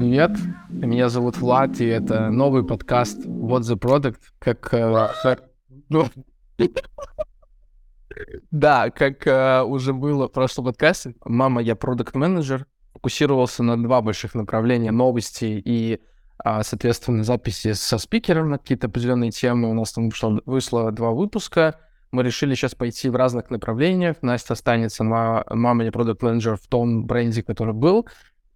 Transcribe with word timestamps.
Привет, 0.00 0.30
меня 0.70 1.10
зовут 1.10 1.36
Влад, 1.36 1.78
и 1.78 1.84
это 1.84 2.30
новый 2.30 2.64
подкаст 2.64 3.18
What 3.26 3.60
the 3.60 3.78
Product, 3.78 4.16
как... 4.38 4.72
э, 4.72 5.36
ну, 5.90 6.08
Да, 8.50 8.88
как 8.88 9.26
э, 9.26 9.60
уже 9.60 9.92
было 9.92 10.26
в 10.26 10.32
прошлом 10.32 10.64
подкасте, 10.64 11.14
мама, 11.26 11.60
я 11.60 11.76
продукт 11.76 12.14
менеджер 12.14 12.66
фокусировался 12.94 13.62
на 13.62 13.76
два 13.76 14.00
больших 14.00 14.34
направления, 14.34 14.90
новости 14.90 15.62
и, 15.62 16.00
а, 16.38 16.62
соответственно, 16.62 17.22
записи 17.22 17.74
со 17.74 17.98
спикером 17.98 18.48
на 18.48 18.56
какие-то 18.56 18.86
определенные 18.86 19.32
темы. 19.32 19.70
У 19.70 19.74
нас 19.74 19.92
там 19.92 20.08
вышло, 20.08 20.40
вышло 20.46 20.90
два 20.92 21.10
выпуска, 21.10 21.78
мы 22.12 22.24
решили 22.24 22.54
сейчас 22.54 22.74
пойти 22.74 23.08
в 23.08 23.16
разных 23.16 23.50
направлениях. 23.50 24.16
Настя 24.22 24.54
останется, 24.54 25.04
ма- 25.04 25.44
мама, 25.48 25.84
я 25.84 25.92
продукт 25.92 26.22
менеджер 26.22 26.56
в 26.56 26.66
том 26.66 27.06
бренде, 27.06 27.42
который 27.42 27.74
был, 27.74 28.08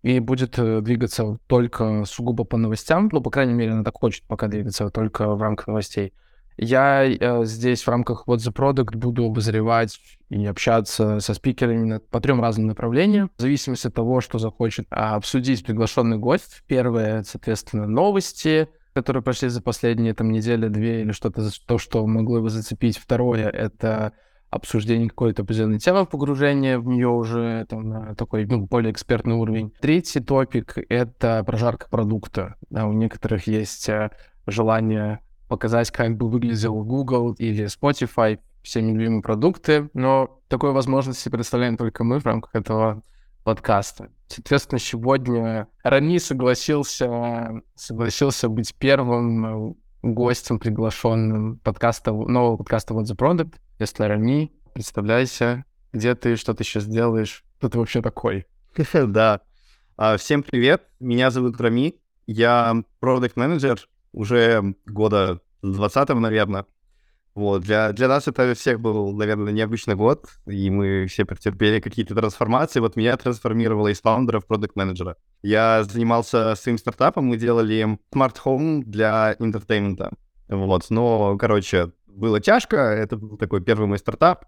и 0.04 0.20
будет 0.20 0.58
э, 0.58 0.82
двигаться 0.82 1.38
только 1.46 2.04
сугубо 2.04 2.44
по 2.44 2.58
новостям. 2.58 3.08
Ну, 3.10 3.22
по 3.22 3.30
крайней 3.30 3.54
мере, 3.54 3.72
она 3.72 3.84
так 3.84 3.96
хочет 3.96 4.22
пока 4.24 4.48
двигаться 4.48 4.90
только 4.90 5.34
в 5.34 5.40
рамках 5.40 5.66
новостей. 5.66 6.12
Я 6.58 7.04
э, 7.04 7.44
здесь 7.46 7.82
в 7.82 7.88
рамках 7.88 8.28
What 8.28 8.36
the 8.36 8.52
Product 8.52 8.98
буду 8.98 9.24
обозревать 9.24 9.98
и 10.28 10.44
общаться 10.44 11.20
со 11.20 11.32
спикерами 11.32 12.00
по 12.10 12.20
трем 12.20 12.42
разным 12.42 12.66
направлениям, 12.66 13.30
в 13.38 13.40
зависимости 13.40 13.86
от 13.86 13.94
того, 13.94 14.20
что 14.20 14.38
захочет 14.38 14.86
а, 14.90 15.14
обсудить 15.16 15.64
приглашенный 15.64 16.18
гость. 16.18 16.64
Первое, 16.66 17.22
соответственно, 17.22 17.86
новости, 17.86 18.68
которые 18.92 19.22
прошли 19.22 19.48
за 19.48 19.62
последние 19.62 20.12
там 20.12 20.30
недели, 20.30 20.68
две 20.68 21.00
или 21.00 21.12
что-то, 21.12 21.48
то, 21.66 21.78
что 21.78 22.06
могло 22.06 22.36
его 22.36 22.50
зацепить. 22.50 22.98
Второе— 22.98 23.48
это 23.50 24.12
обсуждение 24.54 25.08
какой-то 25.08 25.42
определенной 25.42 25.78
темы, 25.78 26.06
погружение 26.06 26.78
в 26.78 26.86
нее 26.86 27.08
уже 27.08 27.66
там, 27.68 27.88
на 27.88 28.14
такой 28.14 28.46
ну, 28.46 28.66
более 28.66 28.92
экспертный 28.92 29.34
уровень. 29.34 29.72
Третий 29.80 30.20
топик— 30.20 30.78
это 30.88 31.42
прожарка 31.44 31.88
продукта. 31.88 32.54
Да, 32.70 32.86
у 32.86 32.92
некоторых 32.92 33.46
есть 33.46 33.88
э, 33.88 34.10
желание 34.46 35.20
показать, 35.48 35.90
как 35.90 36.16
бы 36.16 36.28
выглядел 36.28 36.82
Google 36.84 37.32
или 37.34 37.66
Spotify, 37.66 38.38
всеми 38.62 38.92
любимые 38.92 39.22
продукты, 39.22 39.90
но 39.92 40.40
такой 40.48 40.72
возможности 40.72 41.28
предоставляем 41.28 41.76
только 41.76 42.04
мы 42.04 42.20
в 42.20 42.24
рамках 42.24 42.54
этого 42.54 43.02
подкаста. 43.42 44.10
Соответственно, 44.28 44.78
сегодня 44.78 45.68
Рами 45.82 46.18
согласился, 46.18 47.60
согласился 47.74 48.48
быть 48.48 48.74
первым 48.76 49.76
гостем, 50.02 50.58
приглашенным 50.58 51.58
подкаста, 51.58 52.12
нового 52.12 52.56
подкаста 52.56 52.94
What 52.94 53.04
the 53.04 53.16
Product. 53.16 53.54
Если 53.80 54.04
Рами, 54.04 54.52
представляйся, 54.72 55.64
где 55.92 56.14
ты, 56.14 56.36
что 56.36 56.54
ты 56.54 56.62
сейчас 56.62 56.86
делаешь, 56.86 57.44
кто 57.58 57.68
ты 57.68 57.78
вообще 57.78 58.02
такой? 58.02 58.46
Да. 58.92 59.40
А, 59.96 60.16
Всем 60.16 60.44
привет, 60.44 60.84
меня 61.00 61.32
зовут 61.32 61.60
Рами, 61.60 61.96
я 62.28 62.84
product 63.00 63.36
manager 63.36 63.88
уже 64.12 64.76
года 64.86 65.40
с 65.62 65.74
20 65.74 66.08
наверное. 66.10 66.66
Вот, 67.34 67.62
для, 67.62 67.90
для 67.90 68.06
нас 68.06 68.28
это 68.28 68.54
всех 68.54 68.78
был, 68.78 69.12
наверное, 69.12 69.52
необычный 69.52 69.96
год, 69.96 70.28
и 70.46 70.70
мы 70.70 71.06
все 71.08 71.24
претерпели 71.24 71.80
какие-то 71.80 72.14
трансформации. 72.14 72.78
Вот 72.78 72.94
меня 72.94 73.16
трансформировало 73.16 73.88
из 73.88 74.00
founder 74.00 74.34
а 74.34 74.38
в 74.38 74.46
product 74.46 74.76
manager 74.76 75.11
а 75.11 75.16
Я 75.42 75.82
занимался 75.82 76.54
своим 76.54 76.78
стартапом, 76.78 77.24
мы 77.24 77.36
делали 77.38 77.98
smart 78.12 78.40
home 78.44 78.84
для 78.84 79.34
entertainment 79.40 80.03
а. 80.03 80.12
Вот, 80.48 80.90
но, 80.90 81.36
короче, 81.38 81.90
было 82.14 82.40
тяжко, 82.40 82.76
это 82.76 83.16
был 83.16 83.36
такой 83.36 83.60
первый 83.62 83.86
мой 83.86 83.98
стартап. 83.98 84.46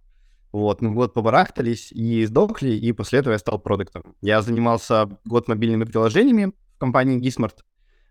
Вот, 0.52 0.80
мы 0.80 0.94
год 0.94 1.12
побарахтались 1.12 1.92
и 1.92 2.24
сдохли, 2.24 2.70
и 2.70 2.92
после 2.92 3.18
этого 3.18 3.32
я 3.32 3.38
стал 3.38 3.58
продуктом. 3.58 4.14
Я 4.22 4.40
занимался 4.42 5.08
год 5.24 5.48
мобильными 5.48 5.84
приложениями 5.84 6.52
в 6.74 6.78
компании 6.78 7.20
Gismart. 7.20 7.56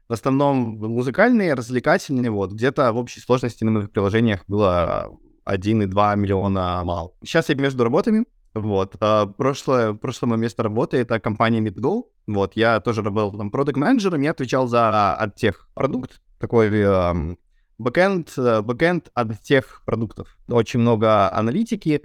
В 0.08 0.14
основном 0.14 0.78
музыкальные, 0.78 1.56
развлекательные, 1.56 2.30
вот. 2.30 2.52
Где-то 2.52 2.92
в 2.92 2.98
общей 2.98 3.20
сложности 3.22 3.64
на 3.64 3.72
моих 3.72 3.92
приложениях 3.92 4.44
было 4.48 5.18
1,2 5.46 6.16
миллиона 6.18 6.82
мал. 6.84 7.16
Сейчас 7.24 7.50
я 7.50 7.56
между 7.56 7.84
работами, 7.84 8.26
вот. 8.54 8.96
А 9.00 9.26
прошлое, 9.26 9.94
прошлое 9.94 10.30
мое 10.30 10.40
место 10.40 10.64
работы— 10.64 10.98
это 11.00 11.20
компания 11.20 11.62
MidGo. 11.62 12.04
Вот, 12.28 12.56
я 12.56 12.80
тоже 12.80 13.02
работал 13.02 13.38
там 13.38 13.50
продукт 13.50 13.78
менеджером 13.78 14.22
я 14.22 14.32
отвечал 14.32 14.68
за 14.68 15.14
от 15.14 15.36
тех 15.36 15.68
продукт, 15.74 16.22
такой 16.40 16.70
эм, 16.70 17.38
backend, 17.78 18.34
э, 18.38 18.62
backend 18.62 19.10
от 19.14 19.42
тех 19.42 19.82
продуктов. 19.86 20.38
Очень 20.48 20.82
много 20.82 21.32
аналитики, 21.34 22.04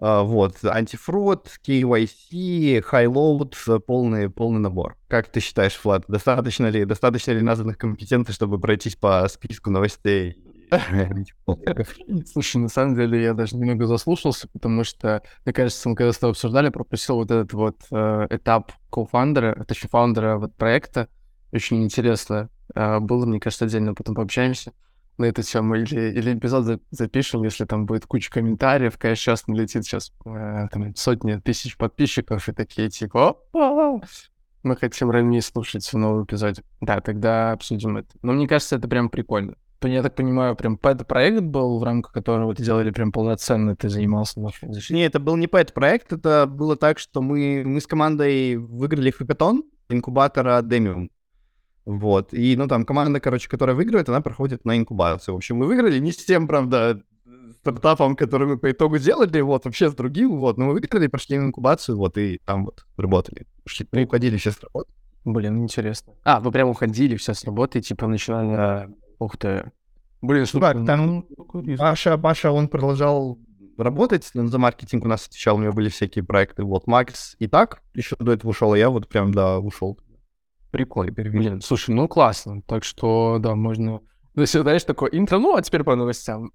а, 0.00 0.22
Вот, 0.22 0.64
antifraud, 0.64 1.48
KYC, 1.66 2.82
highload, 2.82 3.56
полный, 3.86 4.30
полный 4.30 4.60
набор. 4.60 4.96
Как 5.08 5.28
ты 5.28 5.40
считаешь, 5.40 5.78
Влад, 5.82 6.04
достаточно 6.06 6.66
ли, 6.66 6.84
достаточно 6.84 7.32
ли 7.32 7.40
названных 7.40 7.78
компетенций, 7.78 8.32
чтобы 8.32 8.60
пройтись 8.60 8.94
по 8.94 9.26
списку 9.28 9.70
новостей? 9.70 10.36
Слушай, 12.26 12.58
на 12.58 12.68
самом 12.68 12.94
деле 12.94 13.22
я 13.22 13.34
даже 13.34 13.56
немного 13.56 13.86
заслушался, 13.86 14.48
потому 14.52 14.84
что, 14.84 15.22
мне 15.44 15.52
кажется, 15.52 15.88
мы 15.88 15.96
когда 15.96 16.12
с 16.12 16.18
тобой 16.18 16.32
обсуждали, 16.32 16.68
пропустил 16.68 17.16
вот 17.16 17.30
этот 17.30 17.52
вот 17.54 17.76
э, 17.90 18.26
этап 18.30 18.72
cofounder 18.90 19.50
а, 19.50 19.64
точнее, 19.64 19.88
founder 19.88 20.30
а 20.30 20.36
вот 20.36 20.54
проекта. 20.54 21.08
Очень 21.52 21.82
интересно 21.82 22.50
э, 22.74 23.00
было, 23.00 23.24
мне 23.24 23.40
кажется, 23.40 23.64
отдельно 23.64 23.94
потом 23.94 24.14
пообщаемся 24.14 24.72
на 25.18 25.26
эту 25.26 25.42
тему. 25.42 25.74
Или, 25.74 26.12
или 26.12 26.34
эпизод 26.34 26.64
за- 26.64 26.80
запишем, 26.90 27.42
если 27.42 27.64
там 27.64 27.86
будет 27.86 28.06
куча 28.06 28.30
комментариев. 28.30 28.96
Конечно, 28.98 29.20
сейчас 29.20 29.46
налетит 29.46 29.84
сейчас 29.84 30.12
э, 30.24 30.68
там, 30.70 30.94
сотни 30.94 31.36
тысяч 31.36 31.76
подписчиков 31.76 32.48
и 32.48 32.52
такие 32.52 32.88
типа 32.88 33.36
«Опа, 33.52 34.00
мы 34.62 34.76
хотим 34.76 35.10
Рами 35.10 35.40
слушать 35.40 35.86
в 35.92 35.96
новом 35.96 36.24
эпизоде. 36.24 36.62
Да, 36.80 37.00
тогда 37.00 37.52
обсудим 37.52 37.96
это. 37.96 38.08
Но 38.22 38.32
мне 38.32 38.48
кажется, 38.48 38.76
это 38.76 38.88
прям 38.88 39.08
прикольно. 39.08 39.54
Я 39.82 40.02
так 40.02 40.16
понимаю, 40.16 40.56
прям 40.56 40.76
пэт-проект 40.76 41.40
был, 41.40 41.78
в 41.78 41.84
рамках 41.84 42.12
которого 42.12 42.52
ты 42.52 42.64
делали 42.64 42.90
прям 42.90 43.12
полноценно, 43.12 43.76
ты 43.76 43.88
занимался 43.88 44.40
защитой. 44.40 44.92
Не, 44.92 45.06
это 45.06 45.20
был 45.20 45.36
не 45.36 45.46
пэт-проект, 45.46 46.12
это 46.12 46.46
было 46.46 46.74
так, 46.76 46.98
что 46.98 47.22
мы, 47.22 47.62
мы 47.64 47.80
с 47.80 47.86
командой 47.86 48.56
выиграли 48.56 49.12
хакатон 49.12 49.62
инкубатора 49.88 50.60
Demium. 50.62 51.10
Вот. 51.88 52.34
И, 52.34 52.54
ну, 52.54 52.68
там 52.68 52.84
команда, 52.84 53.18
короче, 53.18 53.48
которая 53.48 53.74
выигрывает, 53.74 54.10
она 54.10 54.20
проходит 54.20 54.66
на 54.66 54.76
инкубацию. 54.76 55.34
В 55.34 55.38
общем, 55.38 55.56
мы 55.56 55.66
выиграли 55.66 55.98
не 55.98 56.12
с 56.12 56.22
тем, 56.22 56.46
правда, 56.46 57.00
стартапом, 57.60 58.14
который 58.14 58.46
мы 58.46 58.58
по 58.58 58.70
итогу 58.70 58.98
сделали, 58.98 59.40
вот, 59.40 59.64
вообще 59.64 59.88
с 59.88 59.94
другим, 59.94 60.38
вот. 60.38 60.58
Но 60.58 60.66
мы 60.66 60.72
выиграли, 60.74 61.06
прошли 61.06 61.38
на 61.38 61.46
инкубацию, 61.46 61.96
вот, 61.96 62.18
и 62.18 62.40
там 62.44 62.66
вот 62.66 62.84
работали. 62.98 63.46
Мы 63.92 64.04
уходили 64.04 64.36
все 64.36 64.50
с 64.50 64.60
работы. 64.60 64.92
Блин, 65.24 65.62
интересно. 65.62 66.12
А, 66.24 66.40
вы 66.40 66.52
прям 66.52 66.68
уходили 66.68 67.16
все 67.16 67.32
с 67.32 67.42
работы, 67.44 67.80
типа 67.80 68.06
начинали... 68.06 68.90
Ух 69.18 69.38
ты. 69.38 69.72
Блин, 70.20 70.44
что 70.44 70.60
Так, 70.60 70.84
там 70.84 71.24
Паша, 71.78 72.18
Паша, 72.18 72.52
он 72.52 72.68
продолжал 72.68 73.38
работать, 73.78 74.30
он 74.34 74.48
за 74.48 74.58
маркетинг 74.58 75.06
у 75.06 75.08
нас 75.08 75.26
отвечал, 75.26 75.56
у 75.56 75.60
него 75.60 75.72
были 75.72 75.88
всякие 75.88 76.22
проекты. 76.22 76.64
Вот, 76.64 76.86
Макс 76.86 77.34
и 77.38 77.46
так 77.46 77.80
еще 77.94 78.14
до 78.18 78.32
этого 78.32 78.50
ушел, 78.50 78.74
а 78.74 78.78
я 78.78 78.90
вот 78.90 79.08
прям, 79.08 79.32
да, 79.32 79.58
ушел. 79.58 79.98
Прикольно. 80.70 81.12
Блин, 81.12 81.60
слушай, 81.60 81.94
ну 81.94 82.08
классно. 82.08 82.62
Так 82.62 82.84
что, 82.84 83.38
да, 83.38 83.54
можно... 83.54 84.00
Ну, 84.34 84.42
если, 84.42 84.60
знаешь, 84.60 84.84
такое 84.84 85.10
интро, 85.10 85.38
ну, 85.38 85.56
а 85.56 85.62
теперь 85.62 85.82
по 85.82 85.96
новостям. 85.96 86.52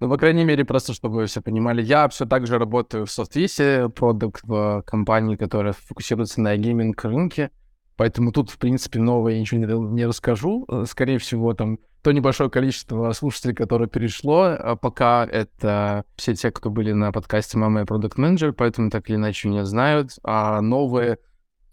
Ну, 0.00 0.08
по 0.08 0.16
крайней 0.16 0.44
мере, 0.44 0.64
просто 0.64 0.94
чтобы 0.94 1.16
вы 1.16 1.26
все 1.26 1.42
понимали, 1.42 1.82
я 1.82 2.08
все 2.08 2.24
так 2.24 2.46
же 2.46 2.58
работаю 2.58 3.04
в 3.04 3.10
софтвисе, 3.10 3.90
продукт 3.90 4.42
в 4.44 4.82
компании, 4.86 5.36
которая 5.36 5.74
фокусируется 5.74 6.40
на 6.40 6.56
гейминг 6.56 7.04
рынке. 7.04 7.50
Поэтому 7.96 8.32
тут, 8.32 8.48
в 8.48 8.56
принципе, 8.56 8.98
новое 8.98 9.34
я 9.34 9.40
ничего 9.40 9.60
не, 9.60 9.94
не 9.94 10.06
расскажу. 10.06 10.66
Скорее 10.86 11.18
всего, 11.18 11.52
там 11.52 11.78
то 12.02 12.12
небольшое 12.12 12.48
количество 12.48 13.12
слушателей, 13.12 13.54
которое 13.54 13.88
перешло, 13.88 14.56
а 14.58 14.74
пока 14.74 15.26
это 15.30 16.04
все 16.16 16.34
те, 16.34 16.50
кто 16.50 16.70
были 16.70 16.92
на 16.92 17.12
подкасте 17.12 17.58
«Мама 17.58 17.82
и 17.82 17.84
продукт 17.84 18.16
менеджер», 18.16 18.54
поэтому 18.54 18.90
так 18.90 19.10
или 19.10 19.16
иначе 19.16 19.48
меня 19.48 19.66
знают. 19.66 20.12
А 20.24 20.62
новые, 20.62 21.18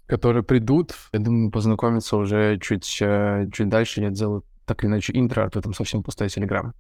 которые 0.08 0.44
придут, 0.44 0.96
я 1.12 1.20
думаю, 1.20 1.52
познакомиться 1.52 2.18
уже 2.18 2.58
чуть, 2.60 2.98
э, 3.02 3.48
чуть 3.54 3.70
дальше. 3.70 4.02
Я 4.02 4.10
делаю 4.10 4.44
так 4.66 4.84
или 4.84 4.90
иначе 4.90 5.14
интро, 5.16 5.46
а 5.46 5.50
то 5.50 5.62
там 5.62 5.74
совсем 5.74 6.02
пустой 6.02 6.30
телеграм. 6.30 6.74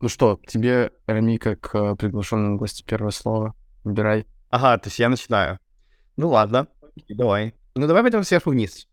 Ну 0.00 0.08
что, 0.08 0.40
тебе, 0.46 0.90
Рами, 1.06 1.36
как 1.36 1.74
э, 1.74 1.94
приглашенному 1.96 2.58
гостю, 2.58 2.84
первое 2.84 3.10
слово. 3.10 3.54
Выбирай. 3.84 4.26
Ага, 4.50 4.78
то 4.78 4.88
есть 4.88 4.98
я 4.98 5.08
начинаю. 5.08 5.58
Ну 6.16 6.28
ладно, 6.28 6.68
давай. 7.08 7.54
Ну 7.74 7.86
давай 7.86 8.02
пойдем 8.02 8.22
сверху 8.24 8.50
вниз. 8.50 8.86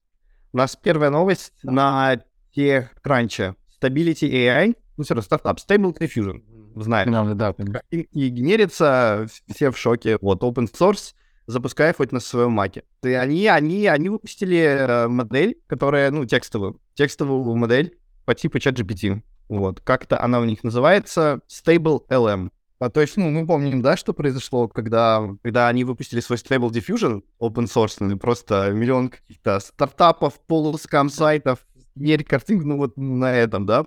У 0.53 0.57
нас 0.57 0.75
первая 0.75 1.09
новость 1.09 1.53
на 1.63 2.21
TechCrunch. 2.55 3.55
Stability 3.81 4.29
AI, 4.29 4.75
ну 4.97 5.03
все 5.03 5.15
равно 5.15 5.23
стартап, 5.23 5.57
Stable 5.57 5.97
Diffusion, 5.97 6.43
знаешь. 6.75 7.09
Да, 7.09 7.23
да, 7.33 7.55
да. 7.57 7.81
И, 7.89 8.01
и 8.01 8.29
генерится, 8.29 9.27
все 9.51 9.71
в 9.71 9.77
шоке. 9.77 10.17
Вот, 10.21 10.43
open 10.43 10.71
source, 10.71 11.13
запускай 11.47 11.93
хоть 11.93 12.11
на 12.11 12.19
своем 12.19 12.51
маке. 12.51 12.83
И 13.03 13.09
они, 13.09 13.47
они, 13.47 13.87
они 13.87 14.09
выпустили 14.09 14.57
э, 14.57 15.07
модель, 15.07 15.57
которая, 15.67 16.11
ну, 16.11 16.25
текстовую, 16.25 16.79
текстовую 16.93 17.55
модель 17.55 17.97
по 18.25 18.35
типу 18.35 18.57
ChatGPT. 18.57 19.21
Вот, 19.49 19.81
как-то 19.81 20.21
она 20.21 20.39
у 20.39 20.45
них 20.45 20.63
называется 20.63 21.41
Stable 21.49 22.07
LM. 22.09 22.51
А, 22.79 22.89
то 22.89 23.01
есть, 23.01 23.15
ну, 23.15 23.29
мы 23.29 23.45
помним, 23.45 23.81
да, 23.81 23.95
что 23.95 24.13
произошло, 24.13 24.67
когда, 24.67 25.29
когда 25.43 25.67
они 25.67 25.83
выпустили 25.83 26.19
свой 26.19 26.37
Stable 26.37 26.71
Diffusion 26.71 27.21
open 27.39 27.65
source, 27.65 28.17
просто 28.17 28.71
миллион 28.71 29.09
каких-то 29.09 29.59
стартапов, 29.59 30.39
полускам 30.47 31.09
сайтов, 31.09 31.59
мерь 31.95 32.23
картинок, 32.23 32.65
ну 32.65 32.77
вот 32.77 32.97
на 32.97 33.33
этом, 33.33 33.65
да. 33.65 33.85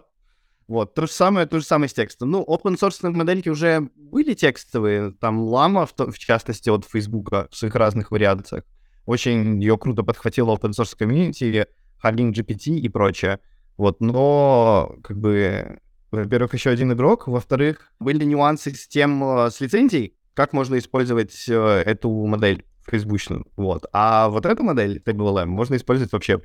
Вот, 0.66 0.94
то 0.94 1.06
же 1.06 1.12
самое, 1.12 1.46
то 1.46 1.58
же 1.58 1.64
самое 1.64 1.88
с 1.88 1.92
текстом. 1.92 2.30
Ну, 2.30 2.42
open 2.42 2.78
source 2.78 3.10
модельки 3.10 3.48
уже 3.50 3.90
были 3.96 4.34
текстовые, 4.34 5.12
там 5.20 5.42
Lama, 5.42 5.86
в, 5.86 6.12
в 6.12 6.18
частности, 6.18 6.70
от 6.70 6.84
Facebook 6.86 7.30
в 7.30 7.56
своих 7.56 7.74
разных 7.74 8.10
вариациях. 8.10 8.64
Очень 9.04 9.60
ее 9.60 9.76
круто 9.76 10.02
подхватила 10.02 10.56
open 10.56 10.70
source 10.70 10.96
комьюнити, 10.96 11.66
Hugging 12.02 12.32
GPT 12.32 12.78
и 12.78 12.88
прочее. 12.88 13.40
Вот, 13.76 14.00
но, 14.00 14.96
как 15.02 15.18
бы, 15.18 15.80
во-первых, 16.10 16.54
еще 16.54 16.70
один 16.70 16.92
игрок, 16.92 17.26
во-вторых, 17.26 17.92
были 17.98 18.24
нюансы 18.24 18.74
с 18.74 18.86
тем, 18.86 19.22
э, 19.24 19.50
с 19.50 19.60
лицензией, 19.60 20.14
как 20.32 20.52
можно 20.52 20.78
использовать 20.78 21.44
э, 21.48 21.82
эту 21.84 22.10
модель 22.26 22.64
фейсбучную, 22.86 23.46
вот. 23.56 23.86
А 23.92 24.28
вот 24.28 24.46
эту 24.46 24.62
модель 24.62 25.02
TableLM 25.04 25.46
можно 25.46 25.76
использовать 25.76 26.12
вообще 26.12 26.40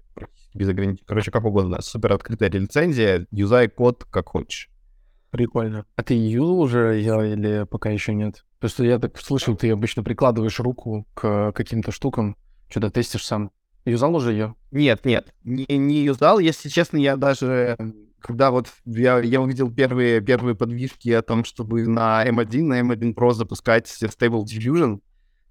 без 0.54 0.70
ограничений, 0.70 1.06
короче, 1.06 1.32
как 1.32 1.46
угодно. 1.46 1.82
Супер 1.82 2.14
открытая 2.14 2.50
лицензия, 2.50 3.28
юзай 3.32 3.70
код 3.70 4.06
как 4.10 4.30
хочешь. 4.30 4.70
Прикольно. 5.32 5.86
А 5.96 6.04
ты 6.04 6.16
юзал 6.16 6.60
уже 6.60 7.02
или 7.02 7.66
пока 7.70 7.90
еще 7.90 8.14
нет? 8.14 8.46
Потому 8.60 8.70
что 8.70 8.84
я 8.86 9.00
так 9.00 9.18
слышал, 9.20 9.56
ты 9.56 9.70
обычно 9.72 10.04
прикладываешь 10.04 10.60
руку 10.60 11.08
к 11.14 11.52
каким-то 11.54 11.92
штукам, 11.92 12.36
что-то 12.70 12.90
тестишь 12.90 13.26
сам. 13.26 13.52
Юзал 13.86 14.16
уже 14.16 14.32
ее? 14.32 14.56
Нет, 14.72 15.06
нет, 15.06 15.34
не, 15.44 15.66
не 15.66 16.04
юзал. 16.04 16.40
Если 16.40 16.70
честно, 16.70 16.98
я 16.98 17.16
даже 17.16 17.78
когда 18.22 18.52
вот 18.52 18.68
я, 18.86 19.20
я 19.20 19.42
увидел 19.42 19.72
первые, 19.72 20.22
первые 20.22 20.56
подвижки 20.56 21.10
о 21.10 21.22
том, 21.22 21.46
чтобы 21.46 21.88
на 21.88 22.26
M1, 22.28 22.64
на 22.64 22.82
M1 22.82 23.14
Pro 23.14 23.32
запускать 23.32 23.88
Stable 23.88 24.44
Diffusion, 24.44 25.00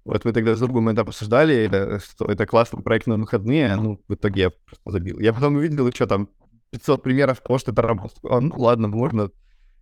вот 0.05 0.25
мы 0.25 0.33
тогда 0.33 0.55
с 0.55 0.59
другом 0.59 0.89
это 0.89 1.01
обсуждали, 1.01 1.99
что 1.99 2.25
это 2.25 2.45
классный 2.45 2.81
проект 2.81 3.07
на 3.07 3.17
выходные, 3.17 3.75
ну, 3.75 4.01
в 4.07 4.13
итоге 4.13 4.41
я 4.41 4.49
просто 4.49 4.91
забил. 4.91 5.19
Я 5.19 5.33
потом 5.33 5.55
увидел, 5.55 5.91
что 5.91 6.07
там 6.07 6.29
500 6.71 7.03
примеров 7.03 7.41
того, 7.41 7.59
что 7.59 7.71
это 7.71 7.81
работает. 7.81 8.19
А, 8.23 8.39
ну, 8.39 8.53
ладно, 8.57 8.87
можно, 8.87 9.31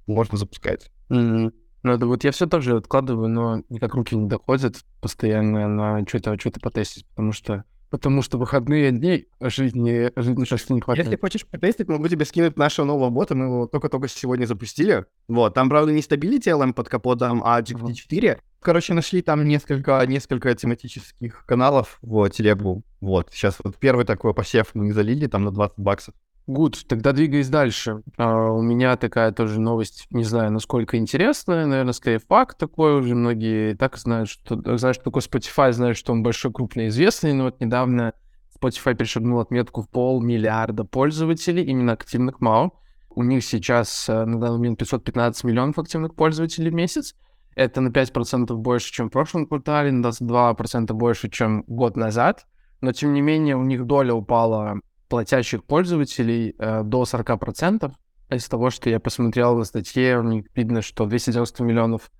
можно 0.06 0.38
запускать. 0.38 0.92
Mm-hmm. 1.10 1.54
Ну, 1.84 1.92
это 1.92 2.06
вот 2.08 2.24
я 2.24 2.32
все 2.32 2.48
тоже 2.48 2.76
откладываю, 2.76 3.30
но 3.30 3.64
никак 3.70 3.94
руки 3.94 4.16
не 4.16 4.28
доходят 4.28 4.78
постоянно 5.02 5.68
на 5.68 6.08
что-то 6.08 6.38
что 6.40 6.52
потестить, 6.60 7.08
потому 7.10 7.32
что 7.32 7.64
потому 7.90 8.22
что 8.22 8.38
выходные 8.38 8.92
дни 8.92 9.28
жизни, 9.40 10.12
жизни 10.16 10.46
сейчас 10.46 10.70
не 10.70 10.82
хватает. 10.82 11.08
Если 11.08 11.20
хочешь 11.20 11.46
потестить, 11.46 11.88
могу 11.88 12.08
тебе 12.08 12.26
скинуть 12.26 12.58
нашего 12.58 12.86
нового 12.86 13.10
бота, 13.10 13.36
мы 13.36 13.46
его 13.46 13.68
только-только 13.68 14.08
сегодня 14.08 14.46
запустили. 14.46 15.06
Вот, 15.28 15.54
там, 15.54 15.70
правда, 15.70 15.92
не 15.92 16.02
Stability 16.02 16.52
LM 16.52 16.74
под 16.74 16.90
капотом, 16.90 17.42
а 17.46 17.62
GPT-4. 17.62 18.40
Короче, 18.68 18.94
нашли 18.94 19.22
там 19.22 19.48
несколько, 19.48 20.06
несколько 20.06 20.54
тематических 20.54 21.46
каналов 21.46 22.00
в 22.02 22.30
телегу. 22.30 22.84
Вот, 23.00 23.30
сейчас 23.32 23.56
вот 23.64 23.78
первый 23.78 24.04
такой 24.04 24.34
посев 24.34 24.72
мы 24.74 24.92
залили, 24.92 25.28
там 25.28 25.46
на 25.46 25.52
20 25.52 25.80
баксов. 25.80 26.14
Гуд, 26.48 26.86
тогда 26.86 27.14
двигаясь 27.14 27.48
дальше. 27.48 28.02
Uh, 28.18 28.58
у 28.58 28.62
меня 28.62 28.98
такая 28.98 29.32
тоже 29.32 29.62
новость, 29.62 30.08
не 30.10 30.26
знаю, 30.26 30.52
насколько 30.52 30.98
интересная, 30.98 31.66
наверное, 31.66 31.94
скорее 31.94 32.20
факт 32.20 32.58
такой, 32.58 33.00
уже 33.00 33.16
многие 33.16 33.74
так 33.76 33.96
знают, 33.96 34.28
что, 34.28 34.58
знают, 34.78 34.96
что 34.96 35.06
такое 35.06 35.24
Spotify, 35.24 35.72
знают, 35.72 35.98
что 35.98 36.12
он 36.12 36.22
большой, 36.22 36.52
крупный, 36.52 36.90
известный, 36.90 37.32
но 37.32 37.46
вот 37.46 37.62
недавно 37.62 38.16
Spotify 38.60 38.96
перешагнул 38.96 39.40
отметку 39.40 39.84
в 39.84 39.90
полмиллиарда 39.90 40.84
пользователей, 40.84 41.64
именно 41.64 41.94
активных 41.94 42.42
МАУ. 42.42 42.74
У 43.12 43.24
них 43.24 43.46
сейчас 43.46 44.10
uh, 44.10 44.26
на 44.26 44.42
данный 44.42 44.58
момент 44.58 44.80
515 44.80 45.46
миллионов 45.46 45.80
активных 45.80 46.16
пользователей 46.16 46.70
в 46.70 46.74
месяц. 46.74 47.16
Это 47.58 47.82
на 47.82 47.88
5% 47.88 48.54
больше, 48.54 48.94
чем 48.94 49.10
в 49.10 49.12
прошлом 49.12 49.48
квартале, 49.48 49.92
на 49.92 50.06
22% 50.06 50.94
больше, 50.94 51.28
чем 51.28 51.64
год 51.66 51.98
назад. 51.98 52.46
Но, 52.82 52.92
тем 52.92 53.14
не 53.14 53.22
менее, 53.22 53.56
у 53.56 53.64
них 53.64 53.88
доля 53.88 54.14
упала 54.14 54.80
платящих 55.10 55.64
пользователей 55.64 56.54
э, 56.60 56.84
до 56.84 57.02
40%. 57.02 57.92
Из 58.30 58.48
того, 58.48 58.70
что 58.70 58.92
я 58.92 59.00
посмотрел 59.00 59.58
на 59.58 59.64
статье, 59.64 60.20
у 60.20 60.24
них 60.24 60.46
видно, 60.54 60.84
что 60.84 61.08
290 61.08 61.64
миллионов 61.64 62.12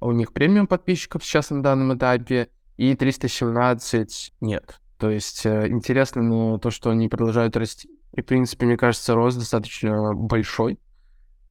у 0.00 0.12
них 0.12 0.32
премиум 0.32 0.66
подписчиков 0.66 1.22
сейчас 1.24 1.50
на 1.50 1.62
данном 1.62 1.94
этапе, 1.94 2.48
и 2.78 2.94
317 2.94 4.32
нет. 4.40 4.80
То 4.96 5.10
есть 5.10 5.44
э, 5.44 5.68
интересно 5.68 6.22
но 6.22 6.56
то, 6.56 6.70
что 6.70 6.88
они 6.88 7.10
продолжают 7.10 7.54
расти. 7.58 7.90
И, 8.16 8.22
в 8.22 8.24
принципе, 8.24 8.64
мне 8.64 8.78
кажется, 8.78 9.14
рост 9.14 9.38
достаточно 9.38 10.14
большой. 10.14 10.78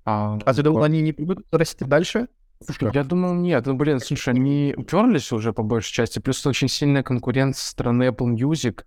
А, 0.04 0.40
а 0.44 0.54
ты 0.56 0.64
думал, 0.64 0.82
они 0.82 1.02
не 1.04 1.12
будут 1.12 1.46
расти 1.52 1.86
дальше? 1.86 2.28
Слушай, 2.64 2.92
я 2.94 3.04
думал, 3.04 3.34
нет. 3.36 3.66
Ну, 3.66 3.76
блин, 3.76 4.00
слушай, 4.00 4.34
они 4.34 4.74
уперлись 4.76 5.32
уже 5.32 5.54
по 5.54 5.64
большей 5.64 5.94
части. 5.94 6.20
Плюс 6.20 6.46
очень 6.46 6.68
сильная 6.68 7.04
конкуренция 7.04 7.62
со 7.62 7.70
стороны 7.72 8.10
Apple 8.10 8.36
Music. 8.36 8.84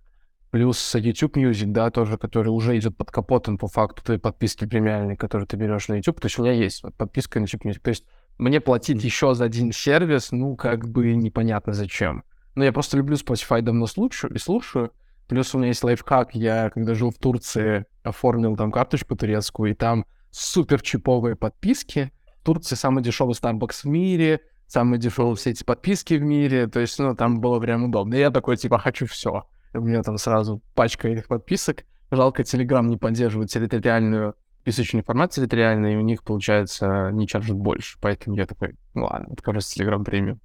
Плюс 0.51 0.93
YouTube 0.93 1.37
Music, 1.37 1.65
да, 1.71 1.89
тоже, 1.89 2.19
который 2.19 2.49
уже 2.49 2.77
идет 2.77 2.95
под 2.95 3.09
капотом 3.09 3.57
по 3.57 3.67
факту 3.67 4.03
твоей 4.03 4.19
подписки 4.19 4.65
премиальной, 4.65 5.15
которую 5.15 5.47
ты 5.47 5.57
берешь 5.57 5.87
на 5.87 5.95
YouTube. 5.95 6.21
То 6.21 6.27
есть 6.27 6.37
у 6.37 6.43
меня 6.43 6.53
есть 6.53 6.83
подписка 6.97 7.39
на 7.39 7.45
YouTube 7.45 7.65
Music. 7.65 7.79
То 7.79 7.89
есть 7.89 8.05
мне 8.37 8.61
платить 8.61 9.03
еще 9.03 9.33
за 9.33 9.45
один 9.45 9.71
сервис, 9.71 10.31
ну, 10.31 10.55
как 10.55 10.87
бы 10.87 11.15
непонятно 11.15 11.73
зачем. 11.73 12.23
Но 12.53 12.63
я 12.63 12.71
просто 12.71 12.97
люблю 12.97 13.15
Spotify, 13.15 13.61
давно 13.61 13.87
слушаю 13.87 14.31
и 14.35 14.37
слушаю. 14.37 14.91
Плюс 15.27 15.55
у 15.55 15.57
меня 15.57 15.69
есть 15.69 15.83
лайфхак. 15.83 16.35
Я, 16.35 16.69
когда 16.69 16.93
жил 16.93 17.09
в 17.09 17.17
Турции, 17.17 17.85
оформил 18.03 18.55
там 18.55 18.71
карточку 18.71 19.15
турецкую, 19.15 19.71
и 19.71 19.73
там 19.73 20.05
супер 20.29 20.81
чиповые 20.81 21.35
подписки. 21.35 22.11
Турции 22.43 22.75
самый 22.75 23.03
дешевый 23.03 23.35
Starbucks 23.35 23.81
в 23.83 23.85
мире, 23.85 24.41
самые 24.67 24.99
дешевые 24.99 25.35
все 25.35 25.51
эти 25.51 25.63
подписки 25.63 26.15
в 26.15 26.21
мире. 26.21 26.67
То 26.67 26.79
есть, 26.79 26.99
ну, 26.99 27.15
там 27.15 27.39
было 27.39 27.59
прям 27.59 27.85
удобно. 27.85 28.15
И 28.15 28.19
я 28.19 28.31
такой, 28.31 28.57
типа, 28.57 28.77
хочу 28.79 29.05
все. 29.05 29.47
У 29.73 29.79
меня 29.81 30.03
там 30.03 30.17
сразу 30.17 30.61
пачка 30.75 31.07
этих 31.07 31.27
подписок. 31.27 31.83
Жалко, 32.11 32.43
Telegram 32.43 32.85
не 32.85 32.97
поддерживает 32.97 33.49
территориальную 33.49 34.35
писочный 34.63 35.03
формат 35.03 35.31
территориальный, 35.31 35.93
и 35.93 35.97
у 35.97 36.01
них, 36.01 36.23
получается, 36.23 37.09
не 37.11 37.27
чаржат 37.27 37.57
больше. 37.57 37.97
Поэтому 38.01 38.35
я 38.35 38.45
такой, 38.45 38.75
ну 38.93 39.05
ладно, 39.05 39.29
откажусь 39.33 39.77
Telegram 39.77 40.03
премиум. 40.03 40.39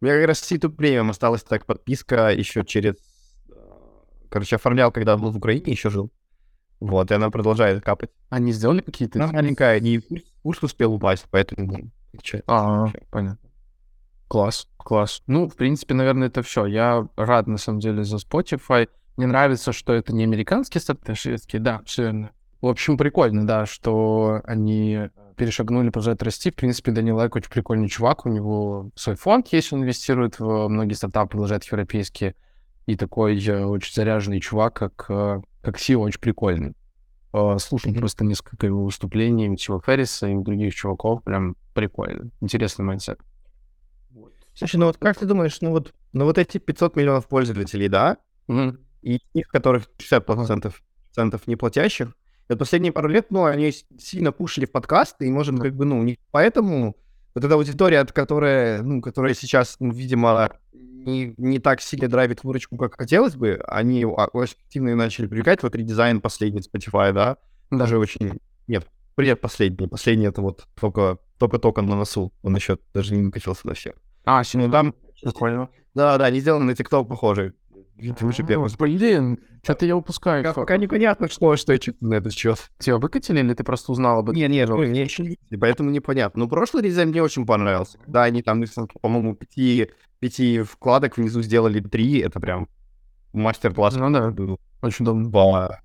У 0.00 0.04
меня 0.04 0.16
как 0.18 0.28
раз 0.28 0.50
YouTube 0.50 0.76
премиум 0.76 1.10
осталась 1.10 1.42
так 1.42 1.66
подписка 1.66 2.30
еще 2.30 2.64
через... 2.64 2.94
Э, 3.48 3.54
короче, 4.28 4.56
оформлял, 4.56 4.92
когда 4.92 5.16
был 5.16 5.30
в 5.30 5.36
Украине, 5.36 5.72
еще 5.72 5.90
жил. 5.90 6.12
Вот, 6.78 7.10
и 7.10 7.14
она 7.14 7.30
продолжает 7.30 7.82
капать. 7.82 8.10
Они 8.28 8.52
сделали 8.52 8.82
какие-то... 8.82 9.22
Она 9.22 9.32
маленькая, 9.32 9.80
не 9.80 10.02
курс 10.46 10.62
успел 10.62 10.94
упасть, 10.94 11.26
поэтому... 11.28 11.90
А, 12.46 12.86
понятно. 13.10 13.50
Класс, 14.28 14.68
класс. 14.76 15.24
Ну, 15.26 15.48
в 15.48 15.56
принципе, 15.56 15.92
наверное, 15.94 16.28
это 16.28 16.42
все. 16.42 16.66
Я 16.66 17.08
рад, 17.16 17.48
на 17.48 17.58
самом 17.58 17.80
деле, 17.80 18.04
за 18.04 18.18
Spotify. 18.18 18.88
Мне 19.16 19.26
нравится, 19.26 19.72
что 19.72 19.92
это 19.92 20.14
не 20.14 20.22
американский 20.22 20.78
стартап, 20.78 21.00
а 21.10 21.16
шведский. 21.16 21.58
Да, 21.58 21.82
все 21.84 22.04
верно. 22.04 22.30
В 22.60 22.68
общем, 22.68 22.96
прикольно, 22.96 23.44
да, 23.44 23.66
что 23.66 24.40
они 24.44 25.10
перешагнули, 25.36 25.88
продолжают 25.88 26.22
расти. 26.22 26.52
В 26.52 26.54
принципе, 26.54 26.92
Даниэл 26.92 27.16
Эк 27.16 27.34
очень 27.34 27.50
прикольный 27.50 27.88
чувак. 27.88 28.24
У 28.24 28.28
него 28.28 28.92
свой 28.94 29.16
фонд 29.16 29.48
есть, 29.48 29.72
он 29.72 29.82
инвестирует 29.82 30.38
в 30.38 30.68
многие 30.68 30.94
стартапы, 30.94 31.30
продолжает 31.30 31.64
европейские. 31.64 32.36
И 32.86 32.94
такой 32.94 33.44
э, 33.44 33.64
очень 33.64 33.92
заряженный 33.92 34.38
чувак, 34.38 34.74
как, 34.74 35.06
э, 35.08 35.40
как 35.60 35.76
CEO, 35.76 36.02
очень 36.02 36.20
прикольный. 36.20 36.76
Э, 37.36 37.58
слушал 37.58 37.92
mm-hmm. 37.92 37.98
просто 37.98 38.24
несколько 38.24 38.66
его 38.66 38.84
выступлений, 38.84 39.54
Тима 39.56 39.80
Ферриса 39.84 40.26
и 40.26 40.34
других 40.34 40.74
чуваков. 40.74 41.22
Прям 41.22 41.56
прикольно. 41.74 42.30
Интересный 42.40 42.84
mindset. 42.84 43.20
Слушай, 44.54 44.76
ну 44.76 44.86
вот 44.86 44.96
как 44.96 45.18
ты 45.18 45.26
думаешь, 45.26 45.60
ну 45.60 45.70
вот, 45.70 45.92
ну 46.14 46.24
вот 46.24 46.38
эти 46.38 46.56
500 46.56 46.96
миллионов 46.96 47.28
пользователей, 47.28 47.88
да, 47.88 48.16
mm-hmm. 48.48 48.78
и 49.02 49.20
их, 49.34 49.48
которых 49.48 49.90
60% 49.98 50.72
процентов 51.08 51.46
не 51.46 51.56
платящих, 51.56 52.16
вот 52.48 52.58
последние 52.58 52.92
пару 52.92 53.08
лет, 53.08 53.26
ну, 53.30 53.44
они 53.44 53.70
сильно 53.98 54.32
пушили 54.32 54.64
в 54.64 54.72
подкасты, 54.72 55.26
и, 55.26 55.30
может, 55.30 55.60
как 55.60 55.74
бы, 55.74 55.84
ну, 55.84 56.02
не 56.02 56.18
поэтому 56.30 56.96
вот 57.36 57.44
эта 57.44 57.54
аудитория, 57.54 58.02
которая, 58.06 58.80
ну, 58.80 59.02
которая 59.02 59.34
сейчас, 59.34 59.76
ну, 59.78 59.92
видимо, 59.92 60.50
не, 60.72 61.34
не 61.36 61.58
так 61.58 61.82
сильно 61.82 62.08
драйвит 62.08 62.42
выручку, 62.42 62.78
как 62.78 62.96
хотелось 62.96 63.36
бы, 63.36 63.62
они 63.68 64.06
очень 64.06 64.56
активно 64.64 64.96
начали 64.96 65.26
привлекать. 65.26 65.62
Вот 65.62 65.76
редизайн 65.76 66.22
последний 66.22 66.62
Spotify, 66.62 67.12
да, 67.12 67.36
даже 67.70 67.98
очень... 67.98 68.40
Нет, 68.66 68.88
привет, 69.16 69.42
последний. 69.42 69.86
Последний 69.86 70.24
это 70.24 70.40
вот 70.40 70.66
только 70.80 71.18
только-только 71.38 71.82
на 71.82 71.94
носу. 71.94 72.32
Он 72.42 72.56
еще 72.56 72.78
даже 72.94 73.14
не 73.14 73.20
накатился 73.20 73.66
на 73.66 73.74
всех. 73.74 73.96
А, 74.24 74.42
ну 74.54 74.70
там... 74.70 74.94
Прикольно. 75.22 75.68
Да, 75.94 76.16
да, 76.16 76.30
не 76.30 76.40
сделано 76.40 76.64
на 76.64 76.70
TikTok 76.70 77.06
похожий. 77.96 78.76
Блин, 78.78 79.38
что-то 79.62 79.86
я 79.86 79.96
упускаю. 79.96 80.44
Пока, 80.44 80.54
пока 80.54 80.76
непонятно, 80.76 81.28
что, 81.28 81.56
что 81.56 81.72
я 81.72 81.78
на 82.00 82.14
этот 82.14 82.32
счет. 82.32 82.70
Тебя 82.78 82.98
выкатили 82.98 83.40
или 83.40 83.54
ты 83.54 83.64
просто 83.64 83.92
узнал 83.92 84.18
об 84.20 84.30
этом? 84.30 84.36
Не, 84.36 84.48
не, 84.48 84.66
ну, 84.66 84.78
мне 84.78 85.02
еще 85.02 85.24
не 85.24 85.56
поэтому 85.58 85.90
непонятно. 85.90 86.44
Ну, 86.44 86.48
прошлый 86.48 86.82
дизайн 86.82 87.08
мне 87.08 87.22
очень 87.22 87.46
понравился. 87.46 87.98
Да, 88.06 88.24
они 88.24 88.42
там, 88.42 88.64
по-моему, 89.00 89.34
пяти, 89.34 89.90
пяти 90.20 90.62
вкладок 90.62 91.16
внизу 91.16 91.42
сделали 91.42 91.80
три, 91.80 92.18
это 92.18 92.40
прям 92.40 92.68
мастер-класс. 93.32 93.96
Ну 93.96 94.10
да, 94.10 94.30
был. 94.30 94.60
очень 94.82 95.04
удобно. 95.04 95.30
По 95.30 95.80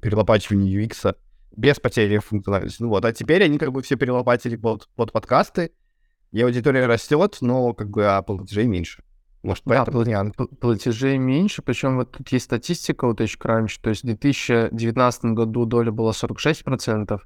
перелопачиванию 0.00 0.84
UX 0.84 1.14
без 1.56 1.80
потери 1.80 2.18
функциональности. 2.18 2.82
Ну 2.82 2.88
вот, 2.88 3.04
а 3.04 3.12
теперь 3.12 3.42
они 3.42 3.58
как 3.58 3.72
бы 3.72 3.82
все 3.82 3.96
перелопатили 3.96 4.56
под, 4.56 4.88
под 4.94 5.12
подкасты, 5.12 5.72
И 6.30 6.40
аудитория 6.40 6.86
растет, 6.86 7.38
но 7.40 7.74
как 7.74 7.90
бы 7.90 8.06
а 8.06 8.22
платежей 8.22 8.66
меньше. 8.66 9.02
Может, 9.48 9.64
Да, 9.64 9.84
поэтому 9.86 10.30
пл- 10.32 10.54
платежей 10.56 11.16
меньше, 11.16 11.62
причем 11.62 11.96
вот 11.96 12.12
тут 12.12 12.28
есть 12.28 12.44
статистика 12.44 13.06
у 13.06 13.14
TechCrunch, 13.14 13.78
то 13.80 13.88
есть 13.88 14.02
в 14.02 14.06
2019 14.06 15.24
году 15.32 15.64
доля 15.64 15.90
была 15.90 16.12
46%, 16.12 17.18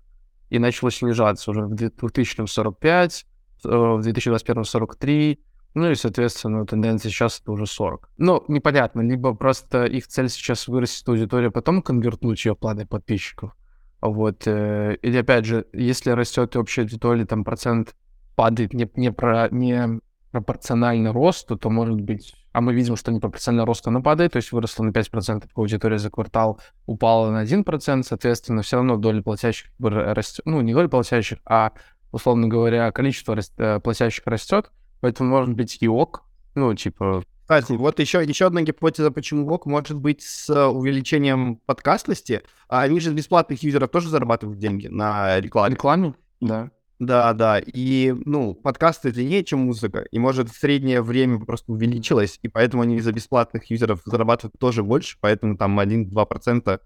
и 0.49 0.59
начала 0.61 0.93
снижаться 0.93 1.51
уже 1.51 1.63
в 1.63 1.75
2000 1.75 2.47
45, 2.47 3.27
э, 3.65 3.69
в 3.69 4.03
2021 4.03 4.65
43, 4.65 5.41
ну 5.75 5.91
и, 5.91 5.97
соответственно, 5.97 6.65
тенденция 6.65 7.11
сейчас 7.11 7.41
это 7.41 7.51
уже 7.51 7.67
40. 7.67 8.09
Ну, 8.19 8.45
непонятно, 8.47 9.01
либо 9.01 9.35
просто 9.35 9.87
их 9.87 10.07
цель 10.07 10.29
сейчас 10.29 10.69
вырастет 10.69 11.09
аудиторию, 11.09 11.51
потом 11.51 11.83
конвертнуть 11.83 12.45
ее 12.45 12.55
планы 12.55 12.87
подписчиков, 12.87 13.57
вот, 14.01 14.47
э, 14.47 14.97
или, 15.03 15.17
опять 15.17 15.45
же, 15.45 15.67
если 15.73 16.11
растет 16.11 16.55
общая 16.55 16.83
аудитория, 16.83 17.25
там 17.27 17.43
процент 17.43 17.97
падает 18.37 18.75
не, 18.75 18.89
не, 18.95 19.11
про, 19.11 19.49
не 19.51 20.01
пропорционально 20.33 21.13
росту, 21.13 21.57
то 21.57 21.71
может 21.71 22.01
быть... 22.01 22.35
А 22.53 22.61
мы 22.61 22.75
видим, 22.75 22.97
что 22.97 23.13
не 23.13 23.21
пропорционально 23.21 23.65
росту 23.67 23.91
она 23.91 24.01
падает, 24.01 24.33
то 24.33 24.39
есть 24.39 24.51
выросла 24.51 24.85
на 24.85 24.91
5% 24.91 25.49
аудитория 25.55 25.99
за 25.99 26.11
квартал, 26.11 26.61
упала 26.87 27.31
на 27.31 27.45
1%, 27.45 28.03
соответственно, 28.03 28.63
все 28.63 28.77
равно 28.77 28.97
доля 28.97 29.23
платящих 29.23 29.71
растет. 29.79 30.45
Ну, 30.45 30.61
не 30.61 30.75
доля 30.75 30.89
платящих, 30.89 31.39
а, 31.45 31.73
условно 32.11 32.49
говоря, 32.49 32.91
количество 32.93 33.37
рас- 33.37 33.53
э, 33.57 33.79
платящих 33.81 34.27
растет, 34.27 34.73
поэтому 35.01 35.31
может 35.31 35.55
быть 35.55 35.79
и 35.81 35.89
ок, 35.89 36.25
ну, 36.55 36.75
типа... 36.75 37.23
Кстати, 37.43 37.73
вот 37.73 37.99
еще, 38.01 38.25
еще 38.25 38.47
одна 38.47 38.63
гипотеза, 38.63 39.11
почему 39.11 39.47
ВОК 39.47 39.67
может 39.67 39.99
быть 39.99 40.23
с 40.23 40.49
э, 40.49 40.65
увеличением 40.67 41.57
подкастности. 41.57 42.43
А 42.69 42.83
они 42.83 42.99
же 43.01 43.13
бесплатных 43.13 43.63
юзеров 43.63 43.91
тоже 43.91 44.09
зарабатывают 44.09 44.59
деньги 44.59 44.87
на 44.87 45.39
рекламе. 45.39 45.75
Рекламе? 45.75 46.15
Да. 46.41 46.71
Да, 47.03 47.33
да. 47.33 47.59
И, 47.59 48.15
ну, 48.25 48.55
подкасты 48.55 49.11
длиннее, 49.11 49.43
чем 49.43 49.59
музыка. 49.61 50.07
И, 50.13 50.21
может, 50.21 50.51
среднее 50.51 51.03
время 51.03 51.41
просто 51.45 51.73
увеличилось, 51.73 52.39
и 52.43 52.49
поэтому 52.49 52.85
они 52.85 53.01
за 53.01 53.11
бесплатных 53.13 53.69
юзеров 53.71 54.03
зарабатывают 54.07 54.55
тоже 54.57 54.85
больше, 54.85 55.17
поэтому 55.21 55.57
там 55.57 55.81
1-2%. 55.81 56.81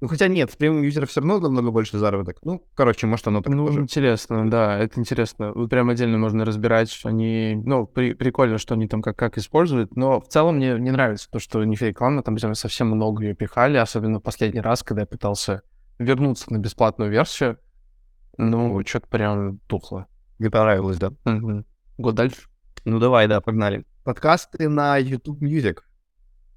Ну, 0.00 0.08
хотя 0.08 0.26
нет, 0.26 0.50
с 0.50 0.56
премиум 0.56 0.82
юзеров 0.82 1.10
все 1.10 1.20
равно 1.20 1.38
намного 1.38 1.70
больше 1.70 1.98
заработок. 1.98 2.38
Ну, 2.42 2.66
короче, 2.74 3.06
может, 3.06 3.28
оно 3.28 3.42
так 3.42 3.54
Ну, 3.54 3.66
тоже. 3.66 3.80
интересно, 3.80 4.50
да, 4.50 4.76
это 4.76 4.98
интересно. 4.98 5.52
Вот 5.54 5.70
прям 5.70 5.88
отдельно 5.90 6.18
можно 6.18 6.44
разбирать, 6.44 6.98
они, 7.04 7.54
ну, 7.64 7.86
при- 7.86 8.14
прикольно, 8.14 8.58
что 8.58 8.74
они 8.74 8.88
там 8.88 9.02
как, 9.02 9.16
как 9.16 9.38
используют, 9.38 9.94
но 9.94 10.20
в 10.20 10.26
целом 10.26 10.56
мне 10.56 10.72
не 10.80 10.90
нравится 10.90 11.28
то, 11.30 11.38
что 11.38 11.62
не 11.62 11.76
реклама, 11.76 12.24
там 12.24 12.34
прям 12.34 12.54
совсем 12.56 12.88
много 12.88 13.22
ее 13.22 13.34
пихали, 13.36 13.76
особенно 13.76 14.18
в 14.18 14.22
последний 14.22 14.60
раз, 14.62 14.82
когда 14.82 15.02
я 15.02 15.06
пытался 15.06 15.62
вернуться 15.98 16.52
на 16.52 16.58
бесплатную 16.58 17.10
версию, 17.10 17.58
ну, 18.36 18.82
что-то 18.86 19.08
прям 19.08 19.58
тухло. 19.66 20.06
Мне 20.38 20.50
понравилось, 20.50 20.98
да? 20.98 21.12
Год 21.98 22.14
дальше? 22.14 22.42
Ну, 22.84 22.98
давай, 22.98 23.28
да, 23.28 23.40
погнали. 23.40 23.84
Подкасты 24.04 24.68
на 24.68 24.96
YouTube 24.96 25.42
Music. 25.42 25.80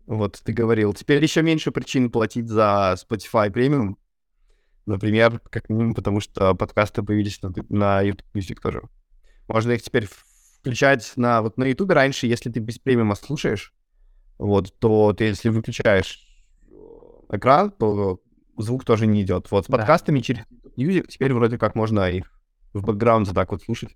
Вот, 0.06 0.42
ты 0.44 0.53
говорил. 0.53 0.94
Теперь 0.94 1.22
еще 1.22 1.42
меньше 1.42 1.72
причин 1.72 2.10
платить 2.10 2.48
за 2.48 2.96
Spotify 2.98 3.51
премиум. 3.51 3.98
Например, 4.86 5.39
как 5.50 5.70
минимум, 5.70 5.94
потому 5.94 6.20
что 6.20 6.56
подкасты 6.56 7.03
появились 7.03 7.42
на, 7.42 7.53
на 7.70 8.01
YouTube 8.01 8.27
Music 8.34 8.60
тоже. 8.62 8.82
Можно 9.48 9.74
их 9.74 9.82
теперь 9.82 10.08
включать 10.60 11.12
на... 11.15 11.42
Вот 11.42 11.58
на 11.58 11.65
YouTube 11.65 11.92
раньше, 11.92 12.27
если 12.27 12.50
ты 12.50 12.60
без 12.60 12.80
премиума 12.80 13.15
слушаешь, 13.15 13.74
вот, 14.38 14.77
то 14.80 15.13
ты, 15.13 15.25
если 15.25 15.50
выключаешь 15.50 16.25
экран, 17.30 17.72
то 17.72 18.22
звук 18.57 18.86
тоже 18.86 19.07
не 19.07 19.22
идет. 19.22 19.50
Вот 19.51 19.65
с 19.65 19.67
Да. 19.67 19.77
подкастами 19.77 20.19
через 20.19 20.43
Music 20.77 21.07
теперь 21.07 21.33
вроде 21.33 21.57
как 21.57 21.75
можно 21.75 22.10
их 22.10 22.31
в 22.74 22.83
бэкграунде 22.83 23.31
так 23.33 23.51
вот 23.51 23.62
слушать. 23.63 23.95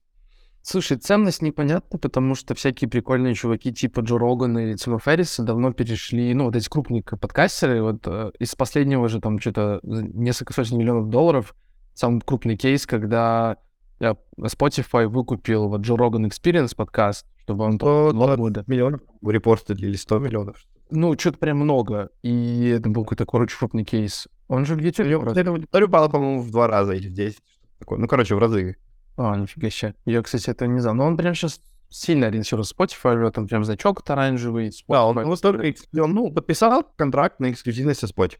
Слушай, 0.62 0.98
ценность 0.98 1.42
непонятна, 1.42 1.98
потому 1.98 2.36
что 2.36 2.54
всякие 2.54 2.90
прикольные 2.90 3.34
чуваки 3.36 3.72
типа 3.74 4.02
Джо 4.02 4.18
Рогана 4.18 4.60
или 4.60 4.76
Тима 4.76 5.00
Ферриса 5.00 5.44
давно 5.44 5.72
перешли, 5.72 6.34
ну, 6.34 6.46
вот 6.46 6.56
эти 6.58 6.68
крупные 6.68 7.04
подкастеры, 7.04 7.82
вот 7.82 8.06
э, 8.06 8.32
из 8.40 8.54
последнего 8.54 9.08
же 9.08 9.22
там 9.22 9.40
что-то 9.40 9.80
за 9.84 10.04
несколько 10.04 10.52
сотен 10.54 10.78
миллионов 10.78 11.10
долларов, 11.10 11.56
самый 11.94 12.20
крупный 12.20 12.58
кейс, 12.58 12.86
когда 12.86 13.56
э, 14.02 14.14
Spotify 14.42 15.08
выкупил 15.08 15.70
вот 15.70 15.82
Джо 15.82 15.96
Роган 15.96 16.26
Experience 16.26 16.76
подкаст, 16.76 17.26
чтобы 17.44 17.64
он 17.64 17.78
То 17.78 18.12
два 18.12 18.36
20 18.36 18.40
года. 18.40 18.64
миллионов 18.68 19.02
репостили 19.26 19.86
или 19.86 19.96
100 19.96 20.20
миллионов. 20.20 20.58
Ну, 20.90 21.18
что-то 21.18 21.38
прям 21.38 21.60
много, 21.60 22.10
и 22.24 22.68
это 22.78 22.90
был 22.90 23.04
какой-то, 23.04 23.26
короче, 23.26 23.56
крупный 23.58 23.86
кейс. 23.86 24.28
Он 24.48 24.66
же 24.66 24.74
аудитория 24.74 25.86
упала, 25.86 26.08
по-моему, 26.10 26.42
в 26.42 26.52
два 26.52 26.68
раза 26.68 26.94
или 26.94 27.10
в 27.10 27.14
10. 27.14 27.36
что-то 27.38 27.80
такое. 27.80 28.00
Ну, 28.00 28.08
короче, 28.08 28.36
в 28.36 28.40
разы. 28.40 28.78
А, 29.18 29.36
нифига 29.36 29.70
себе. 29.70 29.96
Я, 30.06 30.22
кстати, 30.22 30.50
это 30.50 30.68
не 30.68 30.80
знал. 30.80 30.96
Но 30.96 31.06
он 31.06 31.18
прям 31.18 31.34
сейчас 31.36 31.60
сильно 31.90 32.28
ориентируется 32.28 32.76
Spotify, 32.76 33.16
у 33.16 33.20
него 33.20 33.32
там 33.32 33.48
прям 33.48 33.64
значок 33.64 34.08
оранжевый. 34.10 34.72
Да, 34.88 35.06
он, 35.06 35.18
Spotify. 35.18 35.36
столько 35.36 35.70
эксклю- 35.70 36.02
он, 36.04 36.14
ну, 36.14 36.32
подписал 36.32 36.84
контракт 36.96 37.40
на 37.40 37.52
эксклюзивность 37.52 38.00
со 38.00 38.08
Spotify. 38.08 38.38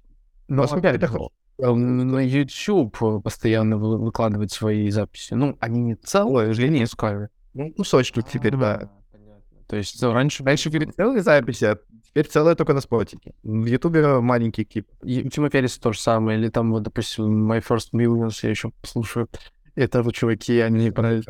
Но 0.48 0.62
Насколько 0.64 0.90
опять 0.90 1.02
это 1.02 1.08
хорошо? 1.08 1.32
он 1.58 2.08
на 2.08 2.20
YouTube 2.20 2.98
постоянно 3.24 3.78
вы- 3.78 3.98
выкладывает 3.98 4.52
свои 4.52 4.90
записи. 4.92 5.34
Ну, 5.34 5.58
они 5.60 5.82
не 5.82 5.96
целые, 5.96 6.54
же 6.54 6.68
не 6.70 6.84
искали. 6.84 7.30
Ну, 7.54 7.74
кусочки 7.74 8.22
теперь, 8.22 8.56
да. 8.56 8.92
понятно. 9.12 9.42
То 9.68 9.76
есть 9.76 10.02
ну, 10.02 10.14
раньше... 10.14 10.44
Раньше 10.44 10.70
были 10.70 10.86
целые 10.92 11.22
записи, 11.24 11.66
а 11.66 11.78
теперь 12.18 12.32
целые 12.32 12.56
только 12.56 12.74
на 12.74 12.80
Spotify. 12.80 13.32
В 13.44 13.66
Ютубе 13.66 14.20
маленький 14.20 14.66
клип. 14.66 14.88
И 15.04 15.24
у 15.24 15.30
Тима 15.30 15.52
Ферриса 15.52 15.80
то 15.80 15.94
же 15.94 16.00
самое. 16.00 16.40
Или 16.40 16.50
там, 16.50 16.72
вот, 16.72 16.82
допустим, 16.82 17.52
My 17.52 17.64
First 17.64 17.90
Millions 17.94 18.40
я 18.42 18.50
еще 18.50 18.72
слушаю. 18.84 19.28
Это 19.76 20.02
вот 20.02 20.16
чуваки, 20.16 20.60
они 20.60 20.90
про... 20.90 21.22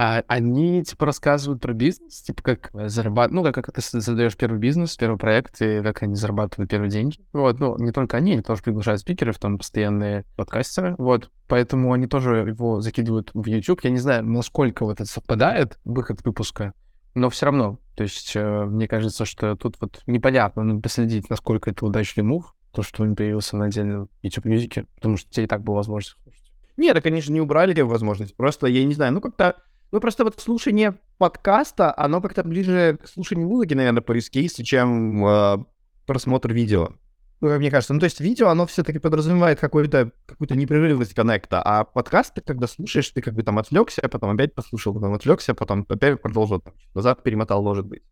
А, 0.00 0.22
они, 0.28 0.84
типа, 0.84 1.06
рассказывают 1.06 1.60
про 1.60 1.72
бизнес, 1.72 2.22
типа, 2.22 2.42
как 2.42 2.70
зарабатывать, 2.72 3.34
ну, 3.34 3.42
как, 3.42 3.64
как 3.66 3.74
ты 3.74 3.80
создаешь 3.82 4.36
первый 4.36 4.60
бизнес, 4.60 4.96
первый 4.96 5.18
проект, 5.18 5.60
и 5.60 5.82
как 5.82 6.04
они 6.04 6.14
зарабатывают 6.14 6.70
первые 6.70 6.88
деньги. 6.88 7.18
Вот, 7.32 7.58
ну, 7.58 7.76
не 7.78 7.90
только 7.90 8.16
они, 8.16 8.34
они 8.34 8.42
тоже 8.42 8.62
приглашают 8.62 9.00
спикеров, 9.00 9.40
там, 9.40 9.58
постоянные 9.58 10.24
подкастеры, 10.36 10.94
вот. 10.98 11.30
Поэтому 11.48 11.92
они 11.92 12.06
тоже 12.06 12.46
его 12.48 12.80
закидывают 12.80 13.32
в 13.34 13.44
YouTube. 13.44 13.80
Я 13.82 13.90
не 13.90 13.98
знаю, 13.98 14.24
насколько 14.24 14.84
вот 14.84 15.00
это 15.00 15.10
совпадает, 15.10 15.80
выход 15.84 16.24
выпуска, 16.24 16.74
но 17.14 17.30
все 17.30 17.46
равно. 17.46 17.78
То 17.96 18.04
есть, 18.04 18.32
э, 18.36 18.64
мне 18.64 18.86
кажется, 18.86 19.24
что 19.24 19.56
тут 19.56 19.76
вот 19.80 20.02
непонятно, 20.06 20.62
надо 20.62 20.80
последить, 20.80 21.28
насколько 21.30 21.70
это 21.70 21.84
удачный 21.84 22.22
мув, 22.22 22.54
то, 22.72 22.82
что 22.82 23.02
он 23.02 23.16
появился 23.16 23.56
на 23.56 23.66
отдельном 23.66 24.08
YouTube 24.22 24.46
Music, 24.46 24.86
потому 24.94 25.16
что 25.16 25.30
тебе 25.30 25.44
и 25.44 25.48
так 25.48 25.62
была 25.62 25.78
возможность 25.78 26.16
слушать. 26.22 26.52
Нет, 26.76 26.94
да, 26.94 27.00
конечно, 27.00 27.32
не 27.32 27.40
убрали 27.40 27.72
эту 27.72 27.88
возможность. 27.88 28.36
Просто, 28.36 28.66
я 28.68 28.84
не 28.84 28.94
знаю, 28.94 29.12
ну, 29.12 29.20
как-то... 29.20 29.56
Ну, 29.90 30.00
просто 30.00 30.22
вот 30.22 30.38
слушание 30.38 30.98
подкаста, 31.16 31.92
оно 31.96 32.20
как-то 32.20 32.44
ближе 32.44 32.98
к 33.02 33.08
слушанию 33.08 33.48
музыки, 33.48 33.74
наверное, 33.74 34.02
по 34.02 34.16
use 34.16 34.62
чем 34.62 35.26
э, 35.26 35.64
просмотр 36.06 36.52
видео. 36.52 36.90
Ну, 37.40 37.48
как 37.48 37.58
мне 37.58 37.70
кажется. 37.70 37.94
Ну, 37.94 38.00
то 38.00 38.04
есть 38.04 38.20
видео, 38.20 38.48
оно 38.48 38.66
все-таки 38.66 38.98
подразумевает 38.98 39.60
какую-то 39.60 40.10
какую 40.26 40.48
непрерывность 40.58 41.14
коннекта, 41.14 41.62
а 41.62 41.84
подкаст 41.84 42.34
ты 42.34 42.40
когда 42.40 42.66
слушаешь, 42.66 43.10
ты 43.10 43.22
как 43.22 43.34
бы 43.34 43.42
там 43.44 43.58
отвлекся, 43.58 44.08
потом 44.08 44.30
опять 44.30 44.54
послушал, 44.54 44.92
потом 44.94 45.14
отвлекся, 45.14 45.54
потом 45.54 45.86
опять 45.88 46.20
продолжил, 46.20 46.60
там, 46.60 46.74
назад 46.94 47.22
перемотал, 47.22 47.62
может 47.62 47.86
быть. 47.86 48.02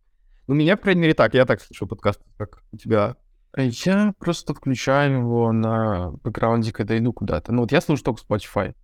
Ну, 0.47 0.55
меня, 0.55 0.77
по 0.77 0.83
крайней 0.83 1.01
мере, 1.01 1.13
так, 1.13 1.33
я 1.33 1.45
так 1.45 1.61
слушаю 1.61 1.89
подкаст, 1.89 2.21
как 2.37 2.63
у 2.71 2.77
тебя. 2.77 3.17
Я 3.57 4.13
просто 4.17 4.53
включаю 4.53 5.19
его 5.19 5.51
на 5.51 6.11
бэкграунде, 6.23 6.71
когда 6.71 6.97
иду 6.97 7.11
куда-то. 7.11 7.51
Ну, 7.51 7.61
вот 7.61 7.71
я 7.73 7.81
слушаю 7.81 8.05
только 8.05 8.21
Spotify. 8.21 8.75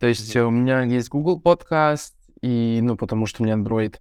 То 0.00 0.08
есть 0.08 0.34
Мгм. 0.34 0.46
у 0.46 0.50
меня 0.50 0.82
есть 0.82 1.08
Google 1.08 1.40
подкаст, 1.40 2.16
и, 2.42 2.80
ну, 2.82 2.96
потому 2.96 3.26
что 3.26 3.42
у 3.42 3.46
меня 3.46 3.54
Android, 3.54 3.96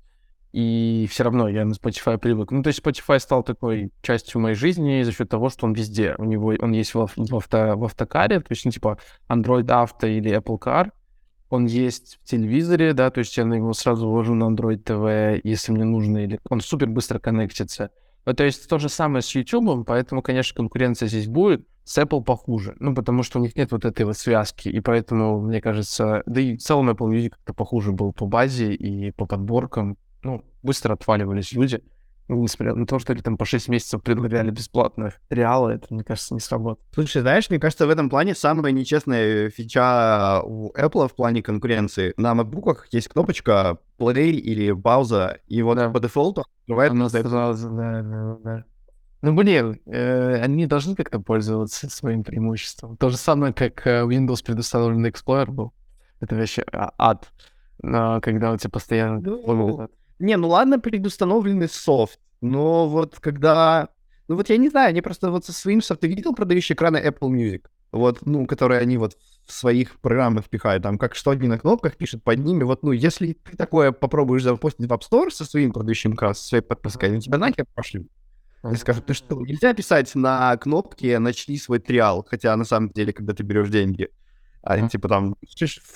и 0.53 1.07
все 1.09 1.23
равно 1.23 1.49
я 1.49 1.65
на 1.65 1.73
Spotify 1.73 2.17
привык. 2.17 2.51
Ну, 2.51 2.61
то 2.61 2.67
есть 2.67 2.79
Spotify 2.79 3.19
стал 3.19 3.43
такой 3.43 3.91
частью 4.01 4.39
моей 4.39 4.55
жизни 4.55 5.01
за 5.01 5.11
счет 5.11 5.27
того, 5.27 5.49
что 5.49 5.65
он 5.65 5.73
везде. 5.73 6.15
У 6.19 6.23
него, 6.23 6.53
он 6.59 6.71
есть 6.71 6.93
в, 6.93 7.01
ав- 7.01 7.13
в, 7.17 7.35
авто, 7.35 7.75
в 7.75 7.83
автокаре, 7.83 8.39
то 8.39 8.51
есть, 8.51 8.63
ну, 8.63 8.71
типа 8.71 8.99
Android 9.27 9.65
Auto 9.65 10.07
или 10.07 10.37
Apple 10.37 10.59
Car. 10.59 10.91
Он 11.49 11.65
есть 11.65 12.19
в 12.23 12.29
телевизоре, 12.29 12.93
да, 12.93 13.09
то 13.11 13.19
есть 13.19 13.35
я 13.35 13.45
на 13.45 13.55
него 13.55 13.73
сразу 13.73 14.09
ввожу 14.09 14.35
на 14.35 14.45
Android 14.45 14.83
TV, 14.83 15.41
если 15.43 15.71
мне 15.71 15.83
нужно, 15.83 16.19
или 16.19 16.39
он 16.49 16.61
супер 16.61 16.87
быстро 16.87 17.19
коннектится. 17.19 17.89
Ну, 18.25 18.33
То 18.33 18.43
есть 18.43 18.67
то 18.69 18.77
же 18.77 18.89
самое 18.89 19.21
с 19.21 19.35
YouTube, 19.35 19.85
поэтому, 19.85 20.21
конечно, 20.21 20.55
конкуренция 20.55 21.07
здесь 21.07 21.27
будет. 21.27 21.67
С 21.83 21.97
Apple 21.97 22.23
похуже. 22.23 22.75
Ну, 22.79 22.95
потому 22.95 23.23
что 23.23 23.39
у 23.39 23.41
них 23.41 23.57
нет 23.57 23.73
вот 23.73 23.83
этой 23.83 24.05
вот 24.05 24.15
связки. 24.17 24.69
И 24.69 24.79
поэтому, 24.79 25.41
мне 25.41 25.59
кажется, 25.59 26.23
да 26.25 26.39
и 26.39 26.55
в 26.55 26.61
целом 26.61 26.89
Apple 26.89 27.09
Music 27.09 27.31
как-то 27.31 27.53
похуже 27.53 27.91
был 27.91 28.13
по 28.13 28.25
базе 28.25 28.73
и 28.73 29.11
по 29.11 29.25
подборкам. 29.25 29.97
Ну, 30.23 30.43
быстро 30.61 30.93
отваливались 30.93 31.51
люди. 31.51 31.81
Ну, 32.29 32.41
несмотря 32.41 32.73
на 32.73 32.85
то, 32.87 32.99
что 32.99 33.11
они 33.11 33.21
там 33.21 33.35
по 33.37 33.43
6 33.43 33.67
месяцев 33.67 34.01
предлагали 34.01 34.49
бесплатно 34.49 35.11
реалы, 35.29 35.73
это, 35.73 35.93
мне 35.93 36.05
кажется, 36.05 36.33
не 36.33 36.39
сработает. 36.39 36.87
Слушай, 36.93 37.21
знаешь, 37.21 37.49
мне 37.49 37.59
кажется, 37.59 37.85
в 37.85 37.89
этом 37.89 38.09
плане 38.09 38.33
самая 38.33 38.71
нечестная 38.71 39.49
фича 39.49 40.41
у 40.45 40.71
Apple 40.71 41.09
в 41.09 41.15
плане 41.15 41.43
конкуренции. 41.43 42.13
На 42.15 42.33
макбуках 42.33 42.87
есть 42.91 43.09
кнопочка 43.09 43.77
play 43.99 44.29
или 44.31 44.71
пауза, 44.71 45.39
и 45.47 45.61
вот 45.61 45.75
Да. 45.75 45.89
по 45.89 45.99
дефолту 45.99 46.45
открывает 46.61 46.91
Она 46.93 47.09
сразу, 47.09 47.69
да, 47.71 48.01
да, 48.01 48.37
да. 48.41 48.63
Ну, 49.21 49.33
блин, 49.33 49.81
э, 49.85 50.35
они 50.41 50.65
должны 50.65 50.95
как-то 50.95 51.19
пользоваться 51.19 51.89
своим 51.89 52.23
преимуществом. 52.23 52.95
То 52.97 53.09
же 53.09 53.17
самое, 53.17 53.53
как 53.53 53.85
э, 53.85 54.03
Windows 54.05 54.43
предустановленный 54.45 55.09
Explorer 55.11 55.51
был. 55.51 55.73
Это 56.21 56.35
вообще 56.35 56.63
а- 56.71 56.93
ад. 56.97 57.29
когда 57.81 58.53
у 58.53 58.57
тебя 58.57 58.69
постоянно... 58.69 59.19
Ну, 59.19 59.89
не, 60.19 60.37
ну 60.37 60.49
ладно, 60.49 60.79
предустановленный 60.79 61.69
софт, 61.69 62.19
но 62.41 62.87
вот 62.87 63.19
когда... 63.19 63.89
Ну 64.27 64.35
вот 64.35 64.49
я 64.49 64.57
не 64.57 64.69
знаю, 64.69 64.89
они 64.89 65.01
просто 65.01 65.31
вот 65.31 65.45
со 65.45 65.53
своим 65.53 65.81
софтом... 65.81 66.09
Ты 66.09 66.15
видел 66.15 66.33
продающие 66.33 66.75
экраны 66.75 66.97
Apple 66.97 67.29
Music? 67.29 67.65
Вот, 67.91 68.25
ну, 68.25 68.47
которые 68.47 68.81
они 68.81 68.97
вот 68.97 69.17
в 69.45 69.53
своих 69.53 69.99
программах 69.99 70.49
пихают, 70.49 70.81
там, 70.81 70.97
как 70.97 71.13
что 71.13 71.29
они 71.29 71.47
на 71.47 71.59
кнопках 71.59 71.95
пишут 71.95 72.23
под 72.23 72.39
ними, 72.39 72.63
вот, 72.63 72.81
ну, 72.81 72.91
если 72.91 73.33
ты 73.33 73.55
такое 73.55 73.91
попробуешь 73.91 74.41
запустить 74.41 74.87
в 74.87 74.91
App 74.91 75.01
Store 75.01 75.29
со 75.29 75.45
своим 75.45 75.71
продающим 75.71 76.15
экраном, 76.15 76.33
со 76.33 76.43
своей 76.43 76.63
подпиской, 76.63 77.09
они 77.09 77.21
тебя 77.21 77.37
нахер 77.37 77.65
пошлют. 77.75 78.07
И 78.71 78.75
скажут, 78.77 79.05
ты 79.05 79.13
что, 79.13 79.39
нельзя 79.41 79.73
писать 79.73 80.15
на 80.15 80.57
кнопке 80.57 81.19
«начни 81.19 81.57
свой 81.57 81.79
триал», 81.79 82.25
хотя 82.27 82.55
на 82.55 82.63
самом 82.63 82.89
деле, 82.89 83.13
когда 83.13 83.33
ты 83.33 83.43
берешь 83.43 83.69
деньги, 83.69 84.09
а 84.63 84.77
mm-hmm. 84.77 84.89
типа 84.89 85.09
там 85.09 85.35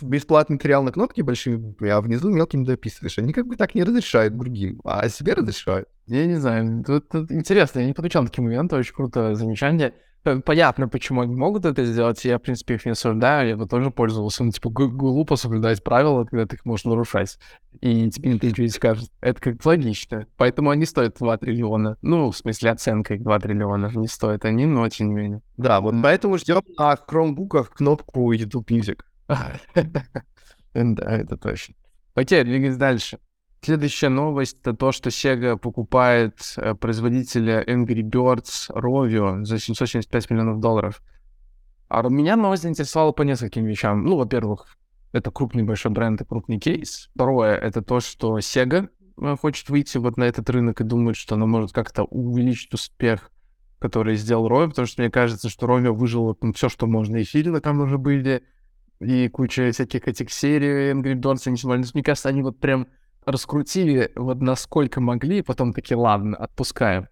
бесплатный 0.01 0.57
триал 0.57 0.83
на 0.83 0.91
кнопке 0.91 1.23
большие, 1.23 1.75
а 1.89 2.01
внизу 2.01 2.29
мелким 2.29 2.65
дописываешь. 2.65 3.17
Они 3.17 3.31
как 3.31 3.47
бы 3.47 3.55
так 3.55 3.73
не 3.75 3.83
разрешают 3.83 4.37
другим, 4.37 4.81
а 4.83 5.07
себе 5.07 5.33
разрешают. 5.33 5.87
Я 6.05 6.25
не 6.25 6.35
знаю, 6.35 6.83
тут, 6.85 7.09
тут 7.09 7.31
интересно, 7.31 7.79
я 7.79 7.85
не 7.85 7.93
подключал 7.93 8.25
такие 8.25 8.43
моменты, 8.43 8.75
очень 8.75 8.93
круто 8.93 9.35
замечание 9.35 9.93
понятно, 10.23 10.87
почему 10.87 11.21
они 11.21 11.35
могут 11.35 11.65
это 11.65 11.85
сделать, 11.85 12.23
я, 12.25 12.37
в 12.37 12.41
принципе, 12.41 12.75
их 12.75 12.85
не 12.85 12.91
осуждаю, 12.91 13.49
я 13.49 13.57
бы 13.57 13.67
тоже 13.67 13.91
пользовался, 13.91 14.43
ну, 14.43 14.51
типа, 14.51 14.69
глупо 14.69 15.35
соблюдать 15.35 15.83
правила, 15.83 16.25
когда 16.25 16.45
ты 16.45 16.55
их 16.55 16.65
можешь 16.65 16.85
нарушать, 16.85 17.39
и 17.81 18.09
тебе 18.09 18.33
никто 18.33 18.47
ничего 18.47 18.63
не 18.63 18.69
скажет. 18.69 19.11
Это 19.21 19.39
как 19.39 19.65
логично. 19.65 20.27
Поэтому 20.37 20.69
они 20.69 20.85
стоят 20.85 21.17
2 21.19 21.37
триллиона. 21.37 21.97
Ну, 22.01 22.31
в 22.31 22.37
смысле, 22.37 22.71
оценка 22.71 23.15
их 23.15 23.23
2 23.23 23.39
триллиона. 23.39 23.91
Не 23.93 24.07
стоят 24.07 24.45
они, 24.45 24.65
но 24.65 24.87
тем 24.89 25.09
не 25.09 25.13
менее. 25.13 25.41
Да, 25.57 25.81
вот 25.81 25.95
поэтому 26.01 26.37
ждем 26.37 26.61
на 26.77 26.95
хромбуках 26.95 27.71
кнопку 27.71 28.31
YouTube 28.31 28.69
Music. 28.71 29.01
Да, 30.73 31.11
это 31.11 31.37
точно. 31.37 31.73
Окей, 32.13 32.43
двигаясь 32.43 32.77
дальше. 32.77 33.17
Следующая 33.61 34.09
новость— 34.09 34.59
это 34.61 34.73
то, 34.73 34.91
что 34.91 35.09
Sega 35.09 35.57
покупает 35.57 36.53
э, 36.57 36.75
производителя 36.75 37.63
Angry 37.63 38.01
Birds 38.01 38.69
Rovio 38.69 39.43
за 39.43 39.59
775 39.59 40.29
миллионов 40.29 40.59
долларов. 40.59 41.01
А 41.89 42.07
меня 42.07 42.35
новость 42.35 42.63
заинтересовала 42.63 43.11
по 43.11 43.23
нескольким 43.23 43.65
вещам. 43.65 44.05
Ну, 44.05 44.17
во-первых, 44.17 44.67
это 45.11 45.31
крупный 45.31 45.63
большой 45.63 45.91
бренд 45.91 46.21
и 46.21 46.25
крупный 46.25 46.59
кейс. 46.59 47.09
Второе— 47.15 47.55
это 47.57 47.81
то, 47.81 47.99
что 47.99 48.37
Sega 48.37 48.89
э, 49.19 49.35
хочет 49.35 49.69
выйти 49.69 49.97
вот 49.97 50.17
на 50.17 50.25
этот 50.25 50.49
рынок 50.49 50.81
и 50.81 50.83
думает, 50.83 51.17
что 51.17 51.35
она 51.35 51.45
может 51.45 51.71
как-то 51.71 52.03
увеличить 52.03 52.73
успех, 52.73 53.31
который 53.79 54.15
сделал 54.15 54.47
Rovio, 54.47 54.69
потому 54.69 54.87
что 54.87 55.01
мне 55.01 55.11
кажется, 55.11 55.49
что 55.49 55.65
Rovio 55.65 55.91
выжил 55.91 56.37
ну, 56.41 56.53
все, 56.53 56.69
что 56.69 56.87
можно, 56.87 57.17
и 57.17 57.23
фильмы 57.23 57.59
там 57.59 57.79
уже 57.79 57.97
были, 57.97 58.43
и 58.99 59.27
куча 59.29 59.71
всяких 59.71 60.07
этих 60.07 60.31
серий 60.31 60.91
Angry 60.91 61.15
Birds, 61.15 61.47
они, 61.47 61.83
мне 61.93 62.03
кажется, 62.03 62.29
они 62.29 62.41
вот 62.41 62.59
прям 62.59 62.87
раскрутили 63.27 64.11
вот 64.15 64.41
насколько 64.41 65.01
могли, 65.01 65.39
и 65.39 65.41
потом 65.41 65.73
такие, 65.73 65.97
ладно, 65.97 66.37
отпускаем. 66.37 67.09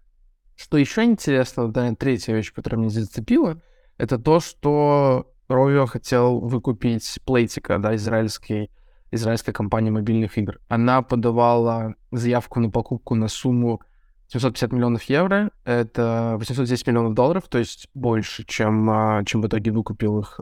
Что 0.55 0.77
еще 0.77 1.03
интересно, 1.03 1.67
да, 1.67 1.93
третья 1.93 2.34
вещь, 2.34 2.53
которая 2.53 2.79
меня 2.79 2.89
зацепила, 2.89 3.62
это 3.98 4.17
то, 4.17 4.39
что 4.39 5.34
Rovio 5.50 5.86
хотел 5.88 6.39
выкупить 6.39 7.19
Playtika, 7.27 7.79
да, 7.79 7.95
израильский, 7.98 8.72
израильская 9.12 9.51
компания 9.51 9.91
мобильных 9.91 10.38
игр. 10.38 10.62
Она 10.69 11.01
подавала 11.01 11.95
заявку 12.12 12.62
на 12.62 12.69
покупку 12.69 13.15
на 13.15 13.27
сумму 13.27 13.81
750 14.29 14.72
миллионов 14.72 15.03
евро, 15.03 15.51
это 15.65 16.36
810 16.39 16.88
миллионов 16.88 17.13
долларов, 17.13 17.43
то 17.50 17.57
есть 17.57 17.89
больше, 17.93 18.45
чем, 18.45 18.89
а, 18.89 19.24
чем 19.25 19.41
в 19.41 19.48
итоге 19.48 19.72
выкупил 19.72 20.19
их 20.19 20.39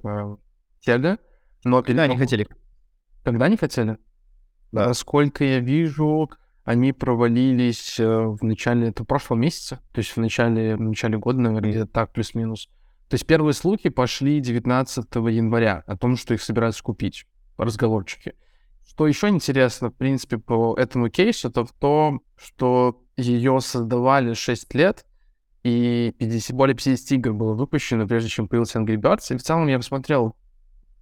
Sega. 0.85 1.17
Но 1.63 1.81
когда 1.81 2.03
они 2.03 2.15
хотели? 2.15 2.47
Когда 3.23 3.45
они 3.45 3.57
хотели? 3.57 3.97
Да. 4.73 4.87
Насколько 4.87 5.43
я 5.43 5.59
вижу, 5.59 6.31
они 6.65 6.93
провалились 6.93 7.99
э, 7.99 8.05
в 8.05 8.43
начале, 8.43 8.87
это 8.87 9.05
прошлого 9.05 9.37
месяца, 9.37 9.79
то 9.91 9.99
есть 9.99 10.11
в 10.11 10.17
начале, 10.17 10.75
в 10.75 10.81
начале 10.81 11.19
года, 11.19 11.39
наверное, 11.39 11.69
где-то 11.69 11.91
так, 11.91 12.11
плюс-минус. 12.11 12.69
То 13.07 13.13
есть 13.13 13.27
первые 13.27 13.53
слухи 13.53 13.89
пошли 13.89 14.39
19 14.39 15.05
января 15.29 15.83
о 15.85 15.95
том, 15.95 16.17
что 16.17 16.33
их 16.33 16.41
собираются 16.41 16.81
купить, 16.81 17.27
разговорчики. 17.57 18.33
Что 18.87 19.05
еще 19.05 19.29
интересно, 19.29 19.91
в 19.91 19.93
принципе, 19.93 20.39
по 20.39 20.75
этому 20.75 21.09
кейсу, 21.09 21.49
это 21.49 21.67
то, 21.79 22.19
что 22.35 22.99
ее 23.15 23.61
создавали 23.61 24.33
6 24.33 24.73
лет, 24.73 25.05
и 25.61 26.15
50, 26.17 26.55
более 26.57 26.75
50 26.75 27.11
игр 27.11 27.33
было 27.33 27.53
выпущено, 27.53 28.07
прежде 28.07 28.29
чем 28.29 28.47
появился 28.47 28.79
Angry 28.79 28.95
Birds. 28.95 29.35
И 29.35 29.37
в 29.37 29.43
целом 29.43 29.67
я 29.67 29.77
посмотрел 29.77 30.35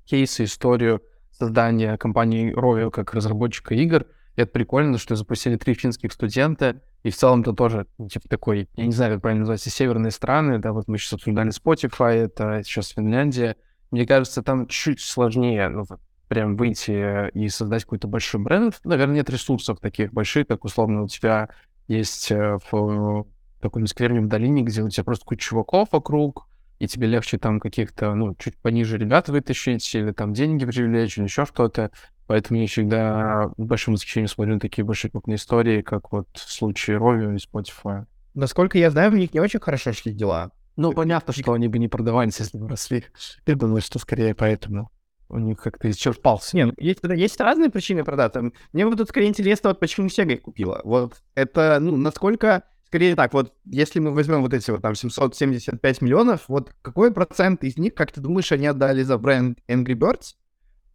кейсы, 0.05 0.43
историю 0.43 1.01
создания 1.37 1.97
компании 1.97 2.53
Rovio 2.53 2.91
как 2.91 3.13
разработчика 3.13 3.73
игр. 3.75 4.05
И 4.35 4.41
это 4.41 4.51
прикольно, 4.51 4.97
что 4.97 5.15
запустили 5.15 5.57
три 5.57 5.73
финских 5.73 6.13
студента, 6.13 6.81
и 7.03 7.09
в 7.09 7.15
целом 7.15 7.41
это 7.41 7.53
тоже, 7.53 7.87
ну, 7.97 8.07
типа, 8.07 8.29
такой, 8.29 8.69
я 8.75 8.85
не 8.85 8.91
знаю, 8.91 9.13
как 9.13 9.23
правильно 9.23 9.41
называется, 9.41 9.69
северные 9.69 10.11
страны, 10.11 10.59
да, 10.59 10.71
вот 10.71 10.87
мы 10.87 10.97
сейчас 10.97 11.13
обсуждали 11.13 11.51
Spotify, 11.51 12.13
это 12.13 12.61
сейчас 12.63 12.89
Финляндия. 12.89 13.57
Мне 13.89 14.05
кажется, 14.05 14.41
там 14.41 14.67
чуть 14.67 15.01
сложнее, 15.01 15.67
ну, 15.67 15.85
прям 16.29 16.55
выйти 16.55 17.29
и 17.31 17.49
создать 17.49 17.83
какой-то 17.83 18.07
большой 18.07 18.39
бренд. 18.39 18.79
Наверное, 18.85 19.15
нет 19.15 19.29
ресурсов 19.29 19.79
таких 19.81 20.13
больших, 20.13 20.47
как, 20.47 20.63
условно, 20.63 21.03
у 21.03 21.07
тебя 21.07 21.49
есть 21.89 22.31
э, 22.31 22.57
в 22.71 23.25
какой-нибудь 23.61 23.93
Кремниевой 23.93 24.29
долине, 24.29 24.61
где 24.61 24.81
у 24.81 24.89
тебя 24.89 25.03
просто 25.03 25.25
куча 25.25 25.49
чуваков 25.49 25.89
вокруг, 25.91 26.47
и 26.81 26.87
тебе 26.87 27.05
легче 27.05 27.37
там 27.37 27.59
каких-то, 27.59 28.15
ну, 28.15 28.33
чуть 28.33 28.57
пониже 28.57 28.97
ребят 28.97 29.29
вытащить, 29.29 29.93
или 29.93 30.13
там 30.13 30.33
деньги 30.33 30.65
привлечь, 30.65 31.15
или 31.15 31.25
еще 31.25 31.45
что-то. 31.45 31.91
Поэтому 32.25 32.59
я 32.59 32.65
всегда 32.65 33.51
большим 33.55 33.93
восхищением 33.93 34.27
смотрю 34.27 34.55
на 34.55 34.59
такие 34.59 34.83
большие 34.83 35.11
крупные 35.11 35.35
истории, 35.35 35.83
как 35.83 36.11
вот 36.11 36.27
в 36.33 36.51
случае 36.51 36.97
Rovio 36.97 37.35
и 37.35 37.37
Spotify. 37.37 38.05
Насколько 38.33 38.79
я 38.79 38.89
знаю, 38.89 39.11
у 39.11 39.15
них 39.15 39.31
не 39.31 39.39
очень 39.39 39.59
хорошо 39.59 39.93
шли 39.93 40.11
дела. 40.11 40.49
Ну, 40.75 40.91
понятно, 40.93 41.33
что 41.33 41.53
они 41.53 41.67
бы 41.67 41.77
не 41.77 41.87
продавались, 41.87 42.39
если 42.39 42.57
бы 42.57 42.67
росли. 42.67 43.03
Ты 43.45 43.53
думаешь, 43.53 43.83
что 43.83 43.99
скорее 43.99 44.33
поэтому 44.33 44.89
у 45.29 45.37
них 45.37 45.61
как-то 45.61 45.87
исчерпался. 45.87 46.57
Не, 46.57 46.65
ну, 46.65 46.73
есть, 46.77 47.01
есть 47.03 47.39
разные 47.39 47.69
причины 47.69 48.03
продать. 48.03 48.33
Мне 48.73 48.87
вот 48.87 48.97
тут 48.97 49.07
скорее 49.07 49.27
интересно, 49.27 49.69
вот 49.69 49.79
почему 49.79 50.07
Sega 50.07 50.33
их 50.33 50.41
купила. 50.41 50.81
Вот 50.83 51.21
это, 51.35 51.77
ну, 51.79 51.95
насколько 51.95 52.63
скорее 52.91 53.15
так, 53.15 53.33
вот 53.33 53.53
если 53.63 54.01
мы 54.01 54.11
возьмем 54.11 54.41
вот 54.41 54.53
эти 54.53 54.69
вот 54.69 54.81
там 54.81 54.95
775 54.95 56.01
миллионов, 56.01 56.43
вот 56.49 56.73
какой 56.81 57.13
процент 57.13 57.63
из 57.63 57.77
них, 57.77 57.93
как 57.95 58.11
ты 58.11 58.19
думаешь, 58.19 58.51
они 58.51 58.67
отдали 58.67 59.01
за 59.01 59.17
бренд 59.17 59.59
Angry 59.69 59.95
Birds, 59.95 60.35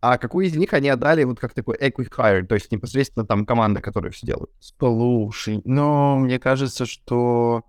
а 0.03 0.19
какой 0.19 0.49
из 0.49 0.57
них 0.57 0.75
они 0.75 0.91
отдали 0.91 1.25
вот 1.25 1.41
как 1.41 1.55
такой 1.55 1.75
equity 1.79 2.11
hire, 2.11 2.47
то 2.47 2.55
есть 2.55 2.71
непосредственно 2.71 3.27
там 3.27 3.47
команда, 3.47 3.81
которая 3.81 4.13
все 4.13 4.27
делает? 4.27 4.51
Слушай, 4.61 5.63
но 5.65 6.19
мне 6.19 6.39
кажется, 6.39 6.85
что 6.85 7.65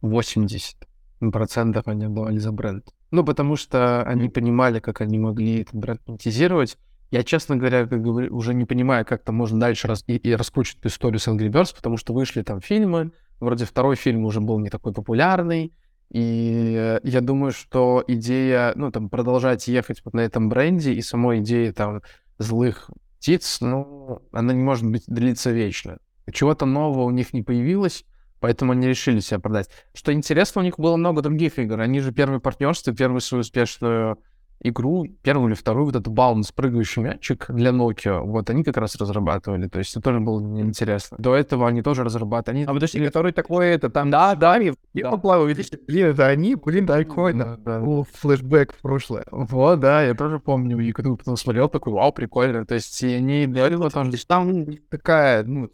80 0.00 0.88
процентов 1.30 1.86
они 1.88 2.06
отдавали 2.06 2.38
за 2.38 2.52
бренд. 2.52 2.88
Ну, 3.10 3.22
потому 3.22 3.56
что 3.56 4.02
они 4.04 4.30
понимали, 4.30 4.80
как 4.80 5.02
они 5.02 5.18
могли 5.18 5.60
этот 5.60 5.74
бренд 5.74 6.00
монетизировать. 6.06 6.78
Я, 7.10 7.22
честно 7.22 7.56
говоря, 7.56 7.86
как 7.86 8.00
говорю, 8.00 8.34
уже 8.34 8.54
не 8.54 8.64
понимаю, 8.64 9.04
как 9.04 9.22
там 9.22 9.34
можно 9.34 9.60
дальше 9.60 9.88
раз 9.88 10.04
и, 10.06 10.16
и 10.16 10.34
раскручивать 10.34 10.86
историю 10.86 11.20
с 11.20 11.28
Angry 11.28 11.50
Birds, 11.50 11.76
потому 11.76 11.98
что 11.98 12.14
вышли 12.14 12.40
там 12.40 12.62
фильмы, 12.62 13.12
Вроде 13.42 13.64
второй 13.64 13.96
фильм 13.96 14.24
уже 14.24 14.40
был 14.40 14.60
не 14.60 14.70
такой 14.70 14.92
популярный, 14.92 15.74
и 16.10 17.00
я 17.02 17.20
думаю, 17.20 17.50
что 17.50 18.04
идея, 18.06 18.72
ну, 18.76 18.92
там, 18.92 19.10
продолжать 19.10 19.66
ехать 19.66 20.00
вот 20.04 20.14
на 20.14 20.20
этом 20.20 20.48
бренде 20.48 20.92
и 20.92 21.02
самой 21.02 21.40
идеи 21.40 21.72
там 21.72 22.02
злых 22.38 22.88
птиц, 23.18 23.58
ну, 23.60 24.22
она 24.30 24.52
не 24.52 24.62
может 24.62 24.88
быть 24.88 25.02
длиться 25.08 25.50
вечно. 25.50 25.98
Чего-то 26.32 26.66
нового 26.66 27.02
у 27.02 27.10
них 27.10 27.32
не 27.32 27.42
появилось, 27.42 28.04
поэтому 28.38 28.72
они 28.72 28.86
решили 28.86 29.18
себя 29.18 29.40
продать. 29.40 29.70
Что 29.92 30.12
интересно, 30.12 30.60
у 30.60 30.64
них 30.64 30.78
было 30.78 30.94
много 30.94 31.20
других 31.20 31.58
игр. 31.58 31.80
Они 31.80 31.98
же 31.98 32.12
первое 32.12 32.38
партнерство, 32.38 32.94
первую 32.94 33.20
свою 33.20 33.40
успешную 33.40 34.18
игру, 34.62 35.06
первую 35.22 35.48
или 35.48 35.54
вторую, 35.54 35.86
вот 35.86 35.96
эту 35.96 36.10
баланс 36.10 36.52
прыгающий 36.52 37.02
мячик 37.02 37.46
для 37.48 37.70
Nokia, 37.70 38.20
вот 38.20 38.48
они 38.50 38.64
как 38.64 38.76
раз 38.76 38.96
разрабатывали, 38.96 39.68
то 39.68 39.78
есть 39.78 39.92
это 39.92 40.00
тоже 40.00 40.20
было 40.20 40.40
интересно. 40.60 41.16
До 41.18 41.34
этого 41.34 41.68
они 41.68 41.82
тоже 41.82 42.04
разрабатывали. 42.04 42.58
Они... 42.58 42.64
А 42.66 42.72
подожди, 42.72 43.04
который 43.04 43.32
такой, 43.32 43.68
это 43.68 43.90
там, 43.90 44.10
да, 44.10 44.34
да, 44.34 44.56
я 44.56 44.74
поплавал, 45.10 45.46
видите, 45.46 45.78
блин, 45.86 46.08
это 46.08 46.26
они, 46.26 46.54
блин, 46.54 46.86
прикольно. 46.86 47.56
Да, 47.58 47.78
да. 47.78 47.82
О, 47.82 48.04
флешбэк 48.04 48.72
в 48.72 48.80
прошлое. 48.80 49.24
Вот, 49.30 49.80
да, 49.80 50.02
я 50.02 50.14
тоже 50.14 50.38
помню, 50.38 50.78
и 50.78 50.92
когда 50.92 51.14
потом 51.14 51.36
смотрел, 51.36 51.68
такой, 51.68 51.92
вау, 51.92 52.12
прикольно, 52.12 52.64
то 52.64 52.74
есть 52.74 53.02
и 53.02 53.14
они 53.14 53.46
для 53.46 53.66
этого 53.66 53.90
тоже... 53.90 54.12
Там 54.26 54.64
такая, 54.88 55.42
ну, 55.42 55.70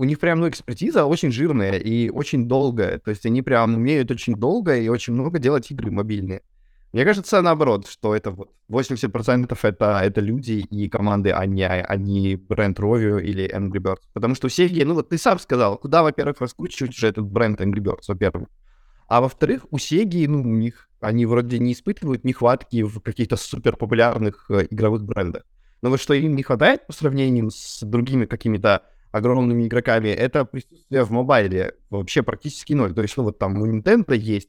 у 0.00 0.04
них 0.04 0.18
прям, 0.18 0.40
ну, 0.40 0.48
экспертиза 0.48 1.04
очень 1.04 1.30
жирная 1.30 1.72
и 1.72 2.08
очень 2.08 2.48
долгая. 2.48 2.98
То 2.98 3.10
есть 3.10 3.26
они 3.26 3.42
прям 3.42 3.74
умеют 3.74 4.10
очень 4.10 4.34
долго 4.34 4.74
и 4.74 4.88
очень 4.88 5.12
много 5.12 5.38
делать 5.38 5.70
игры 5.70 5.90
мобильные. 5.90 6.40
Мне 6.92 7.04
кажется, 7.04 7.40
наоборот, 7.40 7.86
что 7.86 8.16
это 8.16 8.32
вот 8.32 8.50
80% 8.68 9.56
это, 9.62 10.00
это 10.02 10.20
люди 10.20 10.66
и 10.70 10.88
команды, 10.88 11.30
а 11.30 11.46
не, 11.46 11.64
а 11.64 11.96
не 11.96 12.34
бренд 12.34 12.80
Rovio 12.80 13.22
или 13.22 13.48
Angry 13.48 13.80
Birds. 13.80 14.02
Потому 14.12 14.34
что 14.34 14.46
у 14.46 14.50
Sega, 14.50 14.84
ну 14.84 14.94
вот 14.94 15.08
ты 15.08 15.18
сам 15.18 15.38
сказал, 15.38 15.78
куда, 15.78 16.02
во-первых, 16.02 16.40
раскручивать 16.40 16.96
уже 16.96 17.06
этот 17.06 17.26
бренд 17.26 17.60
Angry 17.60 17.80
Birds, 17.80 18.04
во-первых. 18.08 18.48
А 19.06 19.20
во-вторых, 19.20 19.66
у 19.70 19.76
Sega, 19.76 20.26
ну, 20.28 20.40
у 20.40 20.54
них, 20.56 20.88
они 21.00 21.26
вроде 21.26 21.60
не 21.60 21.74
испытывают 21.74 22.24
нехватки 22.24 22.82
в 22.82 23.00
каких-то 23.00 23.36
супер 23.36 23.76
популярных 23.76 24.46
э, 24.50 24.66
игровых 24.70 25.04
брендах. 25.04 25.44
Но 25.82 25.90
вот 25.90 26.00
что 26.00 26.14
им 26.14 26.34
не 26.34 26.42
хватает 26.42 26.86
по 26.86 26.92
сравнению 26.92 27.50
с 27.50 27.82
другими 27.82 28.26
какими-то 28.26 28.82
огромными 29.12 29.66
игроками, 29.66 30.08
это 30.08 30.44
присутствие 30.44 31.04
в 31.04 31.10
mobile 31.10 31.65
е 31.65 31.74
вообще 31.88 32.22
практически 32.22 32.72
ноль. 32.72 32.94
То 32.94 33.02
есть, 33.02 33.16
ну 33.16 33.24
вот 33.24 33.38
там 33.38 33.60
у 33.60 33.66
Nintendo 33.66 34.16
есть, 34.16 34.48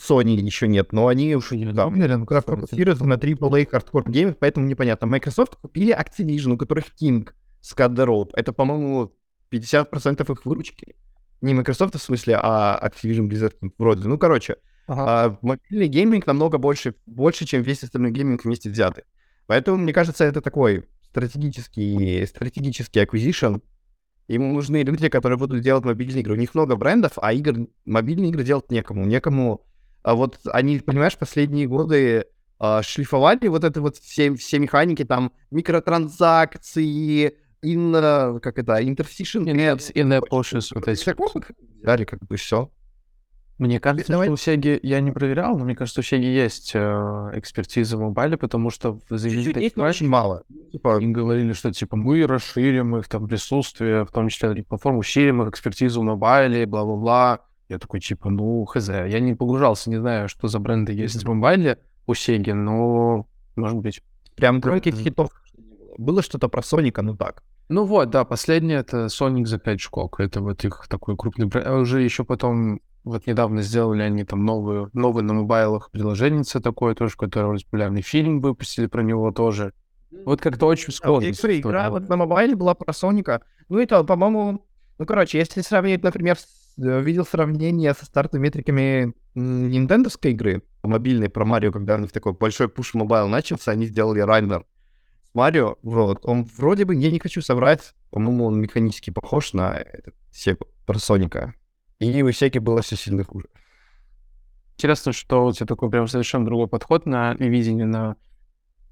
Sony 0.00 0.34
еще 0.34 0.68
нет, 0.68 0.92
но 0.92 1.08
они 1.08 1.34
уж 1.34 1.50
да, 1.50 1.86
уверен, 1.86 2.26
как 2.26 2.44
фокусируются 2.44 3.04
на 3.04 3.14
AAA 3.14 3.68
hardcore 3.70 4.10
game 4.10 4.23
ах, 4.23 4.36
поэтому 4.38 4.66
непонятно. 4.66 5.06
Microsoft 5.06 5.56
купили 5.56 5.96
Activision, 5.96 6.52
у 6.52 6.56
которых 6.56 6.86
King, 7.00 7.28
Cut 7.62 7.94
the 7.94 8.06
Rope. 8.06 8.30
Это, 8.34 8.52
по-моему, 8.52 9.12
50% 9.50 10.32
их 10.32 10.44
выручки. 10.44 10.96
Не 11.40 11.54
Microsoft 11.54 11.94
в 11.94 12.02
смысле, 12.02 12.38
а 12.42 12.80
Activision 12.82 13.28
Blizzard 13.28 13.54
вроде. 13.78 14.08
Ну, 14.08 14.18
короче, 14.18 14.56
ага. 14.86 15.04
а, 15.06 15.38
мобильный 15.42 15.88
гейминг 15.88 16.26
намного 16.26 16.58
больше, 16.58 16.94
больше, 17.06 17.44
чем 17.44 17.62
весь 17.62 17.82
остальной 17.82 18.10
гейминг 18.10 18.44
вместе 18.44 18.70
взятый. 18.70 19.04
Поэтому, 19.46 19.78
мне 19.78 19.92
кажется, 19.92 20.24
это 20.24 20.40
такой 20.40 20.86
стратегический, 21.02 22.26
стратегический 22.26 23.00
acquisition. 23.00 23.62
Ему 24.26 24.54
нужны 24.54 24.82
люди, 24.82 25.08
которые 25.08 25.38
будут 25.38 25.60
делать 25.60 25.84
мобильные 25.84 26.20
игры. 26.20 26.34
У 26.34 26.38
них 26.38 26.54
много 26.54 26.76
брендов, 26.76 27.12
а 27.16 27.32
игр, 27.32 27.68
мобильные 27.84 28.30
игры 28.30 28.42
делать 28.42 28.70
некому. 28.70 29.04
Некому... 29.04 29.66
А 30.04 30.14
вот 30.14 30.38
они, 30.52 30.78
понимаешь, 30.78 31.16
последние 31.16 31.66
годы 31.66 32.26
а, 32.58 32.82
шлифовали 32.82 33.48
вот 33.48 33.64
это 33.64 33.80
вот 33.80 33.96
все, 33.96 34.34
все 34.34 34.58
механики, 34.58 35.02
там, 35.02 35.32
микротранзакции, 35.50 37.34
in, 37.64 38.40
как 38.40 38.58
это, 38.58 38.80
intersection. 38.82 39.50
Нет, 39.50 39.80
in-app 39.96 40.24
pushes, 40.30 40.68
вот 40.74 40.86
эти. 40.86 41.14
Взяли 41.82 42.04
как 42.04 42.20
бы 42.20 42.36
все. 42.36 42.70
Мне 43.56 43.80
кажется, 43.80 44.12
Давай. 44.12 44.26
что 44.26 44.34
у 44.34 44.36
Сеги, 44.36 44.80
я 44.82 45.00
не 45.00 45.12
проверял, 45.12 45.56
но 45.56 45.64
мне 45.64 45.76
кажется, 45.76 46.00
у 46.00 46.02
Сеги 46.02 46.26
есть 46.26 46.72
э, 46.74 46.80
экспертиза 47.34 47.96
в 47.96 48.00
мобайле, 48.00 48.36
потому 48.36 48.68
что 48.68 48.98
в 49.08 49.14
их 49.14 49.78
очень 49.78 50.08
мало. 50.08 50.42
Типа, 50.72 51.00
им 51.00 51.12
говорили, 51.12 51.52
что 51.52 51.72
типа 51.72 51.96
мы 51.96 52.26
расширим 52.26 52.96
их 52.96 53.08
там 53.08 53.28
присутствие, 53.28 54.04
в 54.04 54.10
том 54.10 54.28
числе 54.28 54.50
на 54.50 54.62
платформу, 54.64 54.98
усилим 54.98 55.42
их 55.42 55.48
экспертизу 55.50 56.00
в 56.00 56.04
мобайле, 56.04 56.66
бла-бла-бла. 56.66 57.40
Я 57.68 57.78
такой, 57.78 58.00
типа, 58.00 58.30
ну, 58.30 58.64
хз. 58.64 58.88
Я 58.88 59.20
не 59.20 59.34
погружался, 59.34 59.90
не 59.90 59.96
знаю, 59.96 60.28
что 60.28 60.48
за 60.48 60.58
бренды 60.58 60.92
есть 60.92 61.22
в 61.22 61.28
мобайле 61.28 61.78
у 62.06 62.14
Сеги, 62.14 62.52
но, 62.52 63.26
может 63.56 63.78
быть. 63.78 64.02
Прям 64.36 64.60
тройки 64.60 64.90
хитов. 64.90 65.30
Было 65.96 66.22
что-то 66.22 66.48
про 66.48 66.62
Соника, 66.62 67.02
ну 67.02 67.16
так. 67.16 67.42
Ну 67.68 67.84
вот, 67.84 68.10
да, 68.10 68.24
последнее 68.24 68.80
это 68.80 69.06
Sonic 69.06 69.46
за 69.46 69.58
5 69.58 69.80
шкок. 69.80 70.20
Это 70.20 70.40
вот 70.40 70.64
их 70.64 70.86
такой 70.88 71.16
крупный 71.16 71.46
бренд. 71.46 71.66
А 71.66 71.76
уже 71.76 72.02
еще 72.02 72.24
потом, 72.24 72.80
вот 73.04 73.26
недавно 73.26 73.62
сделали 73.62 74.02
они 74.02 74.24
там 74.24 74.44
новую, 74.44 74.90
новый 74.92 75.22
на 75.22 75.32
мобайлах 75.32 75.90
приложение 75.90 76.44
такое 76.44 76.94
тоже, 76.94 77.16
которое 77.16 77.58
популярный 77.58 78.02
фильм 78.02 78.40
выпустили 78.40 78.86
про 78.86 79.02
него 79.02 79.30
тоже. 79.32 79.72
Вот 80.24 80.40
как-то 80.40 80.66
очень. 80.66 80.92
А, 81.02 81.58
игра 81.58 81.90
вот 81.90 82.08
на 82.08 82.16
mobile 82.16 82.49
е 82.49 82.54
была 82.54 82.74
про 82.74 82.92
Соника. 82.92 83.40
Ну 83.68 83.78
это, 83.78 84.04
по-моему, 84.04 84.64
ну 84.98 85.06
короче, 85.06 85.38
если 85.38 85.62
сравнить, 85.62 86.02
например, 86.02 86.38
с, 86.38 86.46
видел 86.76 87.24
сравнение 87.24 87.94
со 87.94 88.04
стартовыми 88.04 88.44
метриками 88.44 89.14
нинтендовской 89.34 90.32
игры, 90.32 90.62
мобильной 90.82 91.28
про 91.28 91.44
Марио, 91.44 91.72
когда 91.72 91.96
они 91.96 92.06
в 92.06 92.12
такой 92.12 92.32
большой 92.32 92.68
push 92.68 92.94
mobile 92.94 93.28
начался, 93.28 93.72
они 93.72 93.86
сделали 93.86 94.20
runner 94.20 94.64
Марио, 95.34 95.76
вот, 95.82 96.20
он 96.22 96.44
вроде 96.56 96.84
бы, 96.84 96.94
я 96.94 97.10
не 97.10 97.18
хочу 97.18 97.42
соврать, 97.42 97.92
по-моему, 98.10 98.46
он 98.46 98.60
механически 98.60 99.10
похож 99.10 99.52
на 99.52 99.76
этот 99.76 100.14
Сегу, 100.30 100.66
про 100.86 100.98
Соника. 100.98 101.54
И 101.98 102.22
у 102.22 102.30
Сеги 102.30 102.58
было 102.58 102.82
все 102.82 102.96
сильно 102.96 103.24
хуже. 103.24 103.48
Интересно, 104.76 105.12
что 105.12 105.46
у 105.46 105.52
тебя 105.52 105.66
такой 105.66 105.90
прям 105.90 106.06
совершенно 106.06 106.44
другой 106.44 106.68
подход 106.68 107.06
на 107.06 107.34
видение, 107.34 107.86
на, 107.86 108.16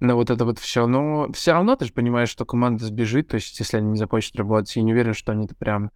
на 0.01 0.17
вот 0.17 0.31
это 0.31 0.45
вот 0.45 0.59
все. 0.59 0.87
Но 0.87 1.31
все 1.33 1.53
равно 1.53 1.77
ты 1.77 1.85
же 1.85 1.93
понимаешь, 1.93 2.29
что 2.29 2.45
команда 2.45 2.87
сбежит, 2.87 3.29
то 3.29 3.37
есть 3.37 3.59
если 3.61 3.77
они 3.77 3.91
не 3.91 3.97
закончат 3.97 4.35
работать, 4.37 4.75
я 4.75 4.83
не 4.83 4.93
уверен, 4.93 5.15
что 5.15 5.33
они-то 5.33 5.55
прям... 5.55 5.93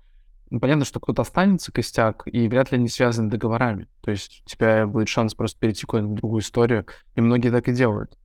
Ну, 0.50 0.60
понятно, 0.60 0.84
что 0.84 1.00
кто-то 1.00 1.22
останется, 1.22 1.72
костяк, 1.72 2.22
и 2.26 2.48
вряд 2.48 2.70
ли 2.70 2.78
они 2.78 2.88
связаны 2.88 3.30
договорами. 3.30 3.88
То 4.00 4.10
есть 4.10 4.42
у 4.46 4.48
тебя 4.48 4.86
будет 4.86 5.08
шанс 5.08 5.34
просто 5.34 5.58
перейти 5.58 5.82
в 5.82 5.86
какую-нибудь 5.86 6.18
другую 6.18 6.42
историю, 6.42 6.86
и 7.14 7.20
многие 7.20 7.50
так 7.50 7.68
и 7.68 7.72
делают 7.72 8.16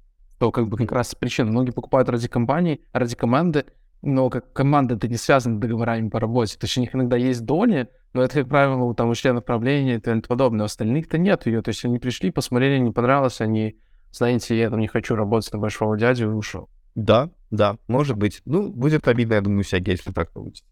то 0.41 0.51
как 0.51 0.69
бы 0.69 0.75
как 0.75 0.91
раз 0.91 1.13
причина. 1.13 1.51
Многие 1.51 1.69
покупают 1.69 2.09
ради 2.09 2.27
компании, 2.27 2.81
ради 2.93 3.15
команды, 3.15 3.65
но 4.01 4.31
как 4.31 4.51
команда 4.53 4.95
это 4.95 5.07
не 5.07 5.17
связана 5.17 5.59
договорами 5.59 6.09
по 6.09 6.19
работе. 6.19 6.57
То 6.57 6.65
есть 6.65 6.75
у 6.79 6.81
них 6.81 6.95
иногда 6.95 7.15
есть 7.15 7.45
доли, 7.45 7.89
но 8.13 8.23
это, 8.23 8.39
как 8.39 8.49
правило, 8.49 8.95
там 8.95 9.09
у 9.09 9.13
членов 9.13 9.45
правления 9.45 9.97
и 9.97 9.99
тому 9.99 10.23
подобное. 10.23 10.63
У 10.63 10.65
остальных-то 10.65 11.19
нет 11.19 11.45
ее. 11.45 11.61
То 11.61 11.69
есть 11.69 11.85
они 11.85 11.99
пришли, 11.99 12.31
посмотрели, 12.31 12.79
не 12.79 12.89
понравилось, 12.89 13.39
они, 13.39 13.77
знаете, 14.11 14.57
я 14.57 14.71
там 14.71 14.79
не 14.79 14.87
хочу 14.87 15.13
работать 15.13 15.53
на 15.53 15.59
большого 15.59 15.95
дядю 15.95 16.31
и 16.31 16.33
ушел. 16.33 16.71
Да, 16.95 17.29
да, 17.51 17.77
может 17.87 18.17
быть. 18.17 18.41
Ну, 18.45 18.71
будет 18.71 19.07
обидно, 19.07 19.35
я 19.35 19.41
думаю, 19.41 19.63
всякие, 19.63 19.91
если 19.91 20.11
так 20.11 20.31
получится. 20.31 20.65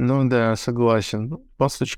Ну 0.00 0.28
да, 0.28 0.54
согласен. 0.54 1.28
Ну, 1.28 1.46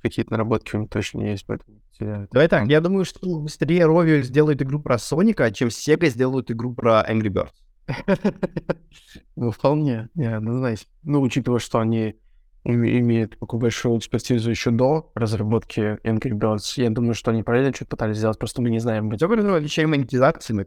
какие-то 0.00 0.32
наработки 0.32 0.74
у 0.74 0.80
них 0.80 0.88
точно 0.88 1.20
есть, 1.20 1.44
поэтому 1.44 1.82
теряют. 1.98 2.30
Давай 2.30 2.48
так, 2.48 2.66
я 2.66 2.80
думаю, 2.80 3.04
что 3.04 3.40
быстрее 3.40 3.82
Rovio 3.82 4.22
сделает 4.22 4.62
игру 4.62 4.80
про 4.80 4.96
Соника, 4.96 5.50
чем 5.50 5.68
Sega 5.68 6.08
сделают 6.08 6.50
игру 6.50 6.72
про 6.72 7.04
Angry 7.06 7.28
Birds. 7.28 7.52
ну, 9.36 9.50
вполне, 9.50 10.08
не, 10.14 10.40
ну, 10.40 10.56
знаете. 10.56 10.86
Ну, 11.02 11.20
учитывая, 11.20 11.58
что 11.58 11.78
они 11.78 12.16
имеют 12.64 13.38
такую 13.38 13.60
большую 13.60 13.98
экспертизу 13.98 14.48
еще 14.48 14.70
до 14.70 15.12
разработки 15.14 15.98
Angry 16.02 16.32
Birds, 16.32 16.82
я 16.82 16.88
думаю, 16.88 17.12
что 17.12 17.32
они 17.32 17.42
параллельно 17.42 17.74
что-то 17.74 17.90
пытались 17.90 18.16
сделать, 18.16 18.38
просто 18.38 18.62
мы 18.62 18.70
не 18.70 18.78
знаем. 18.78 19.10
Бы 19.10 19.16
отличие 19.16 19.86
монетизации. 19.86 20.66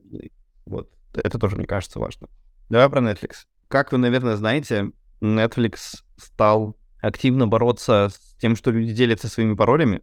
Вот, 0.67 0.88
это 1.15 1.39
тоже, 1.39 1.56
мне 1.56 1.65
кажется, 1.65 1.98
важно. 1.98 2.28
Давай 2.69 2.88
про 2.89 3.02
Netflix. 3.02 3.48
Как 3.69 3.91
вы, 3.91 3.98
наверное, 3.98 4.36
знаете, 4.36 4.91
Netflix 5.19 6.04
стал 6.17 6.78
активно 7.04 7.48
бороться 7.48 8.10
с 8.10 8.36
тем, 8.39 8.56
что 8.56 8.72
люди 8.72 8.94
делятся 8.94 9.28
своими 9.28 9.56
паролями. 9.56 10.02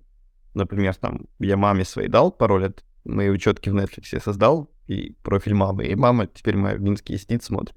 Например, 0.55 0.95
там, 0.95 1.27
я 1.39 1.57
маме 1.57 1.85
своей 1.85 2.09
дал 2.09 2.31
пароль 2.31 2.67
от 2.67 2.85
моей 3.05 3.31
учетки 3.31 3.71
в 3.71 3.77
Netflix, 3.77 4.09
я 4.13 4.21
создал 4.21 4.71
и 4.87 5.17
профиль 5.23 5.55
мамы, 5.55 5.87
и 5.87 5.95
мама 5.95 6.27
теперь 6.27 6.57
моя 6.57 6.77
в 6.77 6.81
Минске 6.81 7.17
сидит, 7.17 7.43
смотрит. 7.43 7.77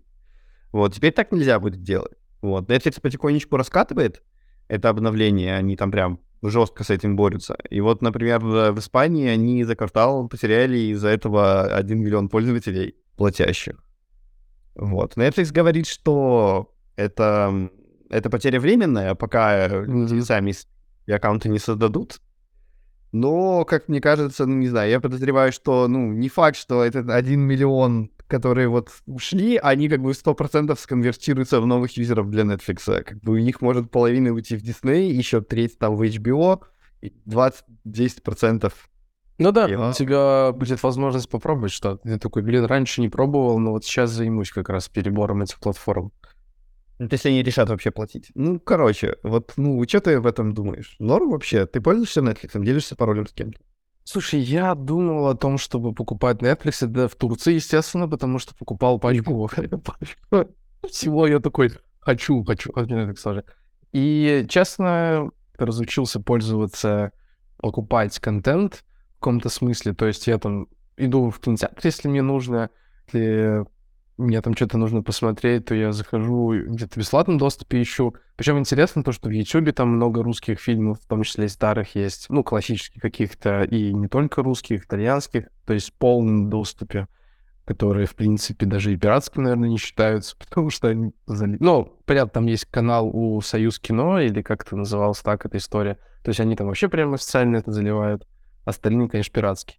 Вот, 0.71 0.93
теперь 0.93 1.13
так 1.13 1.31
нельзя 1.31 1.59
будет 1.59 1.83
делать. 1.83 2.17
Вот, 2.41 2.69
Netflix 2.69 2.99
потихонечку 2.99 3.55
раскатывает 3.55 4.23
это 4.67 4.89
обновление, 4.89 5.55
они 5.55 5.77
там 5.77 5.91
прям 5.91 6.19
жестко 6.41 6.83
с 6.83 6.89
этим 6.89 7.15
борются. 7.15 7.55
И 7.69 7.79
вот, 7.79 8.01
например, 8.01 8.39
в 8.39 8.77
Испании 8.77 9.27
они 9.27 9.63
за 9.63 9.77
квартал 9.77 10.27
потеряли 10.27 10.77
из-за 10.91 11.07
этого 11.07 11.73
1 11.75 11.97
миллион 11.97 12.27
пользователей 12.27 12.95
платящих. 13.15 13.81
Вот. 14.75 15.15
Netflix 15.15 15.53
говорит, 15.53 15.87
что 15.87 16.73
это 16.97 17.69
это 18.13 18.29
потеря 18.29 18.59
временная, 18.59 19.15
пока 19.15 19.67
mm-hmm. 19.67 20.21
сами 20.21 20.53
аккаунты 21.07 21.49
не 21.49 21.59
создадут. 21.59 22.19
Но, 23.11 23.63
как 23.65 23.89
мне 23.89 24.01
кажется, 24.01 24.45
ну, 24.45 24.55
не 24.55 24.67
знаю, 24.67 24.89
я 24.89 24.99
подозреваю, 24.99 25.51
что, 25.51 25.87
ну, 25.87 26.11
не 26.11 26.29
факт, 26.29 26.57
что 26.57 26.83
этот 26.83 27.09
один 27.09 27.41
миллион, 27.41 28.09
которые 28.27 28.69
вот 28.69 28.89
ушли, 29.05 29.57
они 29.57 29.87
как 29.87 30.01
бы 30.01 30.13
сто 30.15 30.33
процентов 30.33 30.79
сконвертируются 30.79 31.61
в 31.61 31.67
новых 31.67 31.95
юзеров 31.95 32.31
для 32.31 32.43
Netflix. 32.43 33.03
Как 33.03 33.19
бы 33.19 33.33
у 33.33 33.37
них 33.37 33.61
может 33.61 33.91
половина 33.91 34.31
уйти 34.31 34.57
в 34.57 34.63
Disney, 34.63 35.11
еще 35.11 35.41
треть 35.41 35.77
там 35.77 35.95
в 35.95 36.01
HBO, 36.01 36.61
20-10% 37.27 38.73
ну 39.39 39.51
да, 39.51 39.65
Его... 39.65 39.89
у 39.89 39.93
тебя 39.93 40.51
будет 40.51 40.81
возможность 40.83 41.29
попробовать 41.29 41.71
что-то. 41.71 42.07
Я 42.07 42.19
такой, 42.19 42.43
блин, 42.43 42.65
раньше 42.65 43.01
не 43.01 43.09
пробовал, 43.09 43.59
но 43.59 43.71
вот 43.71 43.83
сейчас 43.83 44.11
займусь 44.11 44.51
как 44.51 44.69
раз 44.69 44.89
перебором 44.89 45.41
этих 45.41 45.59
платформ. 45.59 46.11
Ну, 47.03 47.09
если 47.11 47.29
они 47.29 47.43
решат 47.43 47.67
вообще 47.67 47.91
платить. 47.91 48.31
Ну, 48.33 48.61
короче, 48.61 49.17
вот, 49.23 49.53
ну, 49.57 49.83
что 49.85 49.99
ты 49.99 50.13
об 50.13 50.25
этом 50.25 50.53
думаешь? 50.53 50.95
Норм 50.99 51.31
вообще? 51.31 51.65
Ты 51.65 51.81
пользуешься 51.81 52.21
Netflix, 52.21 52.63
делишься 52.63 52.95
паролем 52.95 53.27
с 53.27 53.33
кем-то? 53.33 53.59
Слушай, 54.05 54.39
я 54.39 54.73
думал 54.73 55.27
о 55.27 55.35
том, 55.35 55.57
чтобы 55.57 55.93
покупать 55.93 56.37
Netflix, 56.37 56.85
да, 56.87 57.09
в 57.09 57.15
Турции, 57.15 57.55
естественно, 57.55 58.07
потому 58.07 58.39
что 58.39 58.55
покупал 58.55 58.99
пачку. 58.99 59.49
Всего 60.87 61.27
я 61.27 61.39
такой, 61.41 61.71
хочу, 61.99 62.41
хочу, 62.45 62.71
Netflix 62.71 63.21
тоже. 63.21 63.43
И, 63.91 64.45
честно, 64.47 65.29
разучился 65.57 66.21
пользоваться, 66.21 67.11
покупать 67.57 68.17
контент 68.19 68.85
в 69.09 69.19
каком-то 69.19 69.49
смысле. 69.49 69.93
То 69.93 70.05
есть 70.05 70.27
я 70.27 70.37
там 70.37 70.67
иду 70.95 71.29
в 71.29 71.39
кинотеатр, 71.41 71.81
если 71.83 72.07
мне 72.07 72.21
нужно, 72.21 72.69
или 73.11 73.65
мне 74.17 74.41
там 74.41 74.55
что-то 74.55 74.77
нужно 74.77 75.01
посмотреть, 75.01 75.65
то 75.65 75.75
я 75.75 75.91
захожу, 75.91 76.53
где-то 76.53 76.93
в 76.93 76.97
бесплатном 76.97 77.37
доступе 77.37 77.81
ищу. 77.81 78.15
Причем 78.35 78.59
интересно 78.59 79.03
то, 79.03 79.11
что 79.11 79.29
в 79.29 79.31
YouTube 79.31 79.73
там 79.73 79.89
много 79.89 80.23
русских 80.23 80.59
фильмов, 80.59 80.99
в 81.01 81.07
том 81.07 81.23
числе 81.23 81.45
и 81.45 81.49
старых 81.49 81.95
есть, 81.95 82.27
ну, 82.29 82.43
классических 82.43 83.01
каких-то, 83.01 83.63
и 83.63 83.93
не 83.93 84.07
только 84.07 84.43
русских, 84.43 84.85
итальянских, 84.85 85.45
то 85.65 85.73
есть 85.73 85.89
в 85.89 85.93
полном 85.93 86.49
доступе, 86.49 87.07
которые, 87.65 88.05
в 88.05 88.15
принципе, 88.15 88.65
даже 88.65 88.93
и 88.93 88.97
пиратскими, 88.97 89.43
наверное, 89.43 89.69
не 89.69 89.77
считаются, 89.77 90.35
потому 90.49 90.69
что 90.69 90.89
они... 90.89 91.13
Ну, 91.27 91.97
понятно, 92.05 92.31
там 92.31 92.45
есть 92.45 92.65
канал 92.65 93.09
у 93.11 93.41
Союз 93.41 93.79
Кино, 93.79 94.19
или 94.19 94.41
как 94.41 94.63
это 94.63 94.75
называлось 94.75 95.19
так, 95.19 95.45
эта 95.45 95.57
история. 95.57 95.97
То 96.23 96.29
есть 96.29 96.39
они 96.39 96.55
там 96.55 96.67
вообще 96.67 96.87
прямо 96.87 97.15
официально 97.15 97.57
это 97.57 97.71
заливают. 97.71 98.27
Остальные, 98.65 99.09
конечно, 99.09 99.33
пиратские. 99.33 99.77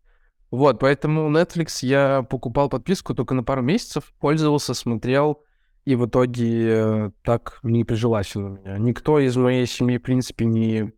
Вот, 0.55 0.79
поэтому 0.79 1.29
Netflix 1.31 1.79
я 1.85 2.23
покупал 2.23 2.69
подписку 2.69 3.13
только 3.13 3.35
на 3.35 3.43
пару 3.43 3.61
месяцев, 3.61 4.15
пользовался, 4.21 4.73
смотрел, 4.73 5.43
и 5.85 5.97
в 5.97 6.07
итоге 6.07 6.69
э, 6.69 7.11
так 7.25 7.59
не 7.65 7.83
прижилась 7.83 8.37
она 8.37 8.47
у 8.47 8.51
меня. 8.51 8.79
Никто 8.79 9.19
из 9.19 9.37
моей 9.37 9.67
семьи, 9.67 9.99
в 9.99 10.03
принципе, 10.03 10.45
не 10.45 10.93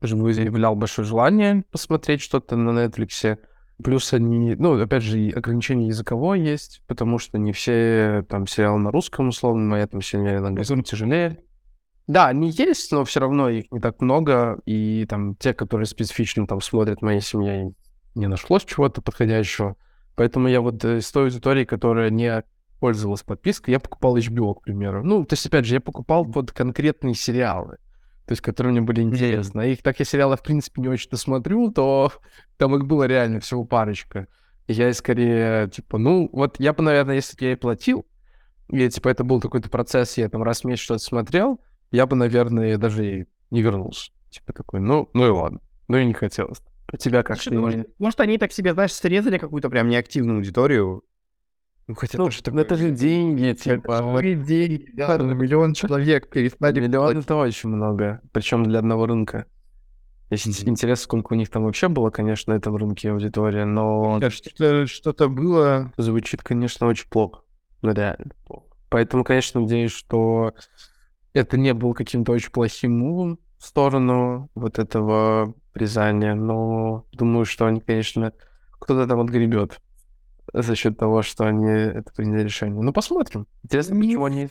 заявлял 0.00 0.74
большое 0.76 1.06
желание 1.06 1.62
посмотреть 1.70 2.22
что-то 2.22 2.56
на 2.56 2.70
Netflix. 2.70 3.38
Плюс 3.84 4.14
они, 4.14 4.54
ну, 4.54 4.80
опять 4.80 5.02
же, 5.02 5.28
ограничение 5.28 5.88
языковое 5.88 6.38
есть, 6.38 6.80
потому 6.86 7.18
что 7.18 7.36
не 7.36 7.52
все 7.52 8.24
там 8.30 8.46
сериалы 8.46 8.78
на 8.78 8.90
русском, 8.90 9.28
условно, 9.28 9.68
моя 9.68 9.86
там 9.86 10.00
семья 10.00 10.40
на 10.40 10.48
английском 10.48 10.82
тяжелее. 10.82 11.38
Да, 12.06 12.28
они 12.28 12.48
есть, 12.48 12.92
но 12.92 13.04
все 13.04 13.20
равно 13.20 13.50
их 13.50 13.70
не 13.70 13.80
так 13.80 14.00
много, 14.00 14.58
и 14.64 15.04
там 15.06 15.34
те, 15.34 15.52
которые 15.52 15.84
специфично 15.84 16.46
там 16.46 16.62
смотрят 16.62 17.02
моя 17.02 17.20
семья, 17.20 17.70
не 18.16 18.26
нашлось 18.26 18.64
чего-то 18.64 19.02
подходящего. 19.02 19.76
Поэтому 20.14 20.48
я 20.48 20.60
вот 20.60 20.84
э, 20.84 20.98
из 20.98 21.10
той 21.10 21.24
аудитории, 21.24 21.64
которая 21.64 22.10
не 22.10 22.42
пользовалась 22.80 23.22
подпиской, 23.22 23.72
я 23.72 23.80
покупал 23.80 24.16
HBO, 24.16 24.54
к 24.54 24.62
примеру. 24.62 25.02
Ну, 25.04 25.24
то 25.24 25.34
есть, 25.34 25.46
опять 25.46 25.64
же, 25.64 25.74
я 25.74 25.80
покупал 25.80 26.24
под 26.24 26.52
конкретные 26.52 27.14
сериалы 27.14 27.78
то 28.26 28.32
есть 28.32 28.42
которые 28.42 28.72
мне 28.72 28.80
были 28.80 29.02
интересны. 29.02 29.60
А 29.60 29.66
их 29.66 29.82
так 29.82 29.98
я 30.00 30.04
сериалы, 30.04 30.36
в 30.36 30.42
принципе, 30.42 30.82
не 30.82 30.88
очень-то 30.88 31.16
смотрю, 31.16 31.70
то 31.70 32.12
там 32.56 32.74
их 32.74 32.84
было 32.84 33.04
реально 33.04 33.40
всего 33.40 33.64
парочка. 33.64 34.26
И 34.66 34.72
я 34.72 34.92
скорее, 34.92 35.68
типа, 35.70 35.96
ну, 35.96 36.28
вот 36.32 36.58
я 36.58 36.72
бы, 36.72 36.82
наверное, 36.82 37.14
если 37.14 37.36
бы 37.36 37.44
я 37.44 37.52
и 37.52 37.56
платил, 37.56 38.04
и, 38.68 38.88
типа, 38.88 39.08
это 39.08 39.22
был 39.22 39.40
какой-то 39.40 39.70
процесс, 39.70 40.18
я 40.18 40.28
там 40.28 40.42
раз 40.42 40.62
в 40.62 40.64
месяц 40.64 40.82
что-то 40.82 41.04
смотрел, 41.04 41.60
я 41.92 42.06
бы, 42.06 42.16
наверное, 42.16 42.76
даже 42.78 43.20
и 43.20 43.26
не 43.52 43.62
вернулся. 43.62 44.10
Типа 44.28 44.52
такой, 44.52 44.80
ну, 44.80 45.08
ну 45.14 45.26
и 45.26 45.30
ладно. 45.30 45.60
Ну 45.86 45.96
и 45.98 46.04
не 46.04 46.12
хотелось. 46.12 46.60
У 46.96 46.98
тебя 46.98 47.22
как? 47.22 47.40
Слушай, 47.40 47.58
может, 47.58 47.88
может, 47.98 48.20
они 48.20 48.38
так 48.38 48.52
себе, 48.52 48.72
знаешь, 48.72 48.94
срезали 48.94 49.36
какую-то 49.36 49.68
прям 49.68 49.88
неактивную 49.88 50.38
аудиторию, 50.38 51.04
ну, 51.86 51.94
хотя 51.94 52.18
ну, 52.18 52.30
что, 52.30 52.50
это 52.58 52.74
же 52.74 52.90
деньги, 52.90 53.52
типа. 53.52 54.18
Это 54.18 54.34
деньги, 54.34 54.90
да, 54.94 55.18
на 55.18 55.32
миллион 55.32 55.74
человек 55.74 56.30
перестали 56.30 56.80
Миллион— 56.80 57.18
это 57.18 57.36
очень 57.36 57.68
много, 57.68 58.22
причем 58.32 58.64
для 58.64 58.78
одного 58.78 59.06
рынка. 59.06 59.46
Если 60.30 60.50
mm-hmm. 60.50 60.70
интересно, 60.70 61.04
сколько 61.04 61.34
у 61.34 61.36
них 61.36 61.50
там 61.50 61.64
вообще 61.64 61.88
было, 61.88 62.10
конечно, 62.10 62.54
на 62.54 62.58
этом 62.58 62.74
рынке 62.74 63.12
аудитория, 63.12 63.66
но... 63.66 64.18
Что-то, 64.30 64.86
что-то 64.86 65.28
было... 65.28 65.92
Звучит, 65.98 66.42
конечно, 66.42 66.88
очень 66.88 67.08
плохо. 67.08 67.42
Ну, 67.82 67.92
реально 67.92 68.32
плохо. 68.46 68.66
Поэтому, 68.88 69.22
конечно, 69.22 69.60
надеюсь, 69.60 69.92
что 69.92 70.54
это 71.34 71.58
не 71.58 71.74
был 71.74 71.92
каким-то 71.92 72.32
очень 72.32 72.50
плохим 72.50 72.98
мувом 72.98 73.38
в 73.58 73.66
сторону 73.66 74.50
вот 74.56 74.78
этого 74.80 75.54
призания, 75.76 76.34
но 76.34 77.04
думаю, 77.12 77.44
что 77.44 77.66
они, 77.66 77.82
конечно, 77.82 78.32
кто-то 78.80 79.06
там 79.06 79.20
отгребет 79.20 79.78
за 80.54 80.74
счет 80.74 80.96
того, 80.96 81.20
что 81.20 81.44
они 81.44 81.66
это 81.68 82.10
приняли 82.16 82.44
решение. 82.44 82.82
Ну, 82.82 82.94
посмотрим. 82.94 83.46
Интересно, 83.62 83.94
почему 84.00 84.24
они... 84.24 84.48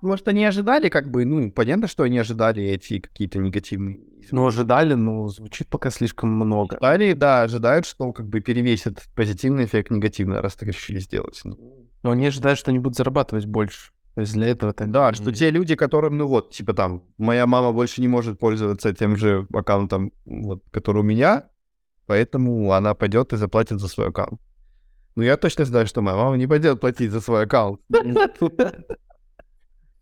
Может, 0.00 0.28
они 0.28 0.44
ожидали, 0.46 0.88
как 0.88 1.10
бы, 1.10 1.26
ну, 1.26 1.50
понятно, 1.50 1.88
что 1.88 2.04
они 2.04 2.18
ожидали 2.18 2.62
эти 2.62 3.00
какие-то 3.00 3.38
негативные... 3.38 4.00
Ну, 4.30 4.46
ожидали, 4.46 4.94
но 4.94 5.28
звучит 5.28 5.68
пока 5.68 5.90
слишком 5.90 6.30
много. 6.30 6.76
Ожидали, 6.76 7.12
да, 7.12 7.42
ожидают, 7.42 7.84
что 7.84 8.12
как 8.12 8.28
бы 8.28 8.40
перевесит 8.40 9.02
позитивный 9.14 9.66
эффект 9.66 9.90
негативный, 9.90 10.40
раз 10.40 10.54
так 10.54 10.68
решили 10.68 11.00
сделать. 11.00 11.42
Но 12.02 12.10
они 12.10 12.26
ожидают, 12.26 12.58
что 12.58 12.70
они 12.70 12.78
будут 12.78 12.96
зарабатывать 12.96 13.44
больше. 13.44 13.91
То 14.14 14.20
есть 14.20 14.34
для 14.34 14.48
этого 14.48 14.70
это... 14.70 14.86
Да, 14.86 15.12
что 15.14 15.32
те 15.32 15.50
люди, 15.50 15.74
которым, 15.74 16.18
ну 16.18 16.26
вот, 16.26 16.50
типа 16.50 16.74
там, 16.74 17.02
моя 17.16 17.46
мама 17.46 17.72
больше 17.72 18.00
не 18.00 18.08
может 18.08 18.38
пользоваться 18.38 18.92
тем 18.92 19.16
же 19.16 19.46
аккаунтом, 19.52 20.12
вот, 20.26 20.62
который 20.70 20.98
у 20.98 21.02
меня, 21.02 21.48
поэтому 22.06 22.72
она 22.72 22.94
пойдет 22.94 23.32
и 23.32 23.36
заплатит 23.36 23.80
за 23.80 23.88
свой 23.88 24.08
аккаунт. 24.08 24.40
Ну, 25.14 25.22
я 25.22 25.36
точно 25.36 25.64
знаю, 25.64 25.86
что 25.86 26.02
моя 26.02 26.16
мама 26.16 26.36
не 26.36 26.46
пойдет 26.46 26.80
платить 26.80 27.10
за 27.10 27.20
свой 27.20 27.44
аккаунт. 27.44 27.80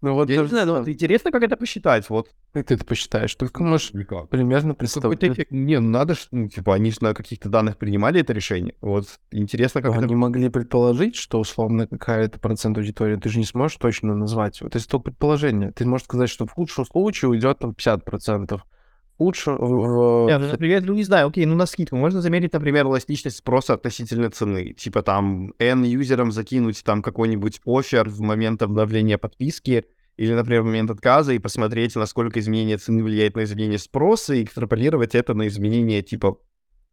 Ну 0.02 0.14
вот, 0.14 0.30
я 0.30 0.40
не 0.40 0.48
знаю, 0.48 0.66
ну, 0.66 0.88
интересно, 0.88 1.30
как 1.30 1.42
это 1.42 1.56
посчитать, 1.56 2.08
вот. 2.08 2.28
Как 2.52 2.66
ты 2.66 2.74
это 2.74 2.84
посчитаешь? 2.84 3.34
Только 3.34 3.62
можешь 3.62 3.92
Никак. 3.92 4.28
примерно 4.28 4.74
представить. 4.74 5.22
Эффект, 5.22 5.50
не, 5.50 5.78
ну 5.78 5.90
надо, 5.90 6.14
ну, 6.30 6.48
типа, 6.48 6.74
они 6.74 6.90
же 6.90 6.98
на 7.00 7.14
каких-то 7.14 7.48
данных 7.50 7.76
принимали 7.76 8.20
это 8.20 8.32
решение. 8.32 8.74
Вот, 8.80 9.06
интересно, 9.30 9.82
как 9.82 9.90
они 9.90 9.98
это... 9.98 10.06
Они 10.06 10.14
могли 10.14 10.48
предположить, 10.48 11.16
что, 11.16 11.38
условно, 11.38 11.86
какая-то 11.86 12.40
процент 12.40 12.78
аудитории, 12.78 13.16
ты 13.16 13.28
же 13.28 13.38
не 13.38 13.44
сможешь 13.44 13.76
точно 13.76 14.14
назвать. 14.14 14.62
Вот 14.62 14.74
это 14.74 14.88
только 14.88 15.04
предположение. 15.04 15.72
Ты 15.72 15.84
можешь 15.84 16.06
сказать, 16.06 16.30
что 16.30 16.46
в 16.46 16.52
худшем 16.52 16.86
случае 16.86 17.28
уйдет 17.28 17.58
там 17.58 17.70
50%, 17.70 18.60
лучше... 19.20 19.50
Я, 19.50 20.38
например, 20.38 20.82
ну 20.84 20.94
не 20.94 21.04
знаю, 21.04 21.28
окей, 21.28 21.46
ну 21.46 21.54
на 21.54 21.66
скидку 21.66 21.96
можно 21.96 22.20
замерить, 22.20 22.52
например, 22.52 22.86
эластичность 22.86 23.36
спроса 23.38 23.74
относительно 23.74 24.30
цены. 24.30 24.72
Типа 24.72 25.02
там 25.02 25.52
N 25.58 25.84
юзерам 25.84 26.32
закинуть 26.32 26.82
там 26.82 27.02
какой-нибудь 27.02 27.60
офер 27.64 28.08
в 28.08 28.20
момент 28.20 28.62
обновления 28.62 29.18
подписки, 29.18 29.84
или, 30.16 30.34
например, 30.34 30.62
в 30.62 30.66
момент 30.66 30.90
отказа, 30.90 31.32
и 31.32 31.38
посмотреть, 31.38 31.96
насколько 31.96 32.40
изменение 32.40 32.76
цены 32.76 33.02
влияет 33.02 33.36
на 33.36 33.44
изменение 33.44 33.78
спроса, 33.78 34.34
и 34.34 34.44
экстраполировать 34.44 35.14
это 35.14 35.34
на 35.34 35.46
изменение 35.46 36.02
типа 36.02 36.36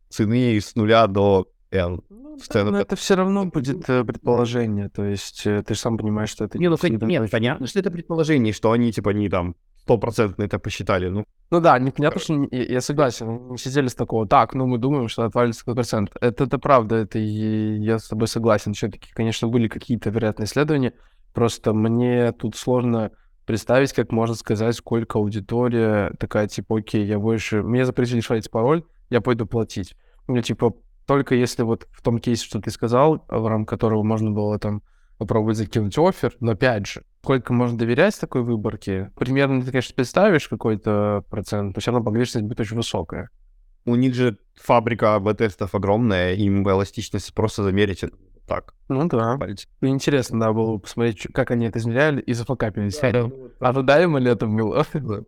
цены 0.10 0.60
с 0.62 0.76
нуля 0.76 1.08
до 1.08 1.48
N. 1.72 2.02
Ну, 2.10 2.38
да, 2.54 2.64
но 2.64 2.80
это 2.80 2.96
все 2.96 3.16
равно 3.16 3.46
будет 3.46 3.90
э, 3.90 4.04
предположение, 4.04 4.90
то 4.90 5.04
есть 5.04 5.46
э, 5.46 5.64
ты 5.64 5.74
же 5.74 5.80
сам 5.80 5.98
понимаешь, 5.98 6.30
что 6.30 6.46
это... 6.46 6.58
Не, 6.58 6.70
ну, 6.70 6.78
нет, 7.02 7.30
понятно, 7.32 7.68
что 7.68 7.80
это 7.80 7.92
предположение, 7.92 8.54
что 8.54 8.72
они, 8.72 8.92
типа, 8.92 9.10
не 9.10 9.28
там 9.28 9.56
стопроцентно 9.88 10.44
это 10.44 10.60
посчитали. 10.60 11.08
Ну, 11.10 11.24
ну 11.50 11.62
да, 11.62 11.80
непонятно, 11.80 12.20
что 12.20 12.48
я, 12.52 12.64
я 12.64 12.82
согласен. 12.82 13.28
Мы 13.28 13.58
сидели 13.58 13.88
с 13.88 13.96
такого, 13.96 14.28
так, 14.28 14.54
ну 14.54 14.68
мы 14.68 14.78
думаем, 14.78 15.08
что 15.08 15.24
отвалится 15.24 15.64
процент. 15.64 16.12
Это, 16.20 16.44
это 16.44 16.60
правда, 16.60 16.96
это 16.96 17.20
и 17.20 17.80
я 17.80 18.00
с 18.00 18.10
тобой 18.10 18.28
согласен. 18.28 18.74
Все-таки, 18.74 19.10
конечно, 19.14 19.48
были 19.48 19.70
какие-то 19.70 20.10
вероятные 20.10 20.46
исследования. 20.46 20.94
Просто 21.34 21.74
мне 21.74 22.34
тут 22.34 22.56
сложно 22.56 23.12
представить, 23.46 23.94
как 23.94 24.12
можно 24.12 24.36
сказать, 24.36 24.76
сколько 24.76 25.20
аудитория 25.20 26.12
такая, 26.20 26.48
типа, 26.48 26.80
окей, 26.80 27.06
я 27.06 27.18
больше... 27.18 27.64
Мне 27.64 27.86
запретили 27.86 28.20
шарить 28.20 28.52
пароль, 28.52 28.84
я 29.10 29.22
пойду 29.22 29.46
платить. 29.46 29.96
Ну, 30.28 30.42
типа, 30.42 30.74
только 31.06 31.36
если 31.36 31.64
вот 31.64 31.88
в 31.92 32.02
том 32.02 32.20
кейсе, 32.20 32.44
что 32.44 32.60
ты 32.60 32.72
сказал, 32.72 33.24
в 33.30 33.48
рамках 33.48 33.80
которого 33.80 34.04
можно 34.04 34.32
было 34.32 34.60
там 34.60 34.82
попробовать 35.18 35.58
закинуть 35.58 35.98
офер, 35.98 36.36
но 36.42 36.52
опять 36.52 36.88
же, 36.88 37.04
сколько 37.28 37.52
можно 37.52 37.78
доверять 37.78 38.18
такой 38.18 38.42
выборке? 38.42 39.12
Примерно 39.18 39.62
ты, 39.62 39.70
конечно, 39.70 39.94
представишь 39.94 40.48
какой-то 40.48 41.26
процент, 41.30 41.76
но 41.76 41.82
все 41.82 41.92
равно 41.92 42.06
погрешность 42.06 42.46
будет 42.46 42.62
очень 42.62 42.78
высокая. 42.78 43.30
У 43.84 43.96
них 43.96 44.16
же 44.16 44.38
фабрика 44.56 45.16
АБ-тестов 45.16 45.76
огромная, 45.76 46.36
им 46.36 46.66
эластичность 46.66 47.34
просто 47.34 47.64
замерить 47.64 48.06
так. 48.48 48.76
Ну 48.88 49.10
да. 49.10 49.36
Пальцы. 49.38 49.68
Ну, 49.82 49.90
интересно, 49.90 50.40
да, 50.40 50.54
было 50.54 50.78
посмотреть, 50.78 51.28
как 51.34 51.52
они 51.52 51.66
это 51.66 51.80
измеряли 51.80 52.22
и 52.22 52.32
зафакапились. 52.32 52.98
Да, 53.02 53.12
ну, 53.12 53.52
Ожидаемо 53.60 54.20
ли 54.20 54.32
это 54.32 54.46
было? 54.48 54.86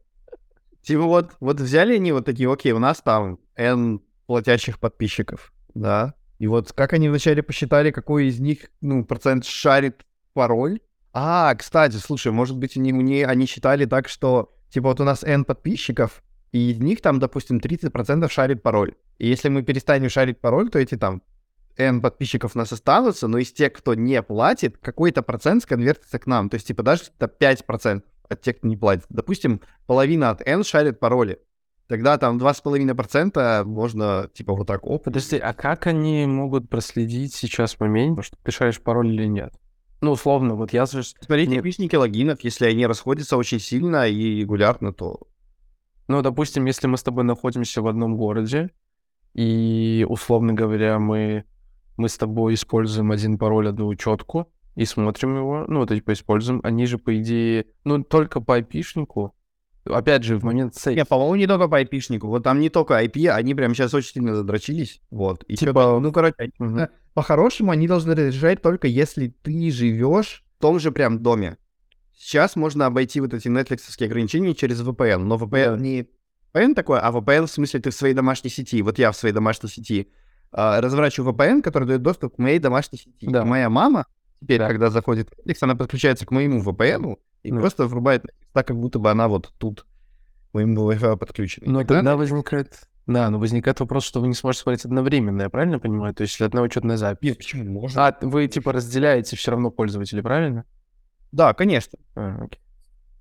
Типа 0.82 1.02
вот, 1.02 1.32
вот 1.42 1.60
взяли 1.60 1.96
они 1.96 2.14
вот 2.14 2.24
такие, 2.24 2.50
окей, 2.50 2.72
у 2.72 2.80
нас 2.80 3.02
там 3.02 3.40
N 3.58 4.00
платящих 4.26 4.80
подписчиков, 4.80 5.52
да, 5.74 6.14
и 6.38 6.48
вот 6.48 6.72
как 6.72 6.94
они 6.94 7.10
вначале 7.10 7.44
посчитали, 7.44 7.92
какой 7.92 8.28
из 8.28 8.40
них, 8.40 8.72
ну, 8.80 9.04
процент 9.04 9.44
шарит 9.44 10.06
пароль. 10.34 10.80
А, 11.14 11.56
кстати, 11.56 11.96
слушай, 11.96 12.32
может 12.32 12.58
быть, 12.58 12.78
они, 12.78 12.94
мне, 12.94 13.26
они 13.26 13.46
считали 13.46 13.86
так, 13.86 14.08
что, 14.08 14.54
типа, 14.70 14.90
вот 14.90 15.00
у 15.00 15.04
нас 15.04 15.24
N 15.24 15.46
подписчиков, 15.46 16.24
и 16.52 16.72
из 16.72 16.80
них 16.80 17.02
там, 17.02 17.20
допустим, 17.20 17.58
30% 17.58 18.30
шарит 18.30 18.62
пароль. 18.62 18.96
И 19.18 19.28
если 19.28 19.50
мы 19.50 19.64
перестанем 19.64 20.10
шарить 20.10 20.40
пароль, 20.40 20.70
то 20.70 20.80
эти 20.80 20.96
там 20.96 21.22
N 21.78 22.02
подписчиков 22.02 22.56
у 22.56 22.58
нас 22.58 22.72
останутся, 22.72 23.28
но 23.28 23.38
из 23.38 23.52
тех, 23.52 23.74
кто 23.74 23.94
не 23.96 24.22
платит, 24.22 24.78
какой-то 24.78 25.22
процент 25.22 25.64
сконвертится 25.64 26.20
к 26.20 26.28
нам. 26.28 26.50
То 26.50 26.56
есть, 26.56 26.68
типа, 26.68 26.84
даже 26.84 27.04
это 27.18 27.26
5% 27.26 28.04
от 28.30 28.42
тех, 28.42 28.58
кто 28.58 28.68
не 28.68 28.78
платит. 28.78 29.06
Допустим, 29.10 29.62
половина 29.88 30.30
от 30.30 30.48
N 30.48 30.64
шарит 30.64 31.00
пароли 31.00 31.40
тогда 31.90 32.18
там 32.20 32.38
2,5% 32.38 33.64
можно, 33.66 34.30
типа, 34.32 34.54
вот 34.54 34.68
так, 34.68 34.86
оп. 34.86 35.04
Подожди, 35.04 35.38
а 35.38 35.54
как 35.54 35.88
они 35.88 36.26
могут 36.28 36.70
проследить 36.70 37.34
сейчас 37.34 37.80
момент, 37.80 38.24
что 38.24 38.38
ты 38.42 38.52
шаришь 38.52 38.80
пароль 38.80 39.08
или 39.08 39.26
нет? 39.26 39.54
Ну, 40.02 40.12
условно, 40.12 40.56
вот 40.56 40.74
я... 40.74 40.86
Смотрите, 40.86 41.52
нет. 41.52 41.64
пишники 41.64 41.96
логинов, 41.96 42.40
если 42.42 42.66
они 42.66 42.86
расходятся 42.86 43.38
очень 43.38 43.60
сильно 43.60 44.08
и 44.08 44.42
регулярно, 44.42 44.94
то... 44.94 45.20
Ну, 46.08 46.22
допустим, 46.22 46.66
если 46.66 46.88
мы 46.88 46.98
с 46.98 47.04
тобой 47.04 47.24
находимся 47.24 47.82
в 47.82 47.88
одном 47.88 48.18
городе, 48.18 48.72
и, 49.34 50.06
условно 50.10 50.54
говоря, 50.54 50.98
мы, 51.00 51.44
мы 51.98 52.10
с 52.10 52.18
тобой 52.18 52.56
используем 52.56 53.12
один 53.12 53.38
пароль, 53.38 53.68
одну 53.68 53.88
учетку, 53.88 54.52
и 54.76 54.86
смотрим 54.86 55.36
его, 55.36 55.66
ну, 55.68 55.82
вот 55.82 55.90
типа 55.90 56.14
используем, 56.14 56.62
они 56.64 56.86
же, 56.86 56.98
по 56.98 57.16
идее, 57.16 57.66
ну, 57.84 58.04
только 58.04 58.42
по 58.42 58.60
IP-шнику 58.60 59.34
опять 59.86 60.24
же, 60.24 60.38
в 60.38 60.44
момент 60.44 60.76
сейф. 60.76 60.98
Не, 60.98 61.06
по-моему, 61.06 61.36
не 61.36 61.48
только 61.48 61.68
по 61.68 61.82
IP-шнику. 61.82 62.28
Вот 62.28 62.44
там 62.44 62.60
не 62.60 62.70
только 62.70 63.04
IP, 63.04 63.28
они 63.28 63.56
прям 63.56 63.74
сейчас 63.74 63.94
очень 63.94 64.14
сильно 64.14 64.36
задрочились. 64.36 65.02
Вот. 65.10 65.44
И 65.48 65.56
типа, 65.56 66.00
ну, 66.00 66.12
короче, 66.12 66.52
угу. 66.60 66.88
По-хорошему 67.14 67.72
они 67.72 67.88
должны 67.88 68.14
разрешать 68.14 68.62
только 68.62 68.88
если 68.88 69.34
ты 69.42 69.72
живешь 69.72 70.44
в 70.58 70.62
том 70.62 70.80
же 70.80 70.92
прям 70.92 71.22
доме. 71.22 71.58
Сейчас 72.18 72.56
можно 72.56 72.86
обойти 72.86 73.22
вот 73.22 73.34
эти 73.34 73.48
Netflix 73.48 73.82
ограничения 74.04 74.54
через 74.54 74.82
VPN, 74.82 75.20
но 75.20 75.38
VPN 75.38 75.76
да. 75.76 75.78
не 75.78 76.08
VPN 76.54 76.74
такое, 76.74 77.00
а 77.00 77.12
VPN 77.12 77.46
в 77.46 77.52
смысле 77.52 77.80
ты 77.80 77.92
в 77.92 77.96
своей 77.96 78.14
домашней 78.14 78.50
сети. 78.50 78.82
Вот 78.82 79.00
я 79.00 79.12
в 79.12 79.16
своей 79.16 79.34
домашней 79.34 79.70
сети 79.70 80.12
а, 80.52 80.82
разворачиваю 80.82 81.34
VPN, 81.34 81.62
который 81.62 81.88
дает 81.88 82.02
доступ 82.02 82.36
к 82.36 82.40
моей 82.40 82.60
домашней 82.60 82.98
сети. 83.00 83.28
Да. 83.28 83.46
Моя 83.46 83.70
мама 83.70 84.06
теперь, 84.42 84.60
когда 84.60 84.90
заходит 84.90 85.32
Netflix, 85.46 85.58
она 85.62 85.76
подключается 85.76 86.26
к 86.26 86.32
моему 86.32 86.62
VPN 86.62 87.18
и 87.44 87.52
Ну. 87.52 87.60
просто 87.60 87.86
врубает 87.86 88.26
так, 88.54 88.68
как 88.68 88.78
будто 88.78 89.00
бы 89.00 89.10
она 89.10 89.28
вот 89.28 89.54
тут 89.58 89.86
моему 90.54 90.92
Wi-Fi 90.92 91.18
подключена. 91.18 91.72
Но 91.72 91.84
тогда 91.84 92.18
возникает... 92.18 92.90
Да, 93.10 93.28
но 93.32 93.40
возникает 93.40 93.80
вопрос, 93.80 94.04
что 94.04 94.22
вы 94.22 94.28
не 94.28 94.36
сможете 94.36 94.62
смотреть 94.62 94.86
одновременно, 94.86 95.42
я 95.42 95.50
правильно 95.50 95.80
понимаю? 95.80 96.14
То 96.14 96.22
есть 96.22 96.38
для 96.38 96.46
одного 96.46 96.68
учетная 96.68 96.96
запись. 96.96 97.28
Нет, 97.28 97.38
почему 97.40 97.64
можно? 97.64 98.06
А, 98.06 98.16
вы 98.22 98.48
типа 98.48 98.72
разделяете 98.72 99.36
все 99.36 99.50
равно 99.50 99.72
пользователей, 99.72 100.22
правильно? 100.22 100.64
Да, 101.32 101.56
конечно. 101.56 101.98
А, 102.16 102.44
окей. 102.44 102.62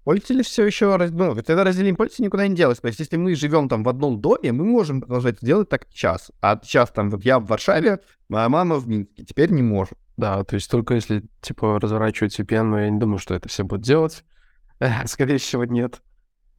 Пользователи 0.05 0.42
все 0.42 0.66
еще... 0.66 0.94
раз- 0.96 1.11
Ну, 1.11 1.35
тогда 1.37 1.64
разделим 1.64 1.96
пользователей 1.96 2.27
никуда 2.27 2.46
не 2.46 2.55
делать. 2.55 2.79
То 2.83 2.88
есть, 2.88 3.01
если 3.01 3.16
мы 3.16 3.35
живем 3.35 3.70
там 3.70 3.83
в 3.83 3.88
одном 3.88 4.20
доме, 4.20 4.53
мы 4.53 4.66
можем 4.66 5.01
продолжать 5.01 5.38
делать 5.40 5.70
так 5.70 5.87
сейчас. 5.90 6.31
А 6.42 6.61
сейчас 6.62 6.90
там 6.90 7.09
вот 7.09 7.24
я 7.24 7.38
в 7.38 7.46
Варшаве, 7.46 8.01
моя 8.29 8.51
мама 8.51 8.77
в 8.77 8.87
Минске. 8.87 9.24
Теперь 9.24 9.51
не 9.53 9.62
можем. 9.62 9.96
Да, 10.18 10.44
то 10.44 10.55
есть 10.55 10.70
только 10.70 10.96
если, 10.96 11.24
типа, 11.40 11.81
разворачивать 11.81 12.38
VPN, 12.38 12.62
но 12.64 12.79
я 12.81 12.90
не 12.90 12.98
думаю, 13.01 13.18
что 13.18 13.35
это 13.35 13.48
все 13.48 13.64
будут 13.64 13.87
делать. 13.87 14.22
Скорее 15.07 15.38
всего, 15.38 15.64
нет. 15.64 16.03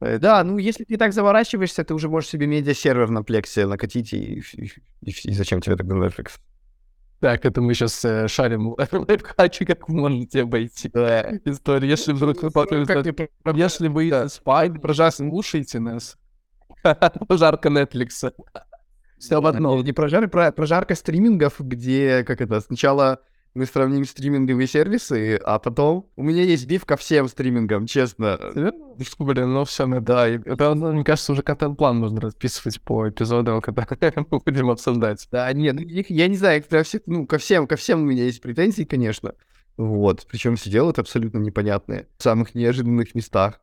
Э, 0.00 0.18
Да, 0.18 0.42
ну 0.44 0.58
если 0.58 0.84
ты 0.84 0.96
так 0.96 1.12
заворачиваешься, 1.12 1.84
ты 1.84 1.94
уже 1.94 2.08
можешь 2.08 2.30
себе 2.30 2.46
медиа-сервер 2.46 3.10
на 3.10 3.22
плексе 3.22 3.66
накатить, 3.66 4.12
и, 4.12 4.42
и- 4.54 4.70
и- 5.02 5.10
и 5.30 5.32
зачем 5.32 5.60
тебе 5.60 5.76
тогда 5.76 5.94
Netflix? 5.96 6.32
Так, 7.20 7.44
это 7.44 7.60
мы 7.60 7.74
сейчас 7.74 8.00
шарим 8.30 8.74
лайфхаки, 9.08 9.64
как 9.66 9.88
вы 9.88 9.94
можете 9.94 10.42
обойти 10.42 10.88
историю. 11.44 11.90
Если 11.90 12.12
вдруг 12.14 12.42
вы 12.42 12.50
потребуете- 12.50 13.28
Если 13.54 13.88
вы 13.88 14.28
спай, 14.30 14.70
пожалуйста, 14.72 15.28
слушайте 15.28 15.80
нас. 15.80 16.16
Пожарка 17.28 17.68
Netflix. 17.68 18.32
Все 19.18 19.38
в 19.42 19.46
одном. 19.46 19.82
Не 19.84 19.92
прожары, 19.92 20.28
про, 20.28 20.50
прожарка 20.50 20.94
стримингов, 20.94 21.56
где, 21.60 22.24
как 22.24 22.40
это, 22.40 22.60
сначала 22.60 23.20
мы 23.54 23.66
сравним 23.66 24.04
стриминговые 24.04 24.66
сервисы, 24.66 25.36
а 25.44 25.58
потом 25.58 26.08
у 26.16 26.22
меня 26.22 26.42
есть 26.42 26.66
биф 26.66 26.84
ко 26.84 26.96
всем 26.96 27.28
стримингам, 27.28 27.86
честно. 27.86 28.38
Блин, 29.18 29.52
ну 29.52 29.64
все, 29.64 29.86
ну 29.86 30.00
да. 30.00 30.28
Это, 30.28 30.74
ну, 30.74 30.92
мне 30.92 31.04
кажется, 31.04 31.32
уже 31.32 31.42
контент-план 31.42 31.98
можно 31.98 32.20
расписывать 32.20 32.80
по 32.80 33.08
эпизодам, 33.08 33.60
когда 33.60 33.86
мы 34.30 34.38
будем 34.38 34.70
обсуждать. 34.70 35.26
Да, 35.30 35.52
нет, 35.52 35.74
ну, 35.74 35.82
их- 35.82 36.10
я 36.10 36.28
не 36.28 36.36
знаю, 36.36 36.60
их 36.60 36.86
всех, 36.86 37.02
ну, 37.06 37.26
ко 37.26 37.38
всем, 37.38 37.66
ко 37.66 37.76
всем 37.76 38.02
у 38.02 38.04
меня 38.04 38.24
есть 38.24 38.40
претензии, 38.40 38.84
конечно. 38.84 39.34
Вот, 39.76 40.26
причем 40.30 40.56
все 40.56 40.70
делают 40.70 40.98
абсолютно 40.98 41.38
непонятные, 41.38 42.06
в 42.18 42.22
самых 42.22 42.54
неожиданных 42.54 43.14
местах. 43.14 43.60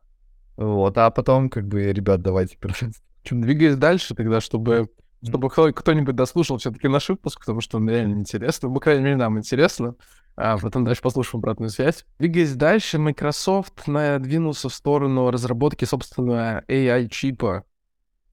Вот, 0.56 0.98
а 0.98 1.10
потом, 1.10 1.48
как 1.48 1.66
бы, 1.68 1.92
ребят, 1.92 2.20
давайте, 2.20 2.58
пожалуйста. 2.58 3.00
Чем 3.22 3.40
двигаясь 3.42 3.76
дальше 3.76 4.14
тогда, 4.14 4.40
чтобы 4.40 4.88
чтобы 5.24 5.50
кто- 5.50 5.72
кто-нибудь 5.72 6.14
дослушал 6.14 6.58
все-таки 6.58 6.88
наш 6.88 7.08
выпуск, 7.08 7.40
потому 7.40 7.60
что 7.60 7.78
он 7.78 7.88
реально 7.88 8.14
интересно. 8.14 8.68
Ну, 8.68 8.74
по 8.74 8.80
крайней 8.80 9.04
мере, 9.04 9.16
нам 9.16 9.38
интересно. 9.38 9.94
А 10.36 10.56
потом 10.56 10.84
дальше 10.84 11.02
послушаем 11.02 11.40
обратную 11.40 11.70
связь. 11.70 12.06
Двигаясь 12.20 12.54
дальше, 12.54 12.98
Microsoft 12.98 13.88
надвинулся 13.88 14.68
в 14.68 14.74
сторону 14.74 15.30
разработки 15.30 15.84
собственного 15.84 16.62
AI-чипа. 16.68 17.64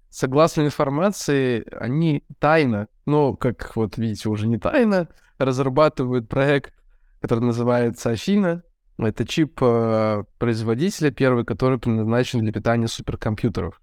Согласно 0.09 0.61
информации, 0.61 1.65
они 1.77 2.23
тайно, 2.39 2.87
ну, 3.05 3.35
как 3.35 3.75
вот 3.75 3.97
видите, 3.97 4.29
уже 4.29 4.47
не 4.47 4.59
тайно, 4.59 5.09
разрабатывают 5.39 6.29
проект, 6.29 6.73
который 7.21 7.43
называется 7.43 8.11
Афина. 8.11 8.63
Это 8.97 9.25
чип 9.25 9.57
э, 9.61 10.23
производителя 10.37 11.11
первый, 11.11 11.43
который 11.43 11.79
предназначен 11.79 12.39
для 12.41 12.53
питания 12.53 12.87
суперкомпьютеров 12.87 13.81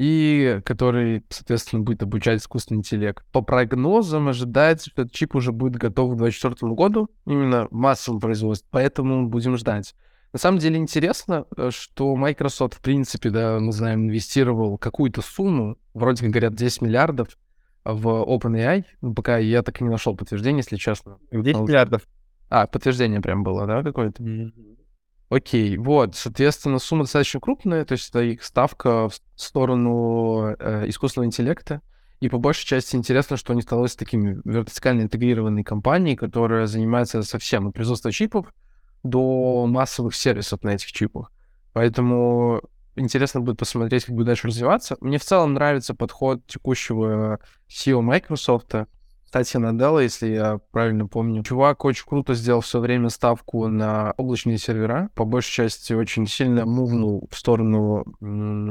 и 0.00 0.62
который, 0.64 1.22
соответственно, 1.28 1.82
будет 1.82 2.02
обучать 2.02 2.40
искусственный 2.40 2.78
интеллект. 2.78 3.22
По 3.32 3.42
прогнозам 3.42 4.28
ожидается, 4.28 4.88
что 4.88 5.02
этот 5.02 5.12
чип 5.12 5.34
уже 5.34 5.52
будет 5.52 5.76
готов 5.76 6.14
к 6.14 6.16
2024 6.16 6.72
году, 6.72 7.10
именно 7.26 7.68
в 7.68 7.72
массовом 7.72 8.18
производстве, 8.18 8.66
поэтому 8.70 9.28
будем 9.28 9.58
ждать. 9.58 9.94
На 10.32 10.38
самом 10.38 10.56
деле 10.56 10.78
интересно, 10.78 11.44
э, 11.54 11.68
что 11.70 12.16
Microsoft, 12.16 12.76
в 12.76 12.80
принципе, 12.80 13.28
да, 13.28 13.60
мы 13.60 13.72
знаем, 13.72 14.06
инвестировал 14.06 14.78
какую-то 14.78 15.20
сумму, 15.20 15.76
вроде 15.92 16.22
как 16.22 16.30
говорят, 16.30 16.54
10 16.54 16.80
миллиардов 16.80 17.36
в 17.84 18.06
OpenAI, 18.06 18.86
ну, 19.02 19.12
пока 19.12 19.36
я 19.36 19.62
так 19.62 19.82
и 19.82 19.84
не 19.84 19.90
нашел 19.90 20.16
подтверждения, 20.16 20.60
если 20.60 20.76
честно. 20.76 21.18
10 21.30 21.56
А, 21.56 21.62
миллиардов. 21.62 22.08
А, 22.48 22.66
подтверждение 22.66 23.20
прям 23.20 23.42
было, 23.42 23.66
да, 23.66 23.82
какое-то? 23.82 24.22
Окей, 25.30 25.76
вот, 25.76 26.16
соответственно, 26.16 26.80
сумма 26.80 27.04
достаточно 27.04 27.38
крупная, 27.38 27.84
то 27.84 27.92
есть 27.92 28.08
это 28.08 28.20
их 28.20 28.42
ставка 28.42 29.08
в 29.08 29.14
сторону 29.36 30.56
э, 30.58 30.88
искусственного 30.88 31.28
интеллекта. 31.28 31.82
И 32.18 32.28
по 32.28 32.38
большей 32.38 32.66
части 32.66 32.96
интересно, 32.96 33.36
что 33.36 33.52
они 33.52 33.62
становятся 33.62 33.96
такими 33.96 34.40
вертикально 34.44 35.02
интегрированной 35.02 35.62
компанией, 35.62 36.16
которая 36.16 36.66
занимается 36.66 37.22
совсем 37.22 37.68
от 37.68 37.74
производства 37.74 38.10
чипов 38.10 38.52
до 39.04 39.66
массовых 39.66 40.16
сервисов 40.16 40.64
на 40.64 40.70
этих 40.70 40.90
чипах. 40.90 41.30
Поэтому 41.72 42.60
интересно 42.96 43.40
будет 43.40 43.56
посмотреть, 43.56 44.06
как 44.06 44.16
будет 44.16 44.26
дальше 44.26 44.48
развиваться. 44.48 44.96
Мне 45.00 45.18
в 45.18 45.24
целом 45.24 45.54
нравится 45.54 45.94
подход 45.94 46.44
текущего 46.48 47.38
CEO 47.68 48.00
Microsoft, 48.02 48.74
Сатья 49.32 49.60
Наделла, 49.60 50.00
если 50.00 50.26
я 50.28 50.58
правильно 50.72 51.06
помню. 51.06 51.44
Чувак 51.44 51.84
очень 51.84 52.04
круто 52.04 52.34
сделал 52.34 52.62
все 52.62 52.80
время 52.80 53.10
ставку 53.10 53.68
на 53.68 54.12
облачные 54.16 54.58
сервера. 54.58 55.10
По 55.14 55.24
большей 55.24 55.52
части 55.52 55.92
очень 55.92 56.26
сильно 56.26 56.66
мувнул 56.66 57.28
в 57.30 57.38
сторону 57.38 58.04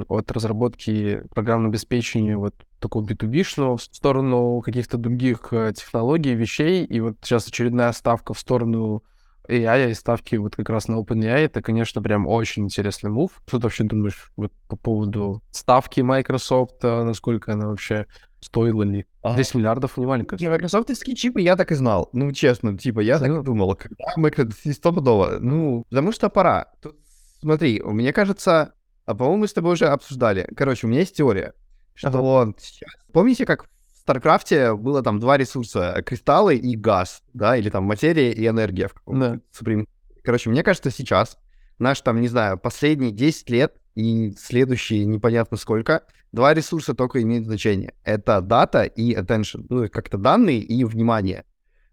от 0.10 0.32
разработки 0.32 1.24
программного 1.34 1.72
обеспечения 1.72 2.36
вот 2.36 2.56
такого 2.80 3.06
B2B-шного, 3.06 3.78
в 3.78 3.82
сторону 3.82 4.62
каких-то 4.62 4.98
других 4.98 5.48
э, 5.52 5.72
технологий, 5.76 6.34
вещей. 6.34 6.84
И 6.84 7.00
вот 7.00 7.15
сейчас 7.22 7.48
очередная 7.48 7.93
ставка 7.93 8.34
в 8.34 8.39
сторону 8.39 9.04
AI 9.50 9.91
и 9.91 9.93
ставки 9.93 10.36
вот 10.36 10.56
как 10.56 10.69
раз 10.69 10.88
на 10.88 11.00
OpenAI, 11.00 11.45
это, 11.45 11.62
конечно, 11.62 12.02
прям 12.02 12.28
очень 12.28 12.65
интересный 12.65 13.10
move. 13.10 13.32
Что 13.48 13.58
ты 13.58 13.63
вообще 13.63 13.84
думаешь 13.84 14.32
вот 14.38 14.52
по 14.67 14.76
поводу 14.76 15.41
ставки 15.52 16.02
Microsoft, 16.02 16.84
а 16.84 17.04
насколько 17.04 17.54
она 17.54 17.67
вообще 17.67 18.06
стоила 18.41 18.84
ли? 18.84 19.06
10 19.23 19.56
миллиардов 19.56 19.97
не 19.97 20.06
маленько. 20.06 20.38
Не, 20.39 20.49
Microsoftские 20.49 21.15
чипы 21.15 21.41
я 21.41 21.56
так 21.56 21.71
и 21.71 21.75
знал. 21.75 22.10
Ну, 22.13 22.32
честно, 22.32 22.78
типа, 22.78 22.99
я 23.02 23.19
так 23.19 23.43
думал, 23.43 23.75
когда 23.75 24.06
Microsoft 24.15 24.73
стопудово. 24.73 25.38
Ну, 25.39 25.86
потому 25.89 26.12
что 26.12 26.30
пора. 26.30 26.67
Тут, 26.82 26.97
смотри, 27.41 27.82
мне 27.84 28.13
кажется, 28.13 28.73
а 29.06 29.15
по-моему, 29.15 29.41
мы 29.41 29.47
с 29.47 29.54
тобой 29.54 29.73
уже 29.73 29.88
обсуждали. 29.88 30.47
Короче, 30.56 30.86
у 30.86 30.89
меня 30.89 31.02
есть 31.02 31.15
теория, 31.15 31.54
что 31.95 32.54
сейчас... 32.60 32.91
Помните, 33.12 33.45
как 33.45 33.65
в 33.65 33.97
Старкрафте 33.97 34.75
было 34.75 35.02
там 35.04 35.19
два 35.19 35.38
ресурса, 35.38 36.02
кристаллы 36.06 36.56
и 36.56 36.75
газ, 36.75 37.23
да, 37.34 37.58
или 37.58 37.69
там 37.69 37.84
материя 37.84 38.32
и 38.32 38.47
энергия 38.47 38.88
в 38.88 38.93
каком-то 38.93 39.30
Да. 39.30 39.39
Supreme. 39.52 39.86
Короче, 40.23 40.49
мне 40.49 40.63
кажется, 40.63 40.91
сейчас 40.91 41.38
наш 41.80 42.02
там, 42.02 42.21
не 42.21 42.28
знаю, 42.28 42.58
последние 42.58 43.12
10 43.12 43.49
лет 43.49 43.75
и 43.95 44.32
следующие 44.38 45.06
непонятно 45.06 45.58
сколько, 45.58 46.04
два 46.32 46.54
ресурса 46.54 46.94
только 46.94 47.22
имеют 47.22 47.46
значение. 47.46 47.94
Это 48.04 48.42
дата 48.42 48.84
и 48.84 49.13
attention. 49.13 49.65
Ну, 49.70 49.89
как-то 49.89 50.18
данные 50.18 50.60
и 50.60 50.84
внимание. 50.84 51.46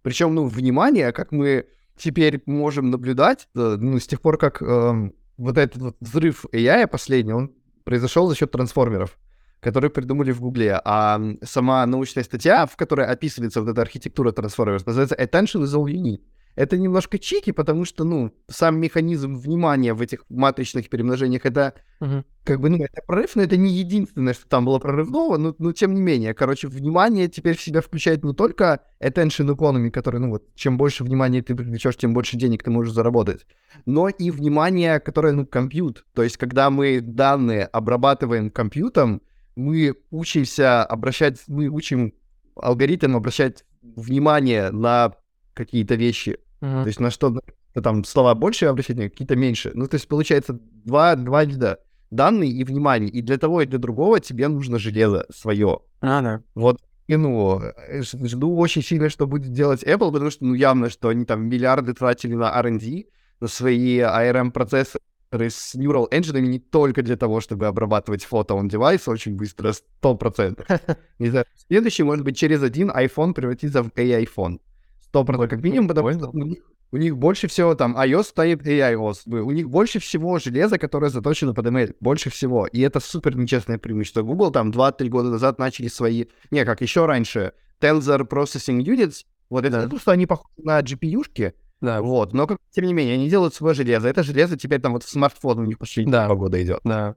Причем, 0.02 0.34
ну, 0.34 0.46
внимание, 0.46 1.12
как 1.12 1.32
мы 1.32 1.66
теперь 1.96 2.42
можем 2.46 2.90
наблюдать, 2.90 3.48
э, 3.54 3.76
ну, 3.80 3.98
с 3.98 4.06
тех 4.06 4.20
пор, 4.20 4.38
как 4.38 4.62
эм, 4.62 5.14
вот 5.36 5.58
этот 5.58 5.82
вот 5.82 5.96
взрыв 6.00 6.44
AI 6.52 6.86
последний, 6.86 7.32
он 7.32 7.52
произошел 7.84 8.28
за 8.28 8.34
счет 8.34 8.50
трансформеров, 8.50 9.18
которые 9.60 9.90
придумали 9.90 10.32
в 10.32 10.40
Гугле. 10.40 10.80
А 10.84 11.20
сама 11.42 11.86
научная 11.86 12.24
статья, 12.24 12.66
в 12.66 12.76
которой 12.76 13.06
описывается 13.06 13.60
вот 13.60 13.70
эта 13.70 13.82
архитектура 13.82 14.32
трансформеров, 14.32 14.86
называется 14.86 15.14
Attention 15.16 15.62
is 15.62 15.74
all 15.74 15.86
you 15.86 16.02
need. 16.02 16.20
Это 16.56 16.78
немножко 16.78 17.18
чики, 17.18 17.52
потому 17.52 17.84
что, 17.84 18.04
ну, 18.04 18.32
сам 18.48 18.80
механизм 18.80 19.36
внимания 19.36 19.92
в 19.92 20.00
этих 20.00 20.24
матричных 20.30 20.88
перемножениях, 20.88 21.44
это 21.44 21.74
Мгм. 22.00 22.24
как 22.44 22.60
бы, 22.60 22.70
ну, 22.70 22.78
это 22.82 23.02
прорыв, 23.06 23.36
но 23.36 23.42
это 23.42 23.58
не 23.58 23.70
единственное, 23.70 24.32
что 24.32 24.48
там 24.48 24.64
было 24.64 24.78
прорывного, 24.78 25.36
но, 25.36 25.54
но 25.58 25.72
тем 25.72 25.94
не 25.94 26.00
менее. 26.00 26.32
Короче, 26.32 26.68
внимание 26.68 27.28
теперь 27.28 27.56
в 27.56 27.62
себя 27.62 27.82
включает 27.82 28.24
не 28.24 28.32
только 28.34 28.80
attention 29.00 29.54
economy, 29.54 29.90
который, 29.90 30.18
ну, 30.18 30.30
вот, 30.30 30.44
чем 30.54 30.78
больше 30.78 31.04
внимания 31.04 31.42
ты 31.42 31.54
привлечешь, 31.54 31.96
тем 31.96 32.14
больше 32.14 32.38
денег 32.38 32.62
ты 32.62 32.70
можешь 32.70 32.94
заработать, 32.94 33.46
но 33.84 34.08
и 34.08 34.30
внимание, 34.30 34.98
которое, 34.98 35.34
ну, 35.34 35.46
компьют. 35.46 36.06
То 36.14 36.22
есть, 36.22 36.38
когда 36.38 36.70
мы 36.70 37.00
данные 37.02 37.66
обрабатываем 37.66 38.50
компьютером, 38.50 39.20
мы 39.56 39.94
учимся 40.10 40.84
обращать, 40.84 41.42
мы 41.48 41.68
учим 41.68 42.14
алгоритм 42.56 43.14
обращать 43.16 43.64
внимание 43.82 44.70
на 44.70 45.12
какие-то 45.54 45.94
вещи. 45.94 46.38
Мгм. 46.60 46.82
То 46.82 46.86
есть 46.86 47.00
на 47.00 47.10
что 47.10 47.40
там 47.74 48.04
слова 48.04 48.34
больше 48.34 48.66
обращать, 48.66 48.96
внимание, 48.96 49.10
какие-то 49.10 49.36
меньше. 49.36 49.70
Ну, 49.74 49.86
то 49.86 49.96
есть 49.96 50.08
получается 50.08 50.58
два, 50.84 51.14
два 51.16 51.44
вида. 51.44 51.78
Данные 52.10 52.50
и 52.50 52.64
внимание. 52.64 53.10
И 53.10 53.20
для 53.20 53.36
того, 53.36 53.62
и 53.62 53.66
для 53.66 53.78
другого 53.78 54.20
тебе 54.20 54.48
нужно 54.48 54.78
железо 54.78 55.26
свое. 55.30 55.80
А, 56.00 56.22
да. 56.22 56.42
Вот, 56.54 56.80
и, 57.08 57.16
ну, 57.16 57.60
э, 57.60 58.02
жду 58.02 58.56
очень 58.56 58.82
сильно, 58.82 59.08
что 59.08 59.26
будет 59.26 59.52
делать 59.52 59.84
Apple, 59.84 60.12
потому 60.12 60.30
что, 60.30 60.44
ну, 60.44 60.54
явно, 60.54 60.90
что 60.90 61.08
они 61.08 61.24
там 61.24 61.48
миллиарды 61.48 61.94
тратили 61.94 62.34
на 62.34 62.50
R&D, 62.50 63.04
на 63.40 63.48
свои 63.48 63.98
ARM-процессоры 63.98 65.00
с 65.32 65.74
Neural 65.74 66.10
Engine 66.10 66.40
не 66.40 66.58
только 66.58 67.02
для 67.02 67.16
того, 67.16 67.40
чтобы 67.40 67.66
обрабатывать 67.66 68.24
фото 68.24 68.54
on 68.54 68.68
девайс 68.68 69.06
очень 69.08 69.36
быстро, 69.36 69.72
100%. 70.02 70.96
Не 71.18 71.30
знаю, 71.30 71.46
следующий, 71.68 72.02
может 72.02 72.24
быть, 72.24 72.36
через 72.36 72.62
один 72.62 72.90
iPhone 72.90 73.34
превратится 73.34 73.82
в 73.82 73.88
AI-фон. 73.88 74.60
100% 75.24 75.48
как 75.48 75.62
минимум, 75.62 75.88
потому 75.88 76.12
что 76.12 76.30
у 76.30 76.38
них, 76.38 76.58
У 76.92 76.98
них 76.98 77.16
больше 77.16 77.48
всего 77.48 77.74
там 77.74 77.96
iOS 77.96 78.24
стоит 78.24 78.66
AIOS. 78.66 79.28
У 79.28 79.50
них 79.50 79.68
больше 79.68 79.98
всего 79.98 80.38
железа, 80.38 80.78
которое 80.78 81.10
заточено 81.10 81.52
под 81.52 81.66
ML. 81.66 81.96
Больше 82.00 82.30
всего. 82.30 82.66
И 82.66 82.80
это 82.80 83.00
супер 83.00 83.36
нечестное 83.36 83.78
преимущество. 83.78 84.22
Google 84.22 84.52
там 84.52 84.70
2-3 84.70 85.08
года 85.08 85.30
назад 85.30 85.58
начали 85.58 85.88
свои... 85.88 86.26
Не, 86.50 86.64
как 86.64 86.80
еще 86.80 87.06
раньше. 87.06 87.52
Tensor 87.80 88.28
Processing 88.28 88.78
Units. 88.78 89.24
Вот 89.50 89.64
это 89.64 89.82
да. 89.82 89.88
то, 89.88 89.98
что 89.98 90.12
они 90.12 90.26
похожи 90.26 90.54
на 90.58 90.80
GPU-шки. 90.80 91.54
Да. 91.80 92.02
Вот. 92.02 92.32
Но, 92.32 92.46
как, 92.46 92.58
тем 92.70 92.84
не 92.86 92.94
менее, 92.94 93.14
они 93.14 93.28
делают 93.28 93.54
свое 93.54 93.74
железо. 93.74 94.08
Это 94.08 94.22
железо 94.22 94.56
теперь 94.56 94.80
там 94.80 94.92
вот 94.92 95.02
в 95.02 95.08
смартфон 95.08 95.58
у 95.58 95.64
них 95.64 95.78
почти 95.78 96.04
да. 96.04 96.26
два 96.26 96.36
года 96.36 96.62
идет. 96.62 96.80
Да. 96.84 97.16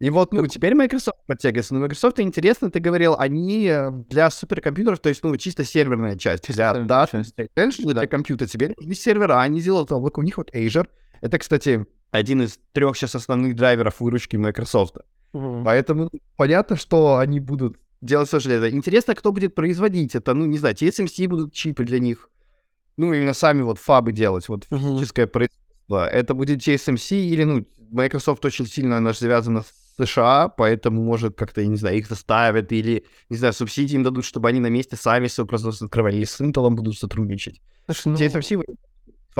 И 0.00 0.10
вот, 0.10 0.32
ну, 0.32 0.46
теперь 0.46 0.74
Microsoft 0.74 1.18
подтягивается. 1.26 1.74
Но 1.74 1.80
Microsoft, 1.80 2.20
интересно, 2.20 2.70
ты 2.70 2.78
говорил, 2.78 3.16
они 3.18 3.66
э, 3.66 3.90
для 3.90 4.30
суперкомпьютеров, 4.30 5.00
то 5.00 5.08
есть, 5.08 5.24
ну, 5.24 5.36
чисто 5.36 5.64
серверная 5.64 6.16
часть. 6.16 6.52
Для 6.52 6.72
да, 6.74 7.08
для 7.56 8.06
компьютера 8.06 8.48
теперь 8.48 8.74
не 8.78 8.94
сервера, 8.94 9.40
они 9.40 9.60
делают 9.60 9.90
облако. 9.90 10.20
У 10.20 10.22
них 10.22 10.36
вот 10.36 10.54
Azure. 10.54 10.86
Это, 11.20 11.38
кстати, 11.38 11.84
один 12.12 12.42
из 12.42 12.60
трех 12.72 12.96
сейчас 12.96 13.16
основных 13.16 13.56
драйверов 13.56 13.98
выручки 13.98 14.36
Microsoft. 14.36 14.98
Угу. 15.32 15.62
Поэтому 15.64 16.10
понятно, 16.36 16.76
что 16.76 17.16
они 17.16 17.40
будут 17.40 17.76
делать 18.00 18.28
все 18.28 18.38
железо. 18.38 18.70
Интересно, 18.70 19.16
кто 19.16 19.32
будет 19.32 19.56
производить 19.56 20.14
это. 20.14 20.32
Ну, 20.32 20.46
не 20.46 20.58
знаю, 20.58 20.76
TSMC 20.76 21.26
будут 21.26 21.52
чипы 21.52 21.84
для 21.84 21.98
них. 21.98 22.30
Ну, 22.96 23.12
именно 23.12 23.34
сами 23.34 23.62
вот 23.62 23.78
фабы 23.78 24.12
делать, 24.12 24.48
вот 24.48 24.64
физическое 24.70 25.26
производство. 25.26 26.08
Это 26.08 26.34
будет 26.34 26.60
TSMC 26.60 27.16
или, 27.16 27.44
ну, 27.44 27.66
Microsoft 27.90 28.44
очень 28.44 28.66
сильно, 28.66 28.98
она 28.98 29.12
же 29.12 29.18
связана 29.18 29.62
с 29.62 29.87
США, 29.98 30.48
поэтому, 30.48 31.02
может, 31.02 31.36
как-то, 31.36 31.60
я 31.60 31.66
не 31.66 31.76
знаю, 31.76 31.96
их 31.96 32.08
заставят 32.08 32.72
или, 32.72 33.04
не 33.28 33.36
знаю, 33.36 33.52
субсидии 33.52 33.96
им 33.96 34.02
дадут, 34.02 34.24
чтобы 34.24 34.48
они 34.48 34.60
на 34.60 34.68
месте 34.68 34.96
сами 34.96 35.26
свое 35.26 35.46
производство 35.46 35.86
открывали, 35.86 36.16
или 36.16 36.24
с 36.24 36.40
Intel 36.40 36.70
будут 36.70 36.98
сотрудничать. 36.98 37.60
Слушай, 37.86 38.08
ну... 38.08 38.14
TSMC 38.16 38.64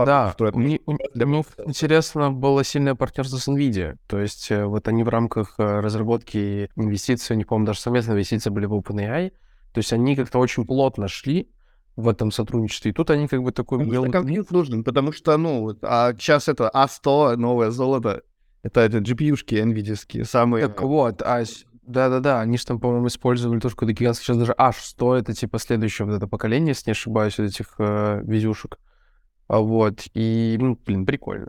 да, 0.04 0.34
мне, 0.52 0.80
меня 0.86 1.44
интересно 1.66 2.30
было 2.30 2.64
сильное 2.64 2.94
партнерство 2.94 3.36
с 3.36 3.48
NVIDIA. 3.48 3.96
То 4.06 4.18
есть 4.18 4.50
э, 4.50 4.64
вот 4.64 4.86
они 4.88 5.02
в 5.02 5.08
рамках 5.08 5.54
э, 5.58 5.80
разработки 5.80 6.70
инвестиций, 6.76 7.34
у 7.34 7.36
них, 7.36 7.46
по-моему, 7.46 7.66
даже 7.66 7.80
совместные 7.80 8.14
инвестиции 8.14 8.50
были 8.50 8.66
в 8.66 8.74
OpenAI. 8.74 9.30
То 9.72 9.78
есть 9.78 9.92
они 9.92 10.16
как-то 10.16 10.38
очень 10.38 10.66
плотно 10.66 11.08
шли 11.08 11.50
в 11.96 12.08
этом 12.08 12.30
сотрудничестве. 12.30 12.92
И 12.92 12.94
тут 12.94 13.10
они 13.10 13.26
как 13.26 13.42
бы 13.42 13.50
такой... 13.52 13.78
Ну, 13.78 13.90
белый... 13.90 14.10
конфликт 14.10 14.50
нужен, 14.50 14.84
потому 14.84 15.12
что, 15.12 15.36
ну, 15.36 15.76
а 15.82 16.12
сейчас 16.14 16.48
это 16.48 16.70
А100, 16.72 17.36
новое 17.36 17.70
золото, 17.70 18.22
это, 18.62 18.80
это 18.80 18.98
GPU-шки 18.98 19.54
NVIDIA 19.62 20.24
самые... 20.24 20.68
Так 20.68 20.82
вот, 20.82 21.22
а 21.22 21.44
да-да-да, 21.88 22.40
они 22.40 22.58
же 22.58 22.66
там, 22.66 22.80
по-моему, 22.80 23.06
использовали 23.06 23.60
тоже 23.60 23.74
какой-то 23.74 23.94
гигантский, 23.94 24.26
сейчас 24.26 24.36
даже 24.36 24.52
H100, 24.52 25.20
это 25.20 25.32
типа 25.32 25.58
следующее 25.58 26.06
вот 26.06 26.14
это 26.14 26.26
поколение, 26.26 26.68
если 26.68 26.90
не 26.90 26.92
ошибаюсь, 26.92 27.38
этих 27.38 27.74
э, 27.78 28.20
видюшек. 28.24 28.78
А 29.48 29.60
вот, 29.60 30.02
и, 30.12 30.58
ну, 30.60 30.78
блин, 30.84 31.06
прикольно. 31.06 31.48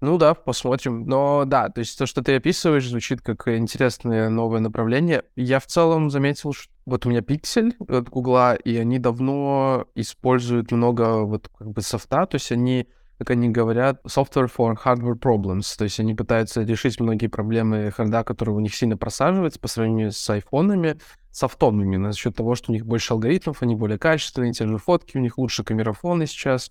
Ну 0.00 0.16
да, 0.16 0.34
посмотрим. 0.34 1.06
Но 1.06 1.44
да, 1.44 1.70
то 1.70 1.80
есть 1.80 1.98
то, 1.98 2.06
что 2.06 2.22
ты 2.22 2.36
описываешь, 2.36 2.88
звучит 2.88 3.20
как 3.20 3.48
интересное 3.48 4.28
новое 4.28 4.60
направление. 4.60 5.24
Я 5.34 5.58
в 5.58 5.66
целом 5.66 6.08
заметил, 6.08 6.52
что 6.52 6.72
вот 6.86 7.04
у 7.04 7.10
меня 7.10 7.20
пиксель 7.20 7.74
от 7.80 8.08
Гугла, 8.08 8.54
и 8.54 8.76
они 8.76 9.00
давно 9.00 9.86
используют 9.96 10.70
много 10.70 11.24
вот 11.24 11.48
как 11.48 11.72
бы 11.72 11.82
софта, 11.82 12.26
то 12.26 12.36
есть 12.36 12.52
они 12.52 12.86
как 13.18 13.30
они 13.30 13.48
говорят, 13.48 14.00
software 14.06 14.50
for 14.54 14.76
hardware 14.82 15.18
problems. 15.18 15.76
То 15.76 15.84
есть 15.84 15.98
они 15.98 16.14
пытаются 16.14 16.62
решить 16.62 17.00
многие 17.00 17.26
проблемы 17.26 17.90
харда, 17.90 18.22
которые 18.22 18.54
у 18.54 18.60
них 18.60 18.74
сильно 18.74 18.96
просаживаются 18.96 19.58
по 19.58 19.68
сравнению 19.68 20.12
с 20.12 20.30
айфонами, 20.30 20.98
с 21.32 21.42
автомными, 21.42 22.10
за 22.10 22.16
счет 22.16 22.36
того, 22.36 22.54
что 22.54 22.70
у 22.70 22.74
них 22.74 22.86
больше 22.86 23.12
алгоритмов, 23.12 23.62
они 23.62 23.74
более 23.74 23.98
качественные, 23.98 24.52
те 24.52 24.66
же 24.66 24.78
фотки, 24.78 25.16
у 25.16 25.20
них 25.20 25.36
лучше 25.36 25.64
камерафоны 25.64 26.26
сейчас. 26.26 26.70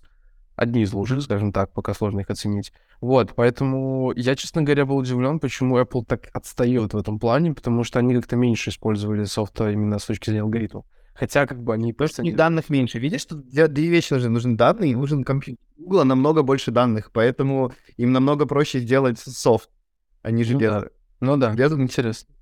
Одни 0.56 0.82
из 0.82 0.92
лучших, 0.92 1.22
скажем 1.22 1.52
так, 1.52 1.72
пока 1.72 1.94
сложно 1.94 2.20
их 2.20 2.30
оценить. 2.30 2.72
Вот, 3.00 3.34
поэтому 3.36 4.12
я, 4.16 4.34
честно 4.34 4.62
говоря, 4.62 4.86
был 4.86 4.96
удивлен, 4.96 5.38
почему 5.38 5.78
Apple 5.78 6.04
так 6.04 6.30
отстает 6.32 6.94
в 6.94 6.96
этом 6.96 7.20
плане, 7.20 7.52
потому 7.54 7.84
что 7.84 8.00
они 8.00 8.14
как-то 8.14 8.34
меньше 8.34 8.70
использовали 8.70 9.22
софта 9.24 9.70
именно 9.70 10.00
с 10.00 10.06
точки 10.06 10.30
зрения 10.30 10.42
алгоритмов. 10.42 10.84
Хотя, 11.18 11.46
как 11.46 11.60
бы, 11.64 11.74
они 11.74 11.92
просто... 11.92 12.22
У 12.22 12.32
данных 12.32 12.70
меньше. 12.70 13.00
Видишь, 13.00 13.22
что 13.22 13.34
для 13.34 13.66
две 13.66 13.88
вещи 13.88 14.12
нужны. 14.12 14.28
Нужны 14.28 14.56
данные 14.56 14.96
нужен 14.96 15.24
компьютер. 15.24 15.60
Google 15.76 16.04
намного 16.04 16.42
больше 16.42 16.70
данных, 16.70 17.10
поэтому 17.12 17.72
им 17.96 18.12
намного 18.12 18.46
проще 18.46 18.78
сделать 18.78 19.18
софт, 19.18 19.68
а 20.22 20.30
не 20.30 20.44
железо. 20.44 20.90
Ну 21.18 21.36
да, 21.36 21.50
ну, 21.50 21.56
да. 21.56 21.56
железо 21.56 21.82
интересно. 21.82 22.32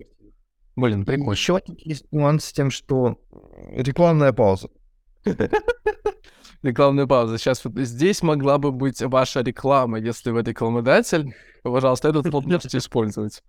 Блин, 0.75 1.07
прикольно. 1.07 1.33
Еще 1.33 1.63
есть 1.79 2.13
нюанс 2.13 2.45
с 2.45 2.53
тем, 2.53 2.71
что 2.71 3.19
рекламная 3.71 4.35
пауза. 4.35 4.69
Рекламная 6.63 7.07
пауза. 7.07 7.39
Сейчас 7.39 7.65
вот 7.65 7.79
здесь 7.79 8.23
могла 8.23 8.59
бы 8.59 8.73
быть 8.73 9.01
ваша 9.01 9.41
реклама, 9.41 9.99
если 9.99 10.31
вы 10.31 10.43
рекламодатель. 10.43 11.35
Пожалуйста, 11.63 12.09
этот 12.09 12.31
можете 12.45 12.77
использовать 12.77 13.43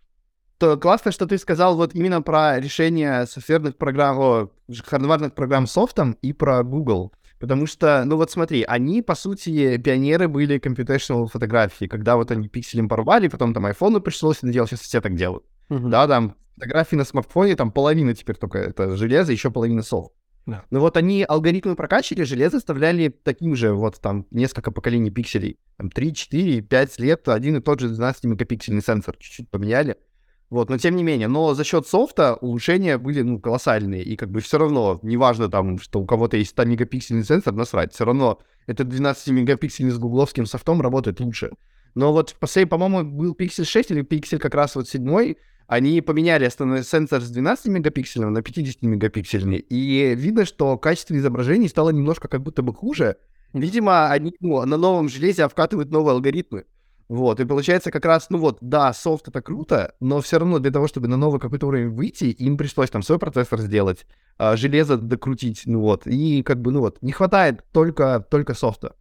то 0.58 0.78
классно, 0.78 1.12
что 1.12 1.26
ты 1.26 1.38
сказал 1.38 1.76
вот 1.76 1.94
именно 1.94 2.22
про 2.22 2.60
решение 2.60 3.26
софтверных 3.26 3.78
программ, 3.78 4.20
о, 4.20 4.50
хардварных 4.86 5.34
программ 5.34 5.68
софтом 5.68 6.14
и 6.22 6.34
про 6.34 6.64
Google. 6.64 7.14
Потому 7.40 7.68
что, 7.68 8.04
ну 8.06 8.18
вот 8.18 8.32
смотри, 8.32 8.64
они, 8.64 9.02
по 9.04 9.14
сути, 9.14 9.78
пионеры 9.78 10.28
были 10.28 10.60
computational 10.60 11.28
фотографии, 11.28 11.86
когда 11.86 12.16
вот 12.16 12.32
они 12.32 12.48
пикселем 12.48 12.90
порвали, 12.90 13.28
потом 13.28 13.54
там 13.54 13.66
айфону 13.68 14.02
пришлось 14.02 14.38
это 14.38 14.50
делать, 14.50 14.72
сейчас 14.72 14.82
все 14.82 15.02
так 15.02 15.16
делают. 15.16 15.46
Uh-huh. 15.70 15.88
Да, 15.90 16.08
там 16.08 16.36
фотографии 16.56 16.96
на 16.96 17.04
смартфоне, 17.04 17.56
там 17.56 17.72
половина 17.72 18.16
теперь 18.16 18.38
только 18.38 18.58
это 18.58 18.96
железо, 18.96 19.32
еще 19.32 19.52
половина 19.52 19.84
софт. 19.84 20.14
Да. 20.48 20.64
Ну 20.72 20.80
вот 20.80 20.96
они 20.96 21.26
алгоритмы 21.28 21.76
прокачивали, 21.76 22.24
железо 22.24 22.58
оставляли 22.58 23.10
таким 23.10 23.54
же, 23.56 23.74
вот 23.74 24.00
там 24.00 24.26
несколько 24.32 24.72
поколений 24.72 25.12
пикселей. 25.12 25.60
Там 25.76 25.92
3, 25.92 26.14
4, 26.14 26.62
5 26.62 27.00
лет, 27.00 27.28
один 27.28 27.58
и 27.58 27.62
тот 27.62 27.82
же 27.82 27.90
12-мегапиксельный 27.90 28.82
сенсор 28.82 29.18
чуть-чуть 29.18 29.50
поменяли. 29.50 29.98
Вот, 30.50 30.70
но 30.70 30.78
тем 30.78 30.96
не 30.96 31.04
менее, 31.04 31.28
но 31.28 31.54
за 31.54 31.66
счет 31.66 31.88
софта 31.88 32.36
улучшения 32.36 32.98
были, 32.98 33.22
ну, 33.22 33.40
колоссальные, 33.40 34.04
и 34.04 34.16
как 34.16 34.32
бы 34.32 34.40
все 34.40 34.58
равно, 34.58 34.98
неважно 35.02 35.50
там, 35.50 35.78
что 35.78 36.00
у 36.00 36.06
кого-то 36.06 36.38
есть 36.38 36.58
100-мегапиксельный 36.58 37.26
сенсор, 37.26 37.54
насрать, 37.54 37.94
все 37.94 38.06
равно 38.06 38.40
этот 38.66 38.88
12-мегапиксельный 38.88 39.92
с 39.92 39.98
гугловским 39.98 40.46
софтом 40.46 40.82
работает 40.82 41.20
лучше. 41.20 41.52
Но 41.96 42.14
вот, 42.14 42.36
по-моему, 42.70 43.04
был 43.04 43.34
Pixel 43.34 43.66
6 43.66 43.92
или 43.92 44.04
Pixel 44.04 44.38
как 44.38 44.56
раз 44.56 44.76
вот 44.76 44.88
7, 44.88 45.36
они 45.68 46.00
поменяли 46.00 46.46
основной 46.46 46.84
сенсор 46.86 47.22
с 47.22 47.36
12-мегапиксельного 47.36 48.30
на 48.30 48.40
50-мегапиксельный, 48.40 49.58
и 49.58 50.16
видно, 50.16 50.46
что 50.46 50.78
качество 50.78 51.18
изображений 51.18 51.68
стало 51.68 51.90
немножко 51.90 52.30
как 52.30 52.42
будто 52.42 52.62
бы 52.62 52.74
хуже. 52.74 53.18
Видимо, 53.52 54.10
они 54.10 54.34
ну, 54.40 54.66
на 54.66 54.78
новом 54.78 55.10
железе 55.10 55.44
обкатывают 55.44 55.92
новые 55.92 56.14
алгоритмы. 56.14 56.66
Вот, 57.10 57.40
и 57.40 57.46
получается 57.46 57.90
как 57.90 58.06
раз, 58.06 58.30
ну 58.30 58.38
вот, 58.38 58.58
да, 58.60 58.92
софт 58.92 59.30
это 59.30 59.42
круто, 59.42 59.96
но 60.02 60.20
все 60.20 60.40
равно 60.40 60.60
для 60.60 60.72
того, 60.72 60.88
чтобы 60.88 61.08
на 61.08 61.16
новый 61.16 61.40
какой-то 61.40 61.68
уровень 61.68 61.90
выйти, 61.90 62.26
им 62.26 62.58
пришлось 62.58 62.90
там 62.90 63.02
свой 63.02 63.18
процессор 63.18 63.62
сделать, 63.62 64.06
а, 64.38 64.58
железо 64.58 64.98
докрутить, 64.98 65.64
ну 65.66 65.80
вот, 65.80 66.06
и 66.06 66.44
как 66.44 66.62
бы, 66.62 66.72
ну 66.72 66.82
вот, 66.82 67.02
не 67.02 67.14
хватает 67.14 67.64
только, 67.72 68.26
только 68.30 68.54
софта. 68.54 68.96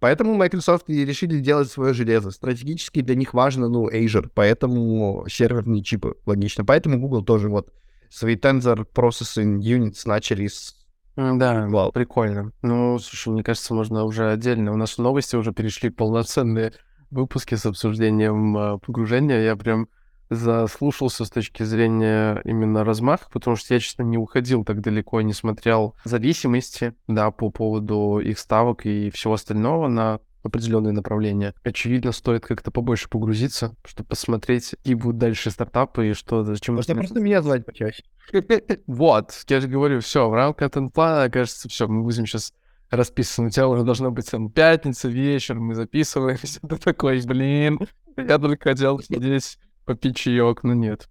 Поэтому 0.00 0.34
Microsoft 0.34 0.88
и 0.88 1.04
решили 1.04 1.38
делать 1.38 1.70
свое 1.70 1.94
железо. 1.94 2.32
Стратегически 2.32 3.02
для 3.02 3.14
них 3.14 3.34
важно, 3.34 3.68
ну, 3.68 3.88
Azure, 3.88 4.28
поэтому 4.34 5.26
серверные 5.28 5.84
чипы, 5.84 6.16
логично. 6.26 6.64
Поэтому 6.64 6.98
Google 6.98 7.22
тоже 7.22 7.48
вот 7.48 7.72
свои 8.10 8.34
Tensor 8.34 8.84
Processing 8.92 9.60
Units 9.60 10.00
начали 10.06 10.48
с 10.48 10.74
да, 11.14 11.68
Вау. 11.68 11.92
прикольно. 11.92 12.52
Ну, 12.62 12.98
слушай, 12.98 13.28
мне 13.28 13.42
кажется, 13.42 13.74
можно 13.74 14.04
уже 14.04 14.30
отдельно. 14.30 14.72
У 14.72 14.76
нас 14.76 14.96
новости 14.96 15.36
уже 15.36 15.52
перешли 15.52 15.90
полноценные 15.90 16.72
выпуске 17.12 17.56
с 17.56 17.66
обсуждением 17.66 18.56
э, 18.56 18.78
погружения 18.78 19.42
я 19.42 19.56
прям 19.56 19.88
заслушался 20.30 21.24
с 21.24 21.30
точки 21.30 21.62
зрения 21.62 22.40
именно 22.44 22.84
размаха, 22.84 23.28
потому 23.30 23.56
что 23.56 23.74
я, 23.74 23.80
честно, 23.80 24.02
не 24.02 24.16
уходил 24.18 24.64
так 24.64 24.80
далеко, 24.80 25.20
не 25.20 25.32
смотрел 25.32 25.94
зависимости, 26.04 26.94
да, 27.06 27.30
по 27.30 27.50
поводу 27.50 28.18
их 28.18 28.38
ставок 28.38 28.86
и 28.86 29.10
всего 29.10 29.34
остального 29.34 29.88
на 29.88 30.20
определенные 30.42 30.92
направления. 30.92 31.54
Очевидно, 31.62 32.12
стоит 32.12 32.44
как-то 32.44 32.70
побольше 32.70 33.08
погрузиться, 33.08 33.74
чтобы 33.84 34.08
посмотреть, 34.08 34.70
какие 34.70 34.94
будут 34.94 35.18
дальше 35.18 35.50
стартапы 35.50 36.10
и 36.10 36.12
что, 36.14 36.42
зачем... 36.44 36.74
Может, 36.74 36.94
просто 36.94 37.20
меня 37.20 37.42
звать 37.42 37.64
почаще. 37.64 38.02
Вот, 38.86 39.44
я 39.48 39.60
же 39.60 39.68
говорю, 39.68 40.00
все, 40.00 40.28
в 40.28 40.34
рамках 40.34 40.72
контент-плана, 40.72 41.30
кажется, 41.30 41.68
все, 41.68 41.86
мы 41.86 42.02
будем 42.02 42.26
сейчас 42.26 42.52
расписано. 42.92 43.48
У 43.48 43.50
тебя 43.50 43.68
уже 43.68 43.82
должно 43.82 44.10
быть 44.10 44.30
там 44.30 44.50
пятница, 44.50 45.08
вечер, 45.08 45.58
мы 45.58 45.74
записываемся. 45.74 46.60
Ты 46.68 46.76
такой, 46.76 47.20
блин, 47.22 47.80
я 48.16 48.38
только 48.38 48.70
хотел 48.70 49.00
здесь 49.00 49.58
попить 49.84 50.16
чаек, 50.16 50.62
но 50.62 50.74
нет. 50.74 51.08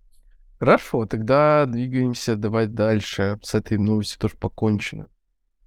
Хорошо, 0.60 1.08
тогда 1.08 1.66
двигаемся, 1.66 2.36
давай 2.36 2.68
дальше. 2.68 3.40
С 3.42 3.56
этой 3.56 3.78
новостью 3.80 4.20
тоже 4.20 4.36
покончено. 4.40 5.08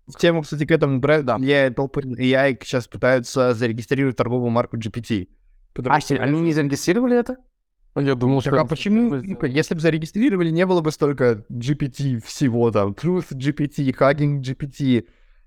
В 0.06 0.16
тему, 0.16 0.42
кстати, 0.42 0.64
к 0.66 0.70
этому 0.70 1.00
бренду, 1.00 1.26
да. 1.26 1.36
я 1.40 1.68
OpenAI 1.68 2.58
сейчас 2.62 2.86
пытаются 2.86 3.54
зарегистрировать 3.54 4.16
торговую 4.16 4.50
марку 4.50 4.76
GPT. 4.76 5.28
А, 5.86 6.00
что... 6.00 6.14
они 6.16 6.40
не 6.40 6.52
зарегистрировали 6.52 7.18
это? 7.18 7.38
Я 7.96 8.14
думал, 8.14 8.42
так, 8.42 8.52
что... 8.52 8.60
А 8.60 8.66
почему? 8.66 9.14
Если 9.46 9.74
бы 9.74 9.80
зарегистрировали, 9.80 10.50
не 10.50 10.66
было 10.66 10.80
бы 10.80 10.92
столько 10.92 11.44
GPT 11.50 12.22
всего 12.24 12.70
там. 12.70 12.92
Truth 12.92 13.32
GPT, 13.32 13.96
Hugging 13.96 14.40
GPT, 14.40 15.06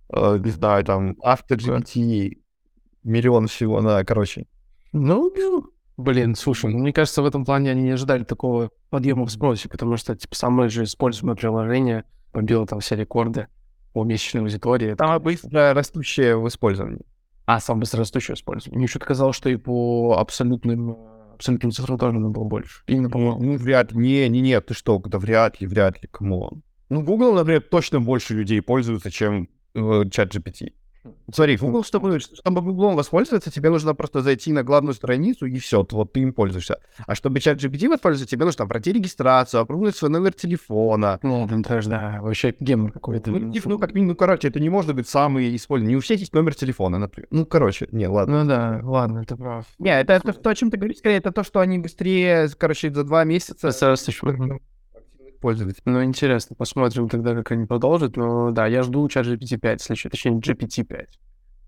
э, 0.10 0.38
не 0.44 0.52
знаю, 0.52 0.84
там, 0.84 1.12
AutoGPT. 1.24 2.38
миллион 3.04 3.48
всего, 3.48 3.82
да, 3.82 4.04
короче. 4.04 4.48
Ну, 4.94 5.32
блин, 5.98 6.36
слушай, 6.36 6.72
ну, 6.72 6.80
мне 6.80 6.94
кажется, 6.94 7.22
в 7.22 7.26
этом 7.26 7.46
плане 7.46 7.72
они 7.72 7.84
не 7.84 7.92
ожидали 7.92 8.24
такого 8.24 8.72
подъема 8.90 9.26
в 9.26 9.32
спросе, 9.32 9.70
потому 9.70 9.98
что, 9.98 10.16
типа, 10.16 10.36
самое 10.36 10.70
же 10.70 10.84
используемое 10.84 11.36
приложение 11.36 12.06
побило 12.32 12.66
там 12.66 12.80
все 12.80 12.96
рекорды 12.96 13.48
по 13.94 14.04
месячной 14.04 14.44
аудитории. 14.44 14.96
Самое 14.98 15.20
быстро 15.20 15.74
растущее 15.74 16.38
в 16.38 16.48
использовании. 16.48 17.02
А, 17.46 17.60
самое 17.60 17.82
быстро 17.82 18.00
растущее 18.00 18.36
использование. 18.36 18.78
Мне 18.78 18.88
что-то 18.88 19.06
казалось, 19.06 19.36
что 19.36 19.50
и 19.50 19.56
по 19.56 20.18
абсолютным 20.20 20.98
абсолютным 21.38 21.72
цифрам 21.72 21.98
тоже 21.98 22.14
надо 22.14 22.30
было 22.30 22.44
больше. 22.44 22.82
Именно, 22.88 23.10
по-моему. 23.10 23.44
Ну, 23.44 23.58
вряд 23.58 23.92
ли. 23.92 23.98
Не, 23.98 24.28
не, 24.28 24.42
нет, 24.42 24.66
ты 24.66 24.74
что, 24.74 25.02
это 25.04 25.20
вряд 25.20 25.62
ли, 25.62 25.68
вряд 25.68 26.02
ли, 26.02 26.10
кому. 26.12 26.62
Ну, 26.90 27.04
Google, 27.04 27.34
например, 27.34 27.62
точно 27.62 28.02
больше 28.02 28.34
людей 28.34 28.62
пользуются, 28.62 29.12
чем 29.12 29.50
чат 30.10 30.36
GPT. 30.36 30.74
Смотри, 31.32 31.58
Google, 31.58 31.84
чтобы, 31.84 32.20
чтобы 32.20 32.62
Google 32.62 32.96
воспользоваться, 32.96 33.52
тебе 33.52 33.70
нужно 33.70 33.94
просто 33.94 34.22
зайти 34.22 34.52
на 34.52 34.64
главную 34.64 34.94
страницу, 34.94 35.46
и 35.46 35.58
все, 35.60 35.86
вот 35.90 36.14
ты 36.14 36.22
им 36.22 36.34
пользуешься. 36.34 36.80
А 37.06 37.16
чтобы 37.16 37.40
чат 37.40 37.58
GPT 37.58 37.90
воспользоваться, 37.90 38.30
тебе 38.30 38.46
нужно 38.46 38.60
там 38.60 38.70
пройти 38.70 38.94
регистрацию, 38.94 39.62
опробовать 39.62 39.96
свой 39.96 40.10
номер 40.10 40.34
телефона. 40.34 41.20
Ну, 41.24 41.48
там 41.48 41.64
тоже, 41.64 41.90
да, 41.90 42.20
вообще 42.22 42.56
гемор 42.60 42.92
какой-то. 42.92 43.32
Ну, 43.32 43.54
ну, 43.66 43.80
как 43.80 43.94
минимум, 43.94 44.10
ну, 44.10 44.16
короче, 44.16 44.48
это 44.48 44.60
не 44.60 44.70
может 44.70 44.96
быть 44.96 45.08
самый 45.08 45.56
использованный. 45.56 45.94
Не 45.94 45.98
у 45.98 46.02
всех 46.02 46.20
есть 46.20 46.34
номер 46.34 46.56
телефона, 46.56 46.98
например. 46.98 47.28
Ну, 47.32 47.46
короче, 47.46 47.88
не, 47.92 48.08
ладно. 48.08 48.44
Ну 48.44 48.50
да, 48.50 48.80
ладно, 48.84 49.24
ты 49.26 49.36
прав. 49.36 49.66
Не, 49.80 50.00
это, 50.00 50.14
это 50.14 50.34
то, 50.34 50.50
о 50.50 50.56
чем 50.56 50.72
ты 50.72 50.78
говоришь, 50.78 50.98
скорее, 50.98 51.18
это 51.18 51.32
то, 51.32 51.44
что 51.44 51.60
они 51.60 51.80
быстрее, 51.80 52.50
короче, 52.58 52.92
за 52.92 53.04
два 53.04 53.24
месяца 53.24 53.72
пользователей. 55.40 55.84
Ну, 55.86 56.04
интересно, 56.04 56.56
посмотрим 56.56 57.10
тогда, 57.10 57.36
как 57.36 57.52
они 57.52 57.66
продолжат. 57.66 58.18
Но 58.18 58.52
да, 58.52 58.68
я 58.68 58.84
жду 58.84 59.08
чат 59.08 59.26
GPT-5, 59.26 59.78
следующий, 59.80 60.10
точнее, 60.10 60.40
GPT-5. 60.40 61.08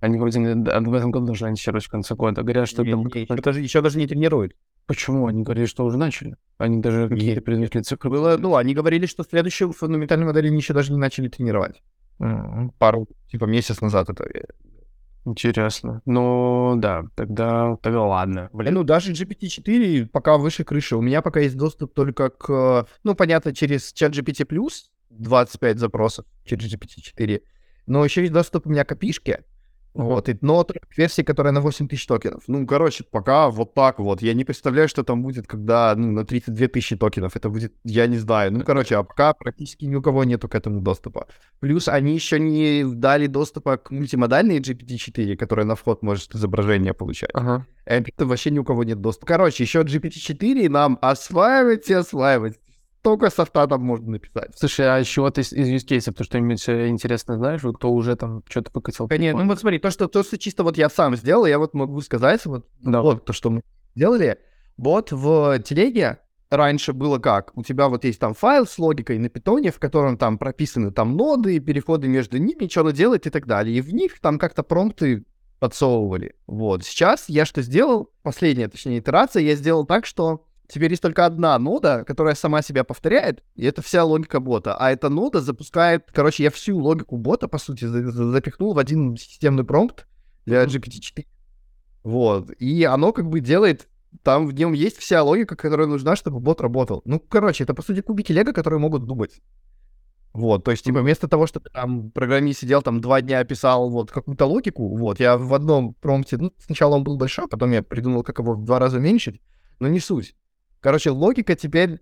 Они 0.02 0.18
вроде 0.18 0.40
в 0.40 0.94
этом 0.94 1.12
году 1.12 1.26
должны 1.26 1.48
анонсировать 1.48 1.86
в 1.86 1.90
конце 1.90 2.16
года. 2.16 2.42
Говорят, 2.42 2.70
что... 2.70 2.84
Не, 2.84 2.92
там... 2.92 3.06
не, 3.06 3.22
еще, 3.22 3.36
даже, 3.36 3.60
еще 3.60 3.82
даже 3.82 3.98
не 3.98 4.08
тренируют. 4.08 4.54
Почему? 4.86 5.28
Они 5.28 5.44
говорили, 5.44 5.66
что 5.66 5.86
уже 5.86 5.98
начали. 5.98 6.36
Они 6.58 6.82
даже 6.82 7.10
какие-то 7.10 7.42
предметные 7.42 7.84
цифры... 7.84 8.10
Было, 8.10 8.38
ну, 8.38 8.56
они 8.56 8.74
говорили, 8.74 9.06
что 9.06 9.24
следующую 9.24 9.72
фундаментальную 9.74 10.28
модель 10.28 10.48
они 10.48 10.58
еще 10.58 10.74
даже 10.74 10.94
не 10.94 10.98
начали 10.98 11.28
тренировать. 11.28 11.84
Mm-hmm. 12.20 12.72
Пару, 12.80 13.08
типа, 13.30 13.46
месяц 13.46 13.82
назад 13.82 14.10
это 14.10 14.26
Интересно. 15.26 16.02
Ну, 16.06 16.76
да, 16.78 17.04
тогда, 17.16 17.76
тогда 17.82 18.04
ладно. 18.04 18.50
Блин, 18.54 18.74
ну 18.74 18.84
даже 18.84 19.12
GPT-4 19.12 20.08
пока 20.08 20.38
выше 20.38 20.64
крыши. 20.64 20.96
У 20.96 21.02
меня 21.02 21.22
пока 21.22 21.40
есть 21.42 21.58
доступ 21.58 21.94
только 21.94 22.30
к, 22.30 22.88
ну, 23.04 23.16
понятно, 23.16 23.54
через 23.54 23.92
чат 23.94 24.14
GPT+, 24.14 24.46
25 25.10 25.80
запросов 25.80 26.26
через 26.46 26.74
GPT-4. 26.74 27.42
Но 27.86 28.06
еще 28.06 28.22
есть 28.22 28.34
доступ 28.34 28.68
у 28.68 28.70
меня 28.70 28.86
к 28.86 28.92
API 28.92 29.44
вот, 29.94 30.30
и, 30.30 30.38
но 30.42 30.66
версии, 30.96 31.24
которая 31.24 31.52
на 31.52 31.62
8 31.62 31.88
тысяч 31.88 32.06
токенов. 32.06 32.44
Ну, 32.48 32.66
короче, 32.68 33.04
пока 33.04 33.50
вот 33.50 33.74
так 33.74 34.00
вот. 34.00 34.22
Я 34.22 34.34
не 34.34 34.46
представляю, 34.46 34.88
что 34.88 35.04
там 35.04 35.24
будет, 35.24 35.48
когда 35.48 35.96
ну, 35.96 36.12
на 36.12 36.26
32 36.26 36.68
тысячи 36.68 36.96
токенов. 36.96 37.36
Это 37.36 37.50
будет, 37.50 37.74
я 37.84 38.08
не 38.08 38.18
знаю. 38.18 38.54
Ну, 38.54 38.64
короче, 38.64 38.96
а 38.98 39.04
пока 39.04 39.34
практически 39.34 39.86
ни 39.86 39.96
у 39.96 40.02
кого 40.02 40.24
нету 40.24 40.48
к 40.48 40.56
этому 40.56 40.82
доступа. 40.82 41.28
Плюс 41.60 41.88
они 41.88 42.14
еще 42.14 42.40
не 42.40 42.84
дали 42.86 43.28
доступа 43.28 43.78
к 43.78 43.90
мультимодальной 43.92 44.60
GPT-4, 44.60 45.36
которая 45.36 45.66
на 45.66 45.76
вход 45.76 46.04
может 46.04 46.36
изображение 46.36 46.94
получать. 46.94 47.32
Ага. 47.34 47.66
Это 47.86 48.26
вообще 48.26 48.52
ни 48.52 48.60
у 48.60 48.64
кого 48.64 48.84
нет 48.84 49.02
доступа. 49.02 49.28
Короче, 49.28 49.64
еще 49.64 49.82
GPT-4 49.82 50.70
нам 50.70 51.00
осваивать 51.02 51.90
и 51.90 51.94
осваивать 51.94 52.60
только 53.02 53.30
софта 53.30 53.68
там 53.68 53.82
можно 53.82 54.12
написать. 54.12 54.52
Слушай, 54.58 54.88
а 54.88 54.98
еще 54.98 55.22
вот 55.22 55.38
из, 55.38 55.54
из 55.54 55.68
use 55.68 55.88
case, 55.88 56.12
то 56.12 56.24
что-нибудь 56.24 56.68
э, 56.68 56.88
интересно 56.88 57.36
знаешь, 57.36 57.64
вот 57.64 57.78
кто 57.78 57.92
уже 57.92 58.16
там 58.16 58.44
что-то 58.50 58.72
выкатил? 58.74 59.08
Конечно, 59.08 59.42
ну 59.42 59.50
вот 59.50 59.60
смотри, 59.60 59.80
то 59.80 59.92
что, 59.92 60.08
то, 60.08 60.24
что 60.24 60.38
чисто 60.38 60.64
вот 60.64 60.78
я 60.78 60.90
сам 60.90 61.16
сделал, 61.16 61.46
я 61.46 61.60
вот 61.60 61.74
могу 61.74 62.02
сказать, 62.02 62.46
вот, 62.46 62.68
да. 62.82 63.02
вот 63.02 63.26
то, 63.26 63.34
что 63.34 63.50
мы 63.50 63.62
сделали. 63.96 64.38
Вот 64.78 65.12
в 65.12 65.60
телеге 65.60 66.20
раньше 66.50 66.94
было 66.94 67.20
как? 67.20 67.52
У 67.56 67.64
тебя 67.64 67.90
вот 67.90 68.04
есть 68.04 68.20
там 68.20 68.34
файл 68.34 68.66
с 68.66 68.78
логикой 68.80 69.18
на 69.20 69.30
питоне, 69.30 69.72
в 69.72 69.80
котором 69.80 70.18
там 70.18 70.38
прописаны 70.38 70.92
там 70.92 71.16
ноды, 71.16 71.60
переходы 71.60 72.08
между 72.08 72.38
ними, 72.38 72.68
что 72.70 72.82
она 72.82 72.92
делает 72.92 73.28
и 73.28 73.30
так 73.30 73.46
далее. 73.46 73.78
И 73.78 73.82
в 73.82 73.94
них 73.94 74.20
там 74.20 74.40
как-то 74.40 74.64
промпты 74.64 75.26
подсовывали. 75.60 76.36
Вот. 76.48 76.84
Сейчас 76.86 77.26
я 77.28 77.46
что 77.46 77.62
сделал? 77.62 78.12
Последняя, 78.24 78.68
точнее, 78.68 79.00
итерация, 79.00 79.44
я 79.44 79.56
сделал 79.56 79.86
так, 79.86 80.06
что 80.06 80.46
Теперь 80.70 80.92
есть 80.92 81.02
только 81.02 81.26
одна 81.26 81.58
нода, 81.58 82.04
которая 82.06 82.36
сама 82.36 82.62
себя 82.62 82.84
повторяет, 82.84 83.44
и 83.56 83.66
это 83.66 83.82
вся 83.82 84.04
логика 84.04 84.40
бота. 84.40 84.76
А 84.78 84.92
эта 84.92 85.10
нода 85.10 85.42
запускает... 85.42 86.06
Короче, 86.14 86.44
я 86.44 86.52
всю 86.52 86.78
логику 86.78 87.18
бота, 87.18 87.48
по 87.48 87.58
сути, 87.58 87.86
запихнул 87.86 88.74
в 88.74 88.78
один 88.78 89.18
системный 89.18 89.64
промпт 89.64 90.06
для 90.46 90.64
GPT-4. 90.66 91.26
Вот. 92.04 92.52
И 92.60 92.84
оно 92.84 93.12
как 93.14 93.28
бы 93.28 93.40
делает... 93.40 93.90
Там 94.24 94.48
в 94.48 94.54
нем 94.54 94.74
есть 94.74 94.98
вся 94.98 95.24
логика, 95.24 95.56
которая 95.56 95.88
нужна, 95.88 96.16
чтобы 96.16 96.40
бот 96.40 96.62
работал. 96.62 97.02
Ну, 97.06 97.20
короче, 97.20 97.64
это, 97.64 97.74
по 97.74 97.82
сути, 97.82 98.02
кубики 98.02 98.32
лего, 98.32 98.54
которые 98.54 98.80
могут 98.80 99.06
думать. 99.06 99.42
Вот, 100.34 100.64
то 100.64 100.72
есть, 100.72 100.84
типа, 100.86 101.02
вместо 101.02 101.28
того, 101.28 101.48
чтобы 101.48 101.70
там 101.72 102.12
программист 102.12 102.60
сидел, 102.60 102.82
там, 102.84 103.02
два 103.02 103.22
дня 103.22 103.44
писал 103.44 103.90
вот 103.90 104.12
какую-то 104.12 104.46
логику, 104.46 104.96
вот, 104.96 105.20
я 105.20 105.38
в 105.38 105.54
одном 105.54 105.96
промпте, 105.96 106.38
ну, 106.38 106.54
сначала 106.60 106.96
он 106.96 107.04
был 107.04 107.18
большой, 107.18 107.48
потом 107.48 107.72
я 107.72 107.82
придумал, 107.82 108.24
как 108.24 108.38
его 108.38 108.54
в 108.54 108.64
два 108.64 108.78
раза 108.78 108.98
уменьшить, 108.98 109.42
но 109.80 109.88
не 109.88 110.00
суть. 110.00 110.36
Короче, 110.82 111.12
логика 111.12 111.56
теперь 111.56 112.00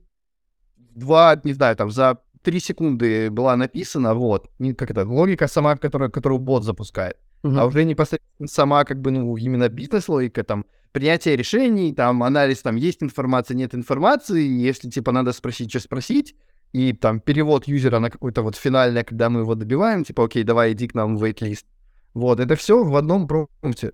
два, 0.77 1.39
не 1.43 1.53
знаю, 1.53 1.75
там, 1.75 1.91
за 1.91 2.19
три 2.43 2.59
секунды 2.59 3.29
была 3.29 3.55
написана, 3.55 4.13
вот, 4.13 4.49
не, 4.59 4.73
как 4.73 4.91
это, 4.91 5.05
логика 5.05 5.47
сама, 5.47 5.75
которая, 5.75 6.09
которую 6.09 6.39
бот 6.39 6.63
запускает, 6.63 7.17
uh-huh. 7.43 7.59
а 7.59 7.65
уже 7.65 7.83
непосредственно 7.83 8.47
сама, 8.47 8.83
как 8.85 9.01
бы, 9.01 9.11
ну, 9.11 9.35
именно 9.37 9.69
бизнес-логика, 9.69 10.43
там, 10.43 10.65
принятие 10.91 11.35
решений, 11.35 11.93
там, 11.93 12.23
анализ, 12.23 12.61
там, 12.61 12.75
есть 12.75 13.03
информация, 13.03 13.55
нет 13.55 13.75
информации, 13.75 14.41
если, 14.41 14.89
типа, 14.89 15.11
надо 15.11 15.33
спросить, 15.33 15.71
что 15.71 15.79
спросить, 15.79 16.35
и, 16.73 16.93
там, 16.93 17.19
перевод 17.19 17.67
юзера 17.67 17.99
на 17.99 18.09
какой-то 18.09 18.41
вот 18.41 18.55
финальное, 18.55 19.03
когда 19.03 19.29
мы 19.29 19.41
его 19.41 19.55
добиваем, 19.55 20.03
типа, 20.03 20.25
окей, 20.25 20.43
давай, 20.43 20.73
иди 20.73 20.87
к 20.87 20.95
нам 20.95 21.17
в 21.17 21.23
waitlist. 21.23 21.65
Вот, 22.13 22.39
это 22.39 22.55
все 22.55 22.83
в 22.83 22.95
одном 22.95 23.27
промпте. 23.27 23.93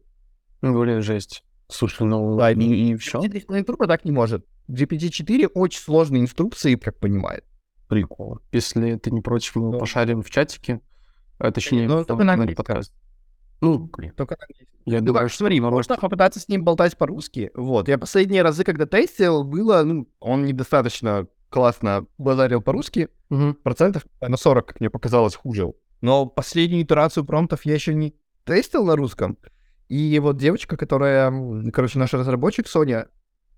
Ну, 0.62 0.80
блин, 0.80 1.02
жесть. 1.02 1.44
Слушай, 1.68 2.08
ну, 2.08 2.38
да, 2.38 2.52
и, 2.52 2.56
и 2.56 2.96
все. 2.96 3.20
GPT 3.20 3.88
так 3.88 4.06
не 4.06 4.12
может. 4.12 4.46
GPT-4 4.70 5.48
очень 5.54 5.80
сложные 5.80 6.22
инструкции, 6.22 6.76
как 6.76 7.00
понимает. 7.00 7.44
Прикол. 7.88 8.40
Если 8.52 8.96
ты 8.96 9.12
не 9.12 9.22
против, 9.22 9.56
мы 9.56 9.72
да. 9.74 9.78
пошарим 9.80 10.24
в 10.24 10.30
чатике. 10.30 10.82
А, 11.38 11.52
точнее, 11.52 11.88
ну, 11.88 12.06
только 12.06 12.24
на 12.24 12.48
подкаст. 12.48 12.94
Ну, 13.62 13.90
блин. 13.96 14.12
Только 14.16 14.38
Я 14.86 15.00
ну, 15.00 15.08
думаю, 15.08 15.30
что... 15.30 15.40
Смотри, 15.40 15.62
можно 15.62 15.96
попытаться 15.96 16.40
с 16.40 16.50
ним 16.50 16.64
болтать 16.64 16.98
по-русски. 16.98 17.52
Вот. 17.54 17.88
Я 17.88 17.98
последние 17.98 18.42
разы, 18.42 18.64
когда 18.64 18.86
тестил, 18.86 19.44
было, 19.44 19.84
ну, 19.84 20.08
он 20.20 20.46
недостаточно 20.46 21.28
классно 21.50 22.06
базарил 22.18 22.62
по-русски. 22.62 23.10
Угу. 23.30 23.54
Процентов 23.64 24.06
на 24.20 24.36
40, 24.36 24.66
как 24.66 24.80
мне 24.80 24.90
показалось, 24.90 25.36
хуже. 25.36 25.74
Но 26.02 26.26
последнюю 26.26 26.84
итерацию 26.84 27.24
промптов 27.24 27.66
я 27.66 27.76
еще 27.76 27.94
не 27.94 28.16
тестил 28.44 28.84
на 28.84 28.96
русском. 28.96 29.38
И 29.94 30.18
вот 30.18 30.38
девочка, 30.38 30.76
которая, 30.76 31.32
короче, 31.72 32.00
наш 32.00 32.12
разработчик 32.14 32.68
Соня, 32.68 33.10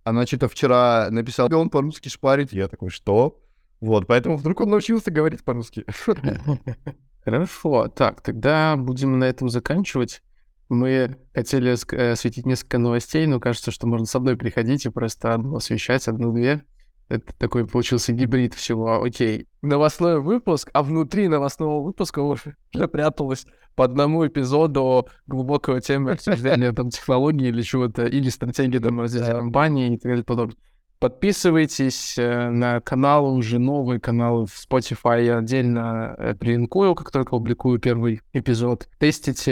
она 0.04 0.26
что-то 0.26 0.50
вчера 0.50 1.08
написала, 1.10 1.48
он 1.56 1.70
по-русски 1.70 2.10
шпарит. 2.10 2.52
Я 2.52 2.68
такой, 2.68 2.90
что? 2.90 3.42
Вот, 3.80 4.06
поэтому 4.06 4.36
вдруг 4.36 4.60
он 4.60 4.70
научился 4.70 5.12
говорить 5.12 5.46
по-русски. 5.46 5.86
Хорошо, 7.24 7.88
так, 7.88 8.20
тогда 8.20 8.76
будем 8.76 9.18
на 9.18 9.24
этом 9.24 9.48
заканчивать. 9.48 10.22
Мы 10.68 11.16
хотели 11.34 11.74
э, 11.96 12.12
осветить 12.12 12.46
несколько 12.46 12.80
новостей, 12.80 13.26
но 13.28 13.40
кажется, 13.40 13.72
что 13.72 13.88
можно 13.88 14.06
со 14.06 14.20
мной 14.20 14.36
приходить 14.36 14.86
и 14.86 14.90
просто 14.90 15.36
освещать, 15.36 16.06
одну-две. 16.10 16.66
Это 17.08 17.34
такой 17.38 17.68
получился 17.68 18.14
гибрид 18.14 18.54
всего. 18.54 19.04
Окей, 19.04 19.48
новостной 19.62 20.20
выпуск, 20.20 20.70
а 20.74 20.82
внутри 20.82 21.28
новостного 21.28 21.82
выпуска 21.82 22.20
уже 22.20 22.56
пряталось 22.92 23.46
по 23.76 23.86
одному 23.86 24.26
эпизоду 24.26 25.08
глубокого 25.28 25.82
темы 25.82 26.12
обсуждения 26.12 26.72
там 26.72 26.90
технологии 26.90 27.50
или 27.50 27.62
чего-то, 27.62 28.06
или 28.06 28.30
стратегии 28.30 28.80
там 28.80 29.00
развития 29.02 29.34
компании 29.34 29.94
и 29.94 29.98
так 29.98 30.12
далее 30.12 30.24
подобное. 30.24 30.58
Подписывайтесь 31.00 32.18
э, 32.18 32.50
на 32.50 32.80
каналы, 32.80 33.34
уже 33.34 33.60
новые 33.60 34.00
каналы 34.00 34.48
в 34.48 34.54
Spotify. 34.56 35.24
Я 35.24 35.38
отдельно 35.40 36.16
э, 36.18 36.34
прилинкую, 36.36 36.96
как 36.96 37.12
только 37.12 37.32
публикую 37.32 37.80
первый 37.80 38.22
эпизод. 38.32 38.88
Тестите 38.98 39.52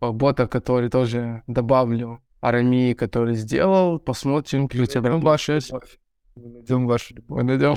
э, 0.00 0.10
бота, 0.10 0.48
который 0.48 0.90
тоже 0.90 1.42
добавлю, 1.46 2.20
Арами, 2.40 2.94
который 2.94 3.34
сделал. 3.36 4.00
Посмотрим, 4.00 4.68
как 4.68 4.80
у 4.80 4.86
тебя 4.86 5.16
ваши... 6.34 6.48
Найдем 6.48 6.86
вашу 6.86 7.14
любовь. 7.14 7.42
Найдем. 7.42 7.74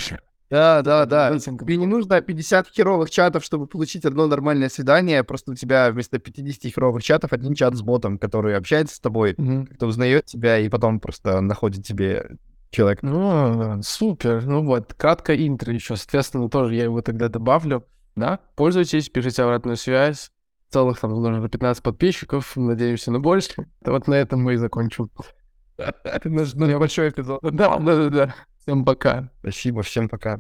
Да, 0.50 0.84
да, 0.84 1.06
да. 1.06 1.40
Тебе 1.40 1.78
не 1.78 1.88
нужно 1.88 2.22
50 2.22 2.68
херовых 2.68 3.10
чатов, 3.10 3.44
чтобы 3.44 3.66
получить 3.66 4.06
одно 4.06 4.28
нормальное 4.28 4.70
свидание. 4.70 5.24
Просто 5.24 5.52
у 5.52 5.56
тебя 5.56 5.90
вместо 5.92 6.20
50 6.20 6.72
херовых 6.72 7.02
чатов 7.02 7.34
один 7.34 7.56
чат 7.56 7.76
с 7.76 7.82
ботом, 7.82 8.20
который 8.20 8.56
общается 8.56 8.96
с 8.96 9.00
тобой, 9.00 9.34
mm-hmm. 9.34 9.66
кто 9.74 9.88
узнает 9.88 10.26
тебя 10.26 10.60
и 10.60 10.70
потом 10.70 11.00
просто 11.00 11.42
находит 11.42 11.86
тебе 11.86 12.38
человек. 12.70 13.02
Ну, 13.02 13.82
супер. 13.82 14.46
Ну 14.46 14.64
вот, 14.64 14.94
кратко 14.94 15.36
интро 15.36 15.74
еще. 15.74 15.96
Соответственно, 15.96 16.50
тоже 16.50 16.76
я 16.76 16.84
его 16.84 17.02
тогда 17.02 17.30
добавлю. 17.30 17.86
Да, 18.16 18.40
пользуйтесь, 18.56 19.10
пишите 19.10 19.42
обратную 19.42 19.76
связь. 19.76 20.30
целых 20.70 21.00
там 21.00 21.14
уже 21.14 21.50
15 21.50 21.82
подписчиков, 21.82 22.56
надеемся 22.56 23.12
на 23.12 23.20
больше. 23.20 23.68
Вот 23.84 24.08
на 24.08 24.14
этом 24.14 24.44
мы 24.44 24.54
и 24.54 24.58
закончим. 24.58 25.10
Это 25.78 26.30
наш 26.30 26.54
ну, 26.54 26.66
небольшой 26.66 27.10
эпизод. 27.10 27.40
Да, 27.42 27.78
да, 27.78 27.80
да, 27.80 28.10
да. 28.10 28.36
Всем 28.60 28.86
пока. 28.86 29.30
Спасибо, 29.42 29.82
всем 29.84 30.10
пока. 30.10 30.40